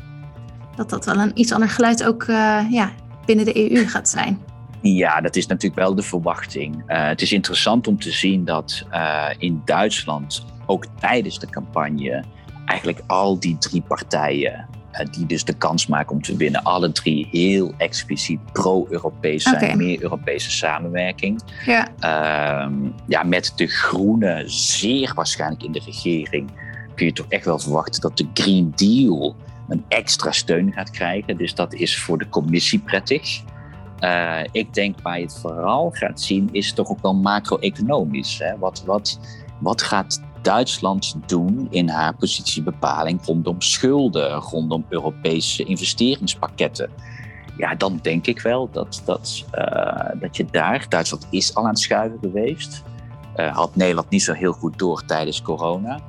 dat, 0.75 0.89
dat 0.89 1.05
wel 1.05 1.17
een 1.17 1.31
iets 1.33 1.51
ander 1.51 1.69
geluid 1.69 2.03
ook 2.03 2.23
uh, 2.23 2.59
ja, 2.69 2.91
binnen 3.25 3.45
de 3.45 3.71
EU 3.71 3.87
gaat 3.87 4.09
zijn. 4.09 4.39
Ja, 4.81 5.21
dat 5.21 5.35
is 5.35 5.47
natuurlijk 5.47 5.81
wel 5.81 5.95
de 5.95 6.01
verwachting. 6.01 6.75
Uh, 6.75 7.07
het 7.07 7.21
is 7.21 7.31
interessant 7.31 7.87
om 7.87 7.99
te 7.99 8.11
zien 8.11 8.45
dat 8.45 8.85
in 9.37 9.61
Duitsland 9.65 10.45
ook 10.65 10.85
tijdens 10.99 11.39
de 11.39 11.49
campagne 11.49 12.23
eigenlijk 12.65 13.01
al 13.07 13.39
die 13.39 13.57
drie 13.57 13.81
partijen 13.81 14.53
eh, 14.53 14.72
die 15.11 15.25
dus 15.25 15.43
de 15.43 15.53
kans 15.53 15.87
maken 15.87 16.15
om 16.15 16.21
te 16.21 16.35
winnen. 16.35 16.63
Alle 16.63 16.91
drie 16.91 17.27
heel 17.31 17.73
expliciet 17.77 18.39
pro-Europees 18.51 19.43
zijn, 19.43 19.77
meer 19.77 20.01
Europese 20.01 20.51
samenwerking. 20.51 21.41
Ja. 21.65 21.87
Uh, 21.99 22.75
ja, 23.07 23.23
met 23.23 23.53
de 23.55 23.67
Groenen 23.67 24.51
zeer 24.51 25.11
waarschijnlijk 25.15 25.63
in 25.63 25.71
de 25.71 25.81
regering 25.85 26.49
kun 26.95 27.05
je 27.05 27.13
toch 27.13 27.25
echt 27.29 27.45
wel 27.45 27.59
verwachten 27.59 28.01
dat 28.01 28.17
de 28.17 28.27
Green 28.33 28.71
Deal 28.75 29.35
een 29.67 29.85
extra 29.87 30.31
steun 30.31 30.71
gaat 30.71 30.89
krijgen. 30.89 31.37
Dus 31.37 31.55
dat 31.55 31.73
is 31.73 31.99
voor 31.99 32.17
de 32.17 32.29
commissie 32.29 32.79
prettig. 32.79 33.41
Uh, 33.99 34.39
ik 34.51 34.73
denk 34.73 35.01
waar 35.01 35.17
je 35.17 35.25
het 35.25 35.39
vooral 35.41 35.89
gaat 35.91 36.21
zien, 36.21 36.49
is 36.51 36.73
toch 36.73 36.89
ook 36.89 37.01
wel 37.01 37.15
macro-economisch. 37.15 38.41
Wat, 38.59 38.83
wat, 38.85 39.19
wat 39.59 39.81
gaat 39.81 40.21
Duitsland 40.43 41.15
doen 41.25 41.67
in 41.69 41.89
haar 41.89 42.15
positiebepaling 42.15 43.25
rondom 43.25 43.61
schulden, 43.61 44.31
rondom 44.31 44.85
Europese 44.89 45.63
investeringspakketten. 45.63 46.89
Ja, 47.57 47.75
dan 47.75 47.99
denk 48.01 48.27
ik 48.27 48.41
wel 48.41 48.69
dat, 48.71 49.01
dat, 49.05 49.45
uh, 49.55 50.21
dat 50.21 50.37
je 50.37 50.45
daar, 50.51 50.85
Duitsland 50.89 51.27
is 51.29 51.55
al 51.55 51.63
aan 51.63 51.69
het 51.69 51.79
schuiven 51.79 52.19
geweest. 52.21 52.83
Uh, 53.35 53.55
had 53.55 53.75
Nederland 53.75 54.09
niet 54.09 54.23
zo 54.23 54.33
heel 54.33 54.53
goed 54.53 54.79
door 54.79 55.05
tijdens 55.05 55.41
corona. 55.41 55.99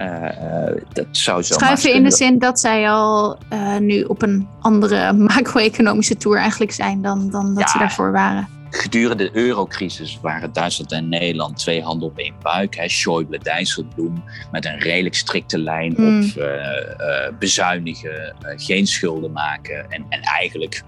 Uh, 0.00 0.82
dat 0.92 1.06
zou 1.10 1.42
zo 1.42 1.54
Schuiven 1.54 1.94
in 1.94 2.04
de 2.04 2.10
zin 2.10 2.38
dat 2.38 2.60
zij 2.60 2.90
al 2.90 3.38
nu 3.80 4.02
op 4.02 4.22
een 4.22 4.48
andere 4.60 5.12
macro-economische 5.12 6.16
tour 6.16 6.38
eigenlijk 6.38 6.72
zijn 6.72 7.02
dan, 7.02 7.30
dan 7.30 7.54
dat 7.54 7.70
ze 7.70 7.78
daarvoor 7.78 8.12
waren. 8.12 8.55
Gedurende 8.70 9.30
de 9.30 9.38
eurocrisis 9.38 10.18
waren 10.20 10.52
Duitsland 10.52 10.92
en 10.92 11.08
Nederland 11.08 11.56
twee 11.56 11.82
handen 11.82 12.08
op 12.08 12.18
één 12.18 12.34
buik. 12.42 12.76
Hè. 12.76 12.88
Schäuble, 12.88 13.38
Dijsselbloem 13.42 14.24
met 14.50 14.64
een 14.64 14.78
redelijk 14.78 15.14
strikte 15.14 15.58
lijn 15.58 15.94
mm. 15.96 16.18
op 16.18 16.36
uh, 16.36 16.44
uh, 16.44 17.38
bezuinigen, 17.38 18.36
uh, 18.42 18.52
geen 18.56 18.86
schulden 18.86 19.32
maken 19.32 19.90
en, 19.90 20.06
en 20.08 20.20
eigenlijk 20.20 20.82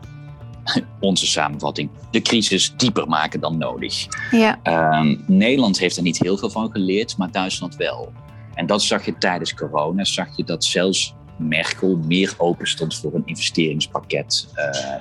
onze 1.01 1.26
samenvatting, 1.26 1.91
de 2.11 2.20
crisis 2.20 2.72
dieper 2.76 3.09
maken 3.09 3.41
dan 3.41 3.59
nodig. 3.59 4.07
Ja. 4.31 4.59
Ehm, 4.62 5.16
Nederland 5.26 5.79
heeft 5.79 5.97
er 5.97 6.03
niet 6.03 6.18
heel 6.18 6.39
veel 6.39 6.51
van 6.51 6.70
geleerd, 6.70 7.16
maar 7.16 7.31
Duitsland 7.31 7.76
wel. 7.76 8.12
En 8.55 8.66
dat 8.66 8.83
zag 8.83 9.05
je 9.05 9.18
tijdens 9.18 9.55
corona, 9.55 10.05
zag 10.05 10.37
je 10.37 10.45
dat 10.45 10.64
zelfs 10.64 11.14
Merkel 11.37 11.97
meer 11.97 12.35
open 12.37 12.68
stond 12.68 12.97
voor 12.97 13.14
een 13.14 13.22
investeringspakket 13.24 14.49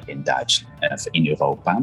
in 0.06 0.24
Duitsland, 0.24 1.08
in 1.12 1.28
Europa. 1.28 1.82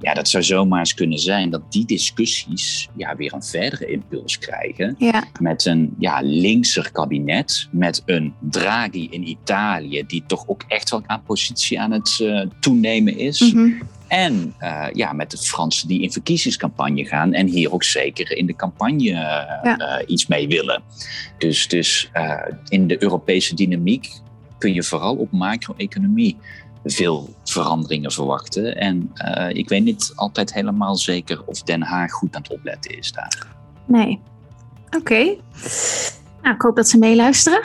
Ja, 0.00 0.14
dat 0.14 0.28
zou 0.28 0.44
zomaar 0.44 0.78
eens 0.78 0.94
kunnen 0.94 1.18
zijn 1.18 1.50
dat 1.50 1.72
die 1.72 1.86
discussies 1.86 2.88
ja, 2.96 3.16
weer 3.16 3.32
een 3.32 3.42
verdere 3.42 3.86
impuls 3.86 4.38
krijgen. 4.38 4.94
Ja. 4.98 5.24
Met 5.40 5.64
een 5.64 5.94
ja, 5.98 6.20
linkser 6.22 6.92
kabinet, 6.92 7.68
met 7.70 8.02
een 8.06 8.34
Draghi 8.40 9.08
in 9.10 9.28
Italië, 9.28 10.04
die 10.06 10.24
toch 10.26 10.48
ook 10.48 10.64
echt 10.68 10.90
wel 10.90 11.02
aan 11.06 11.22
positie 11.22 11.80
aan 11.80 11.90
het 11.90 12.18
uh, 12.22 12.46
toenemen 12.60 13.18
is. 13.18 13.40
Mm 13.40 13.50
-hmm. 13.50 13.78
En 14.08 14.54
uh, 14.60 14.86
ja, 14.92 15.12
met 15.12 15.30
de 15.30 15.38
Fransen 15.38 15.88
die 15.88 16.02
in 16.02 16.12
verkiezingscampagne 16.12 17.04
gaan 17.04 17.32
en 17.32 17.46
hier 17.46 17.72
ook 17.72 17.84
zeker 17.84 18.36
in 18.36 18.46
de 18.46 18.56
campagne 18.56 19.10
uh, 19.10 19.76
ja. 19.76 20.02
iets 20.06 20.26
mee 20.26 20.48
willen. 20.48 20.82
Dus, 21.38 21.68
dus 21.68 22.10
in 22.68 22.86
de 22.86 23.02
Europese 23.02 23.54
dynamiek 23.54 24.08
kun 24.58 24.74
je 24.74 24.82
vooral 24.82 25.16
op 25.16 25.30
macro-economie 25.30 26.36
veel 26.86 27.34
veranderingen 27.44 28.12
verwachten. 28.12 28.76
En 28.76 29.12
uh, 29.14 29.50
ik 29.52 29.68
weet 29.68 29.84
niet 29.84 30.12
altijd 30.14 30.54
helemaal 30.54 30.96
zeker 30.96 31.44
of 31.44 31.62
Den 31.62 31.82
Haag 31.82 32.12
goed 32.12 32.34
aan 32.34 32.42
het 32.42 32.52
opletten 32.52 32.98
is 32.98 33.12
daar. 33.12 33.46
Nee. 33.86 34.20
Oké. 34.86 34.96
Okay. 34.96 35.40
Nou, 36.42 36.54
ik 36.54 36.62
hoop 36.62 36.76
dat 36.76 36.88
ze 36.88 36.98
meeluisteren. 36.98 37.62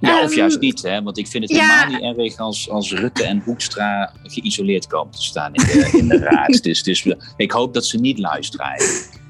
Ja, 0.00 0.18
um, 0.18 0.24
of 0.24 0.34
juist 0.34 0.56
ehm, 0.56 0.64
niet, 0.64 0.82
hè? 0.82 1.02
want 1.02 1.18
ik 1.18 1.26
vind 1.26 1.42
het 1.42 1.52
ja. 1.52 1.86
helemaal 1.86 2.12
niet 2.12 2.18
erg 2.18 2.38
als, 2.38 2.70
als 2.70 2.92
Rutte 2.92 3.24
en 3.24 3.42
Hoekstra 3.44 4.12
geïsoleerd 4.22 4.86
komen 4.86 5.12
te 5.12 5.22
staan 5.22 5.54
in 5.54 5.62
de, 5.62 5.90
in 5.98 6.08
de 6.08 6.18
raad. 6.30 6.62
Dus, 6.62 6.82
dus 6.82 7.14
ik 7.36 7.50
hoop 7.50 7.74
dat 7.74 7.86
ze 7.86 7.98
niet 7.98 8.18
luisteren. 8.18 8.72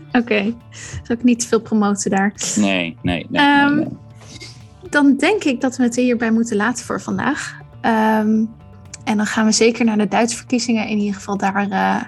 Oké, 0.09 0.18
okay. 0.18 0.57
zal 1.03 1.16
ik 1.16 1.25
niet 1.25 1.41
te 1.41 1.47
veel 1.47 1.61
promoten 1.61 2.11
daar. 2.11 2.35
Nee, 2.57 2.97
nee, 3.03 3.27
nee. 3.29 3.62
Um, 3.62 3.75
nee, 3.75 3.85
nee. 3.85 3.99
dan 4.91 5.16
denk 5.16 5.45
ik 5.45 5.61
dat 5.61 5.77
we 5.77 5.83
het 5.83 5.97
hierbij 5.97 6.31
moeten 6.31 6.57
laten 6.57 6.85
voor 6.85 7.01
vandaag. 7.01 7.59
Ehm, 7.81 8.45
en 9.05 9.17
dan 9.17 9.27
gaan 9.27 9.47
we 9.47 9.53
zeker 9.53 9.85
naar 9.85 9.99
de 9.99 10.09
Duitse 10.09 10.37
verkiezingen 10.37 10.87
in 10.87 10.99
ieder 10.99 11.15
geval 11.15 11.37
daar 11.37 11.69
uh, 11.69 12.03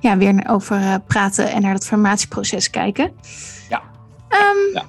ja, 0.00 0.16
weer 0.16 0.44
over 0.48 0.80
uh, 0.80 0.94
praten 1.06 1.50
en 1.50 1.62
naar 1.62 1.74
het 1.74 1.86
formatieproces 1.86 2.70
kijken. 2.70 3.12
Ja. 3.68 3.82
Um, 4.28 4.74
ja. 4.74 4.84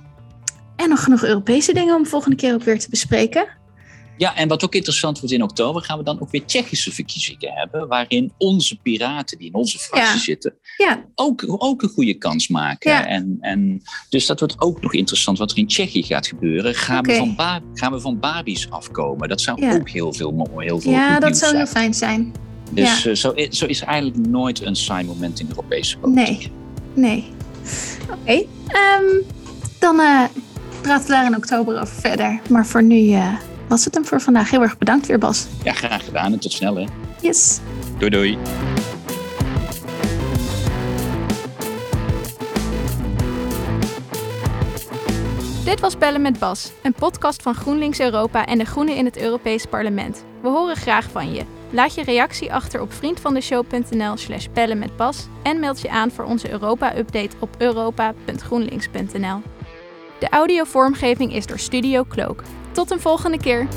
En 0.75 0.89
nog 0.89 1.03
genoeg 1.03 1.23
Europese 1.23 1.73
dingen 1.73 1.95
om 1.95 2.05
volgende 2.05 2.35
keer 2.35 2.53
ook 2.53 2.63
weer 2.63 2.79
te 2.79 2.89
bespreken. 2.89 3.47
Ja, 4.17 4.35
en 4.35 4.47
wat 4.47 4.63
ook 4.63 4.75
interessant 4.75 5.19
wordt 5.19 5.33
in 5.35 5.43
oktober, 5.43 5.81
gaan 5.81 5.97
we 5.97 6.03
dan 6.03 6.21
ook 6.21 6.31
weer 6.31 6.45
Tsjechische 6.45 6.91
verkiezingen 6.91 7.51
hebben. 7.53 7.87
Waarin 7.87 8.31
onze 8.37 8.75
piraten 8.81 9.37
die 9.37 9.47
in 9.47 9.53
onze 9.53 9.79
fractie 9.79 10.15
Ja. 10.17 10.19
zitten, 10.19 10.53
Ja, 10.77 11.03
ook, 11.15 11.43
ook 11.47 11.81
een 11.81 11.89
goede 11.89 12.13
kans 12.13 12.47
maken. 12.47 12.91
Ja. 12.91 13.07
En, 13.07 13.37
en, 13.41 13.81
dus 14.09 14.25
dat 14.25 14.39
wordt 14.39 14.61
ook 14.61 14.81
nog 14.81 14.93
interessant 14.93 15.37
wat 15.37 15.51
er 15.51 15.57
in 15.57 15.67
Tsjechië 15.67 16.03
gaat 16.03 16.27
gebeuren. 16.27 16.75
Gaan, 16.75 17.03
we, 17.03 17.15
van 17.15 17.35
Ba- 17.35 17.61
gaan 17.73 17.91
we 17.91 17.99
van 17.99 18.19
Barbies 18.19 18.69
afkomen? 18.69 19.29
Dat 19.29 19.41
zou 19.41 19.73
ook 19.73 19.89
heel 19.89 20.13
veel, 20.13 20.31
mo- 20.31 20.59
heel 20.59 20.79
veel 20.79 20.91
ja 20.91 21.19
dat 21.19 21.37
zou 21.37 21.55
heel 21.55 21.65
fijn 21.67 21.93
zijn. 21.93 22.33
Dus 22.71 23.05
eh, 23.05 23.13
zo, 23.15 23.33
zo 23.49 23.65
is 23.65 23.81
eigenlijk 23.81 24.27
nooit 24.27 24.61
een 24.65 24.75
saai 24.75 25.05
moment 25.05 25.39
in 25.39 25.45
de 25.45 25.51
Europese 25.55 25.97
politiek. 25.97 26.25
Nee. 26.37 26.51
Nee. 26.93 27.23
Oké. 28.11 28.45
ehm, 28.67 29.03
dan 29.79 29.99
eh, 29.99 30.23
praten 30.81 31.05
we 31.07 31.11
daar 31.13 31.25
in 31.25 31.35
oktober 31.35 31.81
over 31.81 31.95
verder. 32.01 32.39
Maar 32.49 32.65
voor 32.65 32.83
nu 32.83 33.11
eh, 33.11 33.33
was 33.67 33.85
het 33.85 33.93
hem 33.93 34.05
voor 34.05 34.21
vandaag. 34.21 34.49
Heel 34.49 34.61
erg 34.61 34.77
bedankt 34.77 35.07
weer, 35.07 35.19
Bas. 35.19 35.47
Ja, 35.63 35.73
graag 35.73 36.05
gedaan 36.05 36.33
en 36.33 36.39
tot 36.39 36.51
snel 36.51 36.75
hè. 36.75 36.85
Yes. 37.21 37.59
Doei 37.97 38.11
doei. 38.11 38.37
Dit 45.65 45.79
was 45.79 45.97
Bellen 45.97 46.21
met 46.21 46.39
Bas, 46.39 46.71
een 46.83 46.93
podcast 46.93 47.41
van 47.41 47.55
GroenLinks 47.55 47.99
Europa 47.99 48.45
en 48.45 48.57
de 48.57 48.65
Groenen 48.65 48.95
in 48.95 49.05
het 49.05 49.17
Europees 49.17 49.65
Parlement. 49.65 50.25
We 50.41 50.47
horen 50.47 50.75
graag 50.75 51.09
van 51.11 51.33
je. 51.33 51.43
Laat 51.69 51.95
je 51.95 52.03
reactie 52.03 52.53
achter 52.53 52.81
op 52.81 52.93
vriendvandeshow.nl 52.93 54.17
slash 54.17 54.47
bellen 54.53 54.79
met 54.79 54.95
Bas 54.95 55.27
en 55.43 55.59
meld 55.59 55.81
je 55.81 55.89
aan 55.89 56.11
voor 56.11 56.25
onze 56.25 56.51
Europa-update 56.51 57.35
op 57.39 57.55
europa.groenlinks.nl. 57.57 59.41
De 60.19 60.29
audiovormgeving 60.29 61.33
is 61.33 61.45
door 61.45 61.59
Studio 61.59 62.05
Cloak. 62.09 62.43
Tot 62.75 62.91
een 62.91 62.99
volgende 62.99 63.37
keer. 63.37 63.67